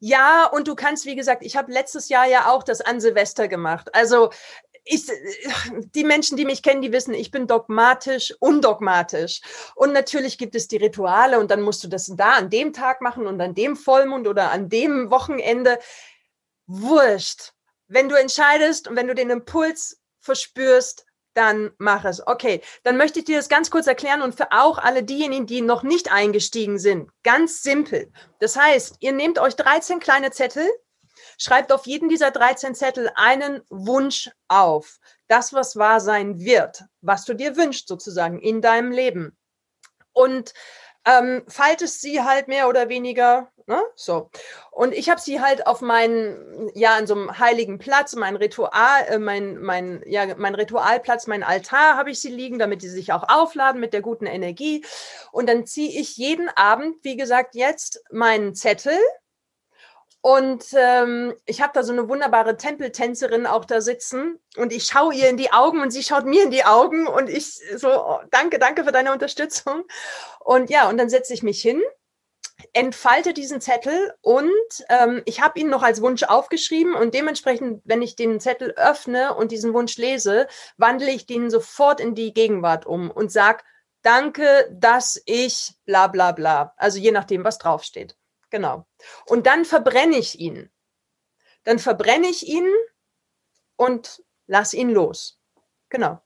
Ja, 0.00 0.46
und 0.46 0.68
du 0.68 0.74
kannst, 0.74 1.06
wie 1.06 1.16
gesagt, 1.16 1.42
ich 1.44 1.56
habe 1.56 1.72
letztes 1.72 2.08
Jahr 2.08 2.26
ja 2.26 2.50
auch 2.50 2.62
das 2.62 2.80
an 2.80 3.00
Silvester 3.00 3.48
gemacht. 3.48 3.94
Also 3.94 4.30
ich, 4.84 5.06
die 5.94 6.04
Menschen, 6.04 6.36
die 6.36 6.44
mich 6.44 6.62
kennen, 6.62 6.82
die 6.82 6.92
wissen, 6.92 7.14
ich 7.14 7.30
bin 7.30 7.46
dogmatisch, 7.46 8.34
undogmatisch. 8.40 9.40
Und 9.74 9.92
natürlich 9.92 10.38
gibt 10.38 10.54
es 10.54 10.68
die 10.68 10.76
Rituale 10.76 11.38
und 11.38 11.50
dann 11.50 11.62
musst 11.62 11.84
du 11.84 11.88
das 11.88 12.12
da 12.14 12.32
an 12.32 12.50
dem 12.50 12.72
Tag 12.72 13.00
machen 13.00 13.26
und 13.26 13.40
an 13.40 13.54
dem 13.54 13.76
Vollmond 13.76 14.26
oder 14.26 14.50
an 14.50 14.68
dem 14.68 15.10
Wochenende. 15.10 15.78
Wurscht. 16.66 17.52
Wenn 17.86 18.08
du 18.08 18.14
entscheidest 18.14 18.88
und 18.88 18.96
wenn 18.96 19.08
du 19.08 19.14
den 19.14 19.30
Impuls 19.30 20.00
verspürst, 20.20 21.06
dann 21.38 21.70
mach 21.78 22.04
es. 22.04 22.26
Okay, 22.26 22.60
dann 22.82 22.96
möchte 22.96 23.20
ich 23.20 23.24
dir 23.24 23.36
das 23.36 23.48
ganz 23.48 23.70
kurz 23.70 23.86
erklären 23.86 24.22
und 24.22 24.34
für 24.34 24.50
auch 24.50 24.78
alle 24.78 25.04
diejenigen, 25.04 25.46
die 25.46 25.60
noch 25.60 25.84
nicht 25.84 26.10
eingestiegen 26.12 26.78
sind. 26.78 27.10
Ganz 27.22 27.62
simpel. 27.62 28.12
Das 28.40 28.56
heißt, 28.56 28.96
ihr 29.00 29.12
nehmt 29.12 29.38
euch 29.38 29.54
13 29.54 30.00
kleine 30.00 30.32
Zettel, 30.32 30.68
Schreibt 31.38 31.72
auf 31.72 31.86
jeden 31.86 32.08
dieser 32.08 32.32
13 32.32 32.74
Zettel 32.74 33.10
einen 33.14 33.62
Wunsch 33.70 34.30
auf. 34.48 34.98
Das, 35.28 35.52
was 35.52 35.76
wahr 35.76 36.00
sein 36.00 36.40
wird, 36.40 36.84
was 37.00 37.24
du 37.24 37.34
dir 37.34 37.56
wünschst 37.56 37.88
sozusagen 37.88 38.40
in 38.40 38.60
deinem 38.60 38.90
Leben. 38.90 39.36
Und 40.12 40.52
ähm, 41.04 41.44
faltest 41.48 42.02
sie 42.02 42.22
halt 42.22 42.48
mehr 42.48 42.68
oder 42.68 42.88
weniger, 42.88 43.50
ne? 43.66 43.80
so. 43.94 44.30
Und 44.72 44.92
ich 44.92 45.08
habe 45.08 45.20
sie 45.20 45.40
halt 45.40 45.66
auf 45.66 45.80
meinen, 45.80 46.70
ja, 46.74 46.96
an 46.96 47.06
so 47.06 47.14
einem 47.14 47.38
heiligen 47.38 47.78
Platz, 47.78 48.14
mein 48.16 48.36
Ritual, 48.36 49.04
äh, 49.08 49.18
mein, 49.18 49.58
mein, 49.58 50.02
ja, 50.06 50.34
mein 50.36 50.54
Ritualplatz, 50.54 51.26
mein 51.28 51.42
Altar 51.42 51.96
habe 51.96 52.10
ich 52.10 52.20
sie 52.20 52.30
liegen, 52.30 52.58
damit 52.58 52.82
die 52.82 52.88
sich 52.88 53.12
auch 53.12 53.28
aufladen 53.28 53.80
mit 53.80 53.92
der 53.92 54.02
guten 54.02 54.26
Energie. 54.26 54.84
Und 55.30 55.48
dann 55.48 55.66
ziehe 55.66 55.98
ich 55.98 56.16
jeden 56.16 56.48
Abend, 56.50 56.96
wie 57.02 57.16
gesagt, 57.16 57.54
jetzt 57.54 58.02
meinen 58.10 58.54
Zettel, 58.54 58.98
und 60.20 60.64
ähm, 60.74 61.34
ich 61.46 61.60
habe 61.60 61.72
da 61.74 61.82
so 61.84 61.92
eine 61.92 62.08
wunderbare 62.08 62.56
Tempeltänzerin 62.56 63.46
auch 63.46 63.64
da 63.64 63.80
sitzen 63.80 64.40
und 64.56 64.72
ich 64.72 64.84
schaue 64.86 65.14
ihr 65.14 65.28
in 65.28 65.36
die 65.36 65.52
Augen 65.52 65.80
und 65.80 65.92
sie 65.92 66.02
schaut 66.02 66.24
mir 66.26 66.42
in 66.42 66.50
die 66.50 66.64
Augen 66.64 67.06
und 67.06 67.30
ich 67.30 67.60
so, 67.76 67.88
oh, 67.88 68.20
danke, 68.30 68.58
danke 68.58 68.84
für 68.84 68.90
deine 68.92 69.12
Unterstützung. 69.12 69.84
Und 70.40 70.70
ja, 70.70 70.88
und 70.88 70.98
dann 70.98 71.08
setze 71.08 71.34
ich 71.34 71.44
mich 71.44 71.62
hin, 71.62 71.80
entfalte 72.72 73.32
diesen 73.32 73.60
Zettel 73.60 74.12
und 74.20 74.50
ähm, 74.88 75.22
ich 75.24 75.40
habe 75.40 75.60
ihn 75.60 75.70
noch 75.70 75.84
als 75.84 76.02
Wunsch 76.02 76.24
aufgeschrieben 76.24 76.94
und 76.94 77.14
dementsprechend, 77.14 77.82
wenn 77.84 78.02
ich 78.02 78.16
den 78.16 78.40
Zettel 78.40 78.72
öffne 78.72 79.34
und 79.34 79.52
diesen 79.52 79.72
Wunsch 79.72 79.96
lese, 79.98 80.48
wandle 80.76 81.10
ich 81.10 81.26
den 81.26 81.48
sofort 81.48 82.00
in 82.00 82.16
die 82.16 82.34
Gegenwart 82.34 82.86
um 82.86 83.10
und 83.10 83.30
sag, 83.30 83.64
danke, 84.02 84.68
dass 84.72 85.22
ich 85.26 85.74
bla 85.84 86.08
bla 86.08 86.32
bla. 86.32 86.74
Also 86.76 86.98
je 86.98 87.12
nachdem, 87.12 87.44
was 87.44 87.58
draufsteht. 87.58 88.17
Genau. 88.50 88.86
Und 89.26 89.46
dann 89.46 89.64
verbrenne 89.64 90.16
ich 90.16 90.38
ihn. 90.38 90.70
Dann 91.64 91.78
verbrenne 91.78 92.28
ich 92.28 92.46
ihn 92.46 92.68
und 93.76 94.22
lass 94.46 94.72
ihn 94.72 94.90
los. 94.90 95.38
Genau. 95.90 96.20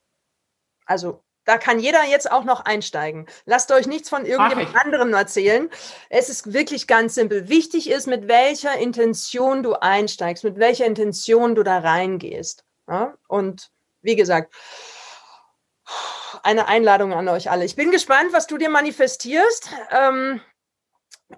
Also 0.85 1.23
da 1.45 1.57
kann 1.57 1.79
jeder 1.79 2.03
jetzt 2.05 2.31
auch 2.31 2.45
noch 2.45 2.61
einsteigen. 2.61 3.27
Lasst 3.45 3.71
euch 3.71 3.85
nichts 3.85 4.09
von 4.09 4.25
irgendjemand 4.25 4.75
anderem 4.75 5.13
erzählen. 5.13 5.69
Es 6.09 6.29
ist 6.29 6.53
wirklich 6.53 6.87
ganz 6.87 7.15
simpel. 7.15 7.49
Wichtig 7.49 7.89
ist, 7.89 8.07
mit 8.07 8.27
welcher 8.27 8.77
Intention 8.77 9.61
du 9.61 9.73
einsteigst, 9.73 10.43
mit 10.45 10.57
welcher 10.57 10.85
Intention 10.85 11.55
du 11.55 11.63
da 11.63 11.79
reingehst. 11.79 12.63
Ja? 12.87 13.15
Und 13.27 13.71
wie 14.01 14.15
gesagt, 14.15 14.53
eine 16.43 16.67
Einladung 16.67 17.13
an 17.13 17.27
euch 17.27 17.51
alle. 17.51 17.65
Ich 17.65 17.75
bin 17.75 17.91
gespannt, 17.91 18.31
was 18.31 18.47
du 18.47 18.57
dir 18.57 18.69
manifestierst. 18.69 19.69
Ähm, 19.91 20.41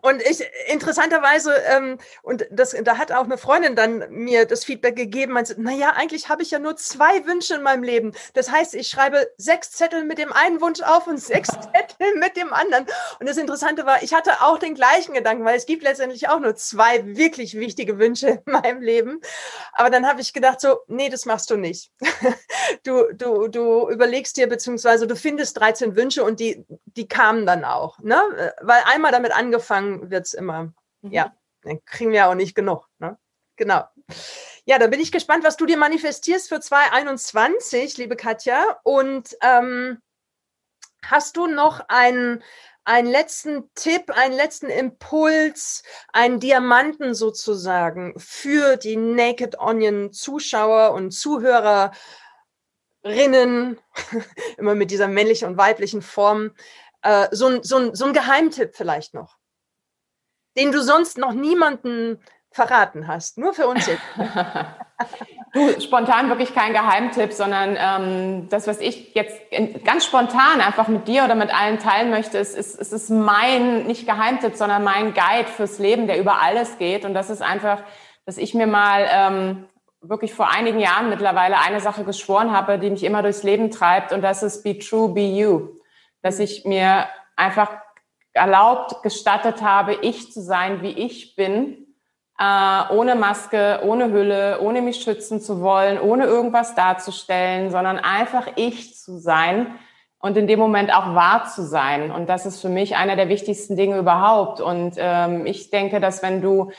und 0.02 0.22
ich, 0.22 0.44
interessanterweise, 0.68 1.54
ähm, 1.68 1.98
und 2.22 2.48
das, 2.52 2.76
da 2.84 2.98
hat 2.98 3.12
auch 3.12 3.24
eine 3.24 3.38
Freundin 3.38 3.76
dann 3.76 4.06
mir 4.10 4.46
das 4.46 4.64
Feedback 4.64 4.96
gegeben, 4.96 5.34
meinte, 5.34 5.56
na 5.58 5.72
ja, 5.72 5.92
eigentlich 5.92 6.30
habe 6.30 6.44
ich 6.44 6.52
ja 6.52 6.60
nur 6.60 6.76
zwei 6.76 7.26
Wünsche 7.26 7.56
in 7.56 7.64
meinem 7.64 7.84
Leben. 7.84 8.14
Das 8.34 8.52
heißt, 8.52 8.76
ich 8.76 8.88
schreibe 8.88 9.30
sechs 9.38 9.72
Zettel 9.72 10.04
mit 10.04 10.18
dem 10.18 10.32
einen 10.32 10.62
Wunsch 10.62 10.82
auf 10.82 11.08
und 11.08 11.20
sechs 11.20 11.50
Zettel 11.74 12.16
mit 12.16 12.38
dem 12.38 12.54
anderen. 12.54 12.86
Und 13.20 13.28
das 13.28 13.38
Interessante 13.38 13.86
war, 13.86 14.04
ich 14.04 14.14
hatte 14.14 14.42
auch 14.42 14.60
den 14.60 14.76
gleichen 14.76 15.14
Gedanken, 15.14 15.46
weil 15.46 15.58
es 15.58 15.66
gibt 15.66 15.84
letztendlich 15.84 16.30
auch 16.30 16.40
nur 16.40 16.56
zwei 16.56 17.06
wirklich 17.18 17.56
wichtige 17.56 18.00
Wünsche 18.00 18.42
in 18.46 18.52
meinem 18.52 18.82
Leben. 18.82 19.22
Aber 19.74 19.90
dann 19.90 20.08
habe 20.08 20.22
ich 20.22 20.34
gedacht 20.34 20.62
so, 20.62 20.80
nee, 20.88 21.10
das 21.10 21.26
machst 21.26 21.50
du 21.50 21.58
nicht. 21.58 21.92
Du, 22.84 23.06
du, 23.14 23.48
du 23.48 23.90
überlegst 23.90 24.38
dir, 24.38 24.48
beziehungsweise 24.48 25.08
du 25.08 25.16
findest 25.16 25.60
13 25.60 25.96
Wünsche 25.96 26.24
und 26.24 26.40
die, 26.40 26.66
die 26.86 27.08
kamen 27.08 27.46
dann 27.46 27.64
auch, 27.64 28.00
ne? 28.00 28.22
Weil 28.62 28.82
einmal 28.86 29.12
damit 29.12 29.36
angefangen, 29.36 29.85
Anfang 29.86 30.10
wird 30.12 30.26
es 30.26 30.34
immer, 30.34 30.74
mhm. 31.02 31.12
ja, 31.12 31.36
dann 31.64 31.84
kriegen 31.86 32.12
wir 32.12 32.28
auch 32.28 32.36
nicht 32.36 32.56
genug. 32.56 32.88
Ne? 33.00 33.18
Genau. 33.56 33.84
Ja, 34.66 34.80
da 34.80 34.88
bin 34.88 35.00
ich 35.00 35.12
gespannt, 35.12 35.44
was 35.44 35.58
du 35.58 35.66
dir 35.66 35.78
manifestierst 35.78 36.50
für 36.50 36.60
2021, 36.60 37.98
liebe 37.98 38.16
Katja. 38.16 38.80
Und 38.84 39.36
ähm, 39.42 40.00
hast 41.04 41.38
du 41.38 41.48
noch 41.48 41.82
einen, 41.88 42.44
einen 42.84 43.10
letzten 43.10 43.72
Tipp, 43.76 44.12
einen 44.12 44.36
letzten 44.36 44.70
Impuls, 44.70 45.84
einen 46.12 46.40
Diamanten 46.40 47.14
sozusagen 47.14 48.14
für 48.18 48.78
die 48.78 48.98
Naked 48.98 49.58
Onion 49.60 50.12
Zuschauer 50.12 50.92
und 50.94 51.12
Zuhörerinnen, 51.12 51.92
immer 54.58 54.76
mit 54.76 54.92
dieser 54.92 55.08
männlichen 55.08 55.48
und 55.48 55.58
weiblichen 55.58 56.02
Form, 56.02 56.52
äh, 57.04 57.28
so, 57.32 57.62
so, 57.64 57.94
so 57.94 58.06
ein 58.06 58.14
Geheimtipp 58.14 58.76
vielleicht 58.76 59.14
noch? 59.14 59.38
Den 60.58 60.72
du 60.72 60.82
sonst 60.82 61.18
noch 61.18 61.34
niemanden 61.34 62.20
verraten 62.56 63.08
hast, 63.08 63.38
nur 63.38 63.54
für 63.54 63.68
uns 63.68 63.86
jetzt. 63.86 64.02
du, 65.54 65.82
spontan 65.82 66.30
wirklich 66.30 66.56
kein 66.56 66.72
Geheimtipp, 66.72 67.34
sondern 67.34 67.76
ähm, 67.78 68.48
das, 68.50 68.66
was 68.66 68.80
ich 68.80 69.14
jetzt 69.14 69.42
ganz 69.84 70.06
spontan 70.06 70.62
einfach 70.62 70.88
mit 70.88 71.08
dir 71.08 71.26
oder 71.26 71.36
mit 71.36 71.54
allen 71.54 71.80
teilen 71.80 72.10
möchte, 72.10 72.38
ist, 72.38 72.56
ist, 72.56 72.80
ist, 72.80 72.94
ist 72.94 73.10
mein, 73.10 73.86
nicht 73.88 74.08
Geheimtipp, 74.08 74.56
sondern 74.56 74.86
mein 74.86 75.14
Guide 75.14 75.50
fürs 75.50 75.80
Leben, 75.80 76.08
der 76.08 76.18
über 76.18 76.42
alles 76.42 76.78
geht. 76.78 77.04
Und 77.04 77.14
das 77.14 77.30
ist 77.30 77.42
einfach, 77.42 77.84
dass 78.26 78.38
ich 78.38 78.54
mir 78.54 78.68
mal 78.68 79.06
ähm, 79.12 79.66
wirklich 80.02 80.34
vor 80.34 80.50
einigen 80.50 80.80
Jahren 80.80 81.10
mittlerweile 81.10 81.60
eine 81.60 81.82
Sache 81.82 82.06
geschworen 82.06 82.52
habe, 82.52 82.80
die 82.80 82.90
mich 82.90 83.04
immer 83.04 83.22
durchs 83.22 83.44
Leben 83.44 83.70
treibt. 83.70 84.14
Und 84.14 84.22
das 84.22 84.44
ist 84.44 84.64
Be 84.64 84.80
True, 84.80 85.10
Be 85.10 85.28
You. 85.28 85.76
Dass 86.22 86.40
ich 86.40 86.64
mir 86.64 87.08
einfach 87.36 87.70
erlaubt, 88.36 89.02
gestattet 89.04 89.62
habe, 89.62 89.96
ich 90.02 90.32
zu 90.32 90.42
sein, 90.42 90.82
wie 90.82 90.92
ich 90.92 91.36
bin, 91.36 91.88
äh, 92.38 92.94
ohne 92.94 93.16
Maske, 93.16 93.80
ohne 93.84 94.12
Hülle, 94.12 94.60
ohne 94.62 94.82
mich 94.82 95.02
schützen 95.02 95.40
zu 95.40 95.62
wollen, 95.62 96.00
ohne 96.00 96.26
irgendwas 96.26 96.76
darzustellen, 96.76 97.72
sondern 97.72 97.98
einfach 97.98 98.48
ich 98.56 98.96
zu 98.96 99.18
sein 99.18 99.76
und 100.20 100.38
in 100.38 100.48
dem 100.48 100.60
Moment 100.60 100.94
auch 100.94 101.16
wahr 101.16 101.46
zu 101.46 101.64
sein. 101.64 102.12
Und 102.12 102.28
das 102.28 102.46
ist 102.46 102.62
für 102.62 102.70
mich 102.70 102.96
einer 102.96 103.16
der 103.16 103.30
wichtigsten 103.30 103.76
Dinge 103.76 103.98
überhaupt. 103.98 104.60
Und 104.60 104.96
ähm, 104.98 105.46
ich 105.46 105.70
denke, 105.70 106.00
dass 106.00 106.24
wenn 106.24 106.42
du 106.42 106.72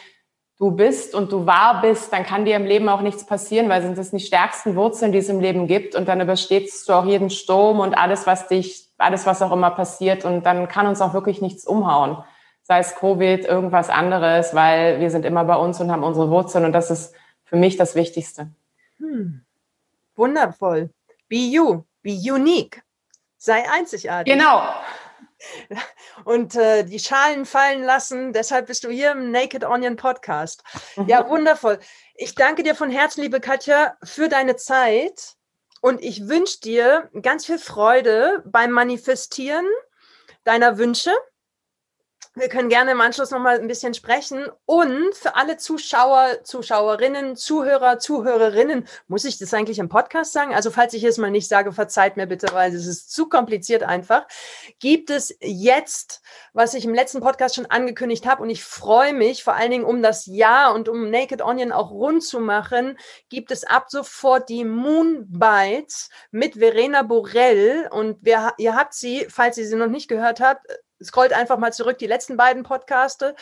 du 0.59 0.71
bist 0.71 1.15
und 1.15 1.33
du 1.33 1.47
wahr 1.47 1.83
bist, 1.83 2.13
dann 2.13 2.25
kann 2.25 2.45
dir 2.45 2.57
im 2.57 2.65
Leben 2.65 2.89
auch 2.89 3.03
nichts 3.03 3.27
passieren, 3.27 3.69
weil 3.69 3.83
sind 3.83 3.99
das 3.99 4.11
die 4.11 4.21
stärksten 4.21 4.75
Wurzeln, 4.75 5.13
die 5.13 5.19
es 5.19 5.29
im 5.29 5.41
Leben 5.41 5.67
gibt. 5.67 5.95
Und 5.95 6.09
dann 6.09 6.21
überstehst 6.21 6.89
du 6.89 6.95
auch 6.95 7.05
jeden 7.05 7.31
Sturm 7.31 7.81
und 7.81 7.97
alles, 7.97 8.27
was 8.27 8.49
dich, 8.49 8.86
alles, 8.99 9.27
was 9.27 9.43
auch 9.43 9.53
immer 9.53 9.71
passiert. 9.71 10.25
Und 10.25 10.45
dann 10.45 10.69
kann 10.69 10.87
uns 10.87 11.01
auch 11.01 11.15
wirklich 11.15 11.41
nichts 11.41 11.67
umhauen. 11.67 12.23
Sei 12.63 12.79
es 12.79 12.97
Covid, 12.97 13.45
irgendwas 13.45 13.91
anderes, 13.91 14.55
weil 14.55 15.01
wir 15.01 15.11
sind 15.11 15.25
immer 15.25 15.45
bei 15.45 15.57
uns 15.57 15.81
und 15.81 15.93
haben 15.93 16.03
unsere 16.03 16.31
Wurzeln. 16.31 16.65
Und 16.65 16.73
das 16.73 16.91
ist 16.91 17.15
für 17.45 17.57
mich 17.57 17.77
das 17.77 17.95
Wichtigste. 17.95 18.51
Hm. 18.99 19.45
Wundervoll. 20.17 20.91
Be 21.29 21.37
you, 21.37 21.85
be 22.03 22.11
unique. 22.11 22.83
Sei 23.37 23.69
einzigartig. 23.71 24.33
Genau. 24.33 24.63
und 26.25 26.55
äh, 26.55 26.85
die 26.85 26.99
Schalen 26.99 27.45
fallen 27.45 27.83
lassen. 27.83 28.33
Deshalb 28.33 28.67
bist 28.67 28.85
du 28.85 28.91
hier 28.91 29.13
im 29.13 29.31
Naked 29.31 29.65
Onion 29.65 29.97
Podcast. 29.97 30.63
Ja, 31.07 31.29
wundervoll. 31.29 31.79
Ich 32.15 32.35
danke 32.35 32.63
dir 32.63 32.75
von 32.75 32.91
Herzen, 32.91 33.23
liebe 33.23 33.41
Katja, 33.41 33.97
für 34.03 34.29
deine 34.29 34.57
Zeit. 34.57 35.37
Und 35.81 36.03
ich 36.03 36.29
wünsche 36.29 36.61
dir 36.61 37.11
ganz 37.23 37.47
viel 37.47 37.59
Freude 37.59 38.43
beim 38.47 38.71
Manifestieren 38.71 39.67
deiner 40.45 40.79
Wünsche 40.79 41.13
wir 42.37 42.51
können 42.51 42.69
gerne 42.69 42.93
im 42.93 43.01
Anschluss 43.01 43.31
noch 43.31 43.39
mal 43.41 43.59
ein 43.59 43.67
bisschen 43.67 43.95
sprechen. 43.95 44.47
Und 44.67 45.15
für 45.15 45.37
alle 45.37 45.57
Zuschauer, 45.57 46.45
Zuschauerinnen, 46.45 47.35
Zuhörer, 47.35 47.99
Zuhörerinnen, 47.99 48.87
muss 49.09 49.25
ich 49.25 49.39
das 49.39 49.55
eigentlich 49.55 49.79
im 49.79 49.89
Podcast 49.89 50.35
sagen? 50.35 50.55
Also 50.55 50.71
falls 50.71 50.93
ich 50.93 51.03
es 51.03 51.17
mal 51.17 51.31
nicht 51.31 51.49
sage, 51.49 51.73
verzeiht 51.73 52.19
mir 52.19 52.27
bitte, 52.27 52.49
weil 52.53 52.75
es 52.75 52.87
ist 52.87 53.11
zu 53.11 53.31
kompliziert 53.31 53.83
einfach. 53.83 54.27
Gibt 54.81 55.09
es 55.09 55.35
jetzt, 55.41 56.21
was 56.53 56.75
ich 56.75 56.85
im 56.85 56.93
letzten 56.93 57.21
Podcast 57.21 57.55
schon 57.55 57.67
angekündigt 57.67 58.27
habe, 58.27 58.43
und 58.43 58.51
ich 58.51 58.63
freue 58.63 59.15
mich 59.15 59.43
vor 59.43 59.55
allen 59.55 59.71
Dingen 59.71 59.85
um 59.85 60.03
das 60.03 60.27
Jahr 60.27 60.75
und 60.75 60.91
um 60.91 61.11
Naked 61.11 61.41
Onion 61.41 61.73
auch 61.73 61.91
rund 61.91 62.23
zu 62.23 62.39
machen, 62.39 62.99
gibt 63.31 63.51
es 63.51 63.65
ab 63.65 63.87
sofort 63.89 64.51
die 64.51 64.65
Moon 64.65 65.25
Bites 65.27 66.11
mit 66.31 66.57
Verena 66.57 67.03
Borell. 67.03 67.89
Und 67.91 68.19
wer, 68.21 68.53
ihr 68.59 68.77
habt 68.77 68.93
sie, 68.93 69.27
falls 69.31 69.57
ihr 69.57 69.67
sie 69.67 69.77
noch 69.77 69.89
nicht 69.89 70.09
gehört 70.09 70.41
habt, 70.41 70.67
scrollt 71.03 71.33
einfach 71.33 71.59
mal 71.59 71.73
zurück, 71.73 71.99
die 71.99 72.07
letzten 72.07 72.37
beiden 72.37 72.63
Podcaste. 72.63 73.35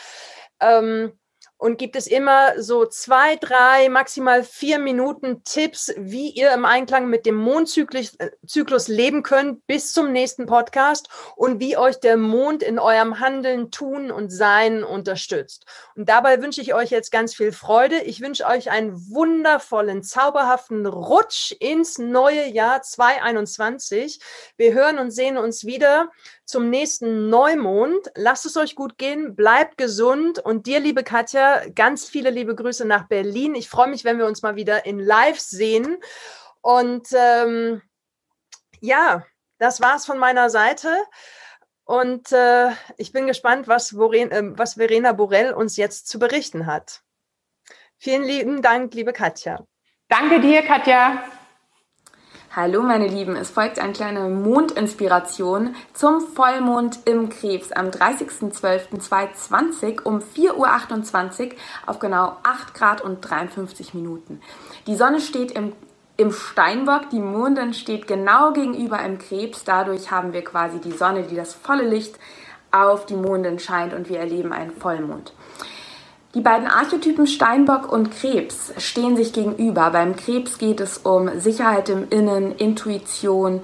Ähm, 0.59 1.13
und 1.57 1.77
gibt 1.77 1.95
es 1.95 2.07
immer 2.07 2.61
so 2.61 2.85
zwei, 2.85 3.37
drei, 3.37 3.87
maximal 3.89 4.43
vier 4.43 4.77
Minuten 4.77 5.43
Tipps, 5.43 5.93
wie 5.97 6.29
ihr 6.29 6.51
im 6.51 6.65
Einklang 6.65 7.09
mit 7.09 7.25
dem 7.25 7.35
Mondzyklus 7.35 8.15
äh, 8.15 8.91
leben 8.93 9.23
könnt 9.23 9.65
bis 9.65 9.93
zum 9.93 10.11
nächsten 10.11 10.47
Podcast 10.47 11.07
und 11.35 11.61
wie 11.61 11.77
euch 11.77 11.99
der 11.99 12.17
Mond 12.17 12.61
in 12.61 12.77
eurem 12.77 13.19
Handeln, 13.19 13.71
Tun 13.71 14.11
und 14.11 14.31
Sein 14.31 14.83
unterstützt. 14.83 15.65
Und 15.95 16.09
dabei 16.09 16.41
wünsche 16.41 16.61
ich 16.61 16.73
euch 16.73 16.89
jetzt 16.89 17.11
ganz 17.11 17.33
viel 17.33 17.53
Freude. 17.53 18.01
Ich 18.01 18.19
wünsche 18.19 18.45
euch 18.45 18.69
einen 18.69 18.93
wundervollen, 19.09 20.03
zauberhaften 20.03 20.85
Rutsch 20.85 21.53
ins 21.59 21.97
neue 21.97 22.47
Jahr 22.47 22.81
2021. 22.81 24.19
Wir 24.57 24.73
hören 24.73 24.99
und 24.99 25.11
sehen 25.11 25.37
uns 25.37 25.65
wieder 25.65 26.11
zum 26.45 26.69
nächsten 26.69 27.29
Neumond. 27.29 28.11
Lasst 28.15 28.45
es 28.45 28.55
euch 28.55 28.75
gut 28.75 28.97
gehen, 28.97 29.35
bleibt 29.35 29.77
gesund 29.77 30.39
und 30.39 30.67
dir, 30.67 30.79
liebe 30.79 31.03
Katja, 31.03 31.61
ganz 31.73 32.05
viele 32.05 32.29
liebe 32.29 32.55
Grüße 32.55 32.85
nach 32.85 33.07
Berlin. 33.07 33.55
Ich 33.55 33.69
freue 33.69 33.89
mich, 33.89 34.05
wenn 34.05 34.17
wir 34.17 34.27
uns 34.27 34.41
mal 34.41 34.55
wieder 34.55 34.85
in 34.85 34.99
Live 34.99 35.39
sehen. 35.39 35.97
Und 36.61 37.07
ähm, 37.13 37.81
ja, 38.79 39.25
das 39.57 39.81
war's 39.81 40.05
von 40.05 40.17
meiner 40.17 40.49
Seite. 40.49 40.89
Und 41.83 42.31
äh, 42.31 42.71
ich 42.97 43.11
bin 43.11 43.27
gespannt, 43.27 43.67
was, 43.67 43.91
Voren, 43.91 44.31
äh, 44.31 44.57
was 44.57 44.75
Verena 44.75 45.13
Borell 45.13 45.53
uns 45.53 45.77
jetzt 45.77 46.07
zu 46.07 46.19
berichten 46.19 46.65
hat. 46.65 47.01
Vielen 47.97 48.23
lieben 48.23 48.61
Dank, 48.61 48.93
liebe 48.93 49.13
Katja. 49.13 49.65
Danke 50.09 50.39
dir, 50.39 50.63
Katja. 50.63 51.23
Hallo 52.55 52.81
meine 52.81 53.07
Lieben, 53.09 53.35
es 53.35 53.49
folgt 53.49 53.79
eine 53.79 53.91
kleine 53.91 54.29
Mondinspiration 54.29 55.75
zum 55.91 56.21
Vollmond 56.21 56.99
im 57.03 57.27
Krebs 57.27 57.73
am 57.73 57.87
30.12.2020 57.87 60.03
um 60.03 60.19
4.28 60.19 60.55
Uhr 60.55 60.69
auf 61.85 61.99
genau 61.99 62.37
8 62.43 62.73
Grad 62.73 63.01
und 63.01 63.19
53 63.19 63.93
Minuten. 63.93 64.39
Die 64.87 64.95
Sonne 64.95 65.19
steht 65.19 65.51
im, 65.51 65.73
im 66.15 66.31
Steinbock, 66.31 67.09
die 67.09 67.19
Mondin 67.19 67.73
steht 67.73 68.07
genau 68.07 68.53
gegenüber 68.53 69.03
im 69.03 69.19
Krebs, 69.19 69.65
dadurch 69.65 70.09
haben 70.09 70.31
wir 70.31 70.45
quasi 70.45 70.79
die 70.79 70.93
Sonne, 70.93 71.23
die 71.23 71.35
das 71.35 71.53
volle 71.53 71.83
Licht 71.83 72.17
auf 72.71 73.05
die 73.05 73.15
Mondin 73.15 73.59
scheint 73.59 73.93
und 73.93 74.07
wir 74.07 74.19
erleben 74.19 74.53
einen 74.53 74.71
Vollmond. 74.71 75.33
Die 76.35 76.41
beiden 76.41 76.67
Archetypen 76.67 77.27
Steinbock 77.27 77.89
und 77.89 78.11
Krebs 78.11 78.73
stehen 78.77 79.15
sich 79.15 79.31
gegenüber. 79.31 79.89
Beim 79.91 80.17
Krebs 80.17 80.57
geht 80.57 80.81
es 80.81 80.97
um 80.97 81.39
Sicherheit 81.39 81.87
im 81.87 82.09
Innen, 82.09 82.53
Intuition, 82.57 83.61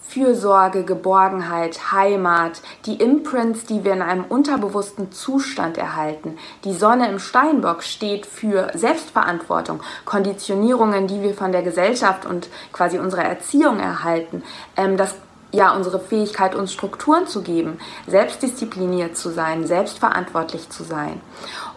Fürsorge, 0.00 0.84
Geborgenheit, 0.84 1.92
Heimat, 1.92 2.62
die 2.86 2.94
Imprints, 2.94 3.66
die 3.66 3.84
wir 3.84 3.92
in 3.92 4.00
einem 4.00 4.24
unterbewussten 4.24 5.12
Zustand 5.12 5.76
erhalten. 5.76 6.38
Die 6.64 6.72
Sonne 6.72 7.10
im 7.10 7.18
Steinbock 7.18 7.82
steht 7.82 8.24
für 8.24 8.70
Selbstverantwortung, 8.72 9.82
Konditionierungen, 10.06 11.06
die 11.06 11.20
wir 11.20 11.34
von 11.34 11.52
der 11.52 11.62
Gesellschaft 11.62 12.24
und 12.24 12.48
quasi 12.72 12.98
unserer 12.98 13.24
Erziehung 13.24 13.80
erhalten. 13.80 14.42
Ähm, 14.78 14.96
das 14.96 15.14
ja, 15.54 15.70
unsere 15.70 16.00
Fähigkeit, 16.00 16.54
uns 16.54 16.72
Strukturen 16.72 17.26
zu 17.28 17.42
geben, 17.42 17.78
selbstdiszipliniert 18.08 19.16
zu 19.16 19.30
sein, 19.30 19.66
selbstverantwortlich 19.66 20.68
zu 20.68 20.82
sein. 20.82 21.20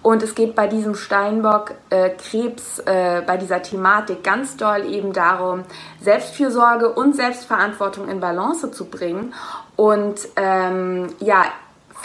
Und 0.08 0.24
es 0.24 0.36
geht 0.36 0.56
bei 0.56 0.68
diesem 0.68 0.96
Steinbock 0.96 1.74
äh, 1.90 2.12
Krebs, 2.12 2.80
äh, 2.80 3.22
bei 3.28 3.36
dieser 3.36 3.62
Thematik 3.62 4.24
ganz 4.24 4.56
doll 4.56 4.86
eben 4.86 5.12
darum, 5.12 5.66
Selbstfürsorge 6.00 6.94
und 6.94 7.14
Selbstverantwortung 7.14 8.08
in 8.08 8.22
Balance 8.22 8.72
zu 8.72 8.86
bringen. 8.86 9.34
Und 9.76 10.22
ähm, 10.38 11.08
ja, 11.20 11.48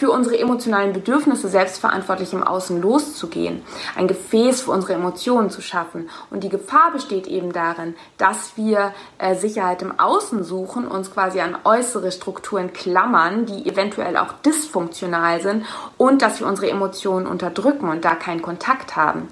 für 0.02 0.10
unsere 0.10 0.36
emotionalen 0.36 0.92
Bedürfnisse 0.92 1.46
selbstverantwortlich 1.46 2.32
im 2.32 2.42
Außen 2.42 2.82
loszugehen, 2.82 3.62
ein 3.94 4.08
Gefäß 4.08 4.62
für 4.62 4.72
unsere 4.72 4.94
Emotionen 4.94 5.48
zu 5.48 5.62
schaffen. 5.62 6.10
Und 6.28 6.42
die 6.42 6.48
Gefahr 6.48 6.90
besteht 6.92 7.28
eben 7.28 7.52
darin, 7.52 7.94
dass 8.18 8.56
wir 8.56 8.92
äh, 9.18 9.36
Sicherheit 9.36 9.80
im 9.80 10.00
Außen 10.00 10.42
suchen, 10.42 10.88
uns 10.88 11.12
quasi 11.12 11.38
an 11.38 11.56
äußere 11.62 12.10
Strukturen 12.10 12.72
klammern, 12.72 13.46
die 13.46 13.64
eventuell 13.64 14.16
auch 14.16 14.32
dysfunktional 14.44 15.40
sind 15.40 15.66
und 15.98 16.20
dass 16.20 16.40
wir 16.40 16.48
unsere 16.48 16.68
Emotionen 16.68 17.28
unterdrücken 17.28 17.88
und 17.88 18.04
da 18.04 18.16
keinen 18.16 18.42
Kontakt 18.42 18.96
haben 18.96 19.28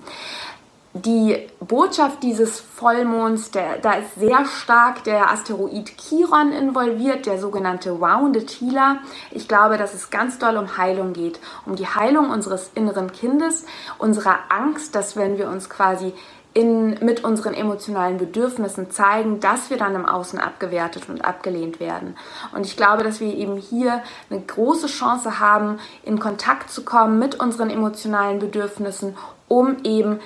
die 0.93 1.47
Botschaft 1.61 2.22
dieses 2.22 2.59
Vollmonds, 2.59 3.53
der, 3.53 3.78
da 3.78 3.93
ist 3.93 4.16
sehr 4.16 4.45
stark 4.45 5.05
der 5.05 5.30
Asteroid 5.30 5.93
Chiron 5.97 6.53
involviert, 6.53 7.26
der 7.26 7.38
sogenannte 7.38 8.01
Wounded 8.01 8.51
Healer. 8.51 8.99
Ich 9.30 9.47
glaube, 9.47 9.78
dass 9.78 9.95
es 9.95 10.11
ganz 10.11 10.38
doll 10.38 10.57
um 10.57 10.76
Heilung 10.76 11.12
geht, 11.12 11.38
um 11.64 11.76
die 11.76 11.86
Heilung 11.86 12.30
unseres 12.30 12.72
inneren 12.74 13.12
Kindes, 13.12 13.66
unserer 13.99 14.38
Angst, 14.49 14.97
dass 14.97 15.16
wenn 15.16 15.38
wir 15.38 15.49
uns 15.49 15.70
quasi 15.70 16.12
in, 16.55 16.99
mit 17.05 17.22
unseren 17.22 17.55
emotionalen 17.55 18.18
Bedürfnissen 18.18 18.91
zeigen, 18.91 19.38
dass 19.38 19.70
wir 19.70 19.76
dann 19.76 19.95
im 19.95 20.07
Außen 20.07 20.41
abgewertet 20.41 21.09
und 21.09 21.24
abgelehnt 21.24 21.78
werden. 21.78 22.16
Und 22.53 22.66
ich 22.66 22.76
glaube, 22.76 23.05
dass 23.05 23.20
wir 23.20 23.32
eben 23.32 23.57
hier 23.57 24.03
eine 24.28 24.41
große 24.41 24.88
Chance 24.88 25.38
haben, 25.38 25.78
in 26.03 26.18
Kontakt 26.18 26.72
zu 26.72 26.84
kommen 26.84 27.20
mit 27.20 27.38
unseren 27.38 27.70
emotionalen 27.70 28.41
Bedürfnissen, 28.41 29.16
um 29.47 29.76
eben 29.84 30.18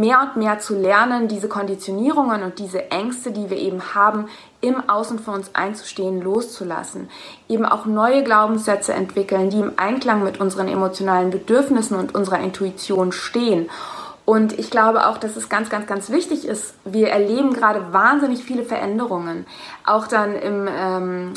mehr 0.00 0.20
und 0.20 0.36
mehr 0.36 0.58
zu 0.58 0.74
lernen, 0.78 1.28
diese 1.28 1.48
Konditionierungen 1.48 2.42
und 2.42 2.58
diese 2.58 2.90
Ängste, 2.90 3.32
die 3.32 3.50
wir 3.50 3.56
eben 3.56 3.94
haben, 3.94 4.28
im 4.60 4.88
Außen 4.88 5.18
für 5.18 5.30
uns 5.30 5.54
einzustehen, 5.54 6.22
loszulassen. 6.22 7.08
Eben 7.48 7.64
auch 7.64 7.86
neue 7.86 8.22
Glaubenssätze 8.22 8.94
entwickeln, 8.94 9.50
die 9.50 9.60
im 9.60 9.72
Einklang 9.76 10.24
mit 10.24 10.40
unseren 10.40 10.68
emotionalen 10.68 11.30
Bedürfnissen 11.30 11.98
und 11.98 12.14
unserer 12.14 12.40
Intuition 12.40 13.12
stehen. 13.12 13.68
Und 14.24 14.58
ich 14.58 14.70
glaube 14.70 15.06
auch, 15.06 15.18
dass 15.18 15.36
es 15.36 15.48
ganz, 15.48 15.68
ganz, 15.68 15.86
ganz 15.86 16.10
wichtig 16.10 16.46
ist. 16.46 16.74
Wir 16.84 17.10
erleben 17.10 17.52
gerade 17.52 17.92
wahnsinnig 17.92 18.42
viele 18.42 18.64
Veränderungen. 18.64 19.46
Auch 19.84 20.06
dann 20.06 20.34
im, 20.34 20.66
ähm, 20.66 21.34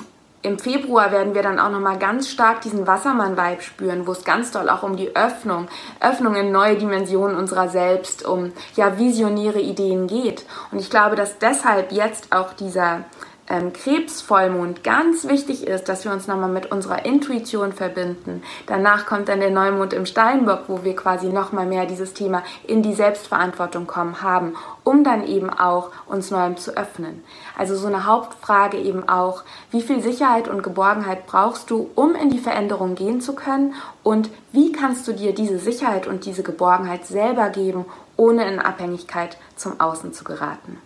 im 0.48 0.60
Februar 0.60 1.12
werden 1.12 1.36
wir 1.36 1.44
dann 1.44 1.60
auch 1.60 1.70
nochmal 1.70 2.00
ganz 2.00 2.30
stark 2.30 2.62
diesen 2.62 2.88
Wassermann-Vibe 2.88 3.62
spüren, 3.62 4.08
wo 4.08 4.14
es 4.14 4.24
ganz 4.24 4.52
doll 4.52 4.70
auch 4.70 4.84
um 4.84 4.96
die 4.96 5.16
Öffnung, 5.16 5.68
Öffnung 6.00 6.36
in 6.36 6.52
neue 6.52 6.78
Dimensionen 6.78 7.38
unserer 7.38 7.70
selbst, 7.70 8.26
um 8.26 8.54
ja 8.76 8.98
visionäre 8.98 9.60
Ideen 9.60 10.08
geht. 10.08 10.46
Und 10.72 10.80
ich 10.80 10.90
glaube, 10.90 11.16
dass 11.16 11.38
deshalb 11.38 11.92
jetzt 11.92 12.34
auch 12.34 12.54
dieser 12.54 13.06
ähm, 13.50 13.74
Krebsvollmond 13.74 14.84
ganz 14.84 15.28
wichtig 15.28 15.66
ist, 15.66 15.90
dass 15.90 16.06
wir 16.06 16.12
uns 16.12 16.28
nochmal 16.28 16.50
mit 16.50 16.72
unserer 16.72 17.06
Intuition 17.06 17.72
verbinden. 17.72 18.44
Danach 18.66 19.06
kommt 19.06 19.30
dann 19.30 19.40
der 19.40 19.50
Neumond 19.50 19.94
im 19.94 20.06
Steinbock, 20.06 20.64
wo 20.68 20.84
wir 20.84 20.96
quasi 20.96 21.28
nochmal 21.28 21.66
mehr 21.66 21.86
dieses 21.86 22.14
Thema 22.14 22.44
in 22.66 22.84
die 22.84 22.94
Selbstverantwortung 22.94 23.88
kommen 23.88 24.22
haben, 24.22 24.56
um 24.84 25.04
dann 25.04 25.26
eben 25.26 25.50
auch 25.50 25.92
uns 26.08 26.32
neuem 26.32 26.58
zu 26.58 26.76
öffnen. 26.76 27.24
Also 27.58 27.76
so 27.76 27.88
eine 27.88 28.06
Hauptfrage 28.06 28.78
eben 28.78 29.10
auch, 29.10 29.44
wie 29.72 29.82
viel 29.82 30.02
Sicherheit 30.02 30.48
und 30.48 30.62
Geborgenheit 30.62 31.26
brauchst 31.26 31.72
du, 31.72 31.90
um 31.96 32.14
in 32.14 32.30
die 32.30 32.40
Veränderung 32.40 32.94
gehen 32.94 33.20
zu 33.20 33.34
können 33.34 33.74
und 34.04 34.30
wie 34.52 34.72
kannst 34.72 35.08
du 35.08 35.14
dir 35.14 35.34
diese 35.34 35.58
Sicherheit 35.58 36.06
und 36.06 36.26
diese 36.26 36.44
Geborgenheit 36.44 37.08
selber 37.08 37.50
geben, 37.50 37.86
ohne 38.16 38.48
in 38.48 38.60
Abhängigkeit 38.60 39.38
zum 39.56 39.80
Außen 39.80 40.14
zu 40.14 40.24
geraten. 40.24 40.78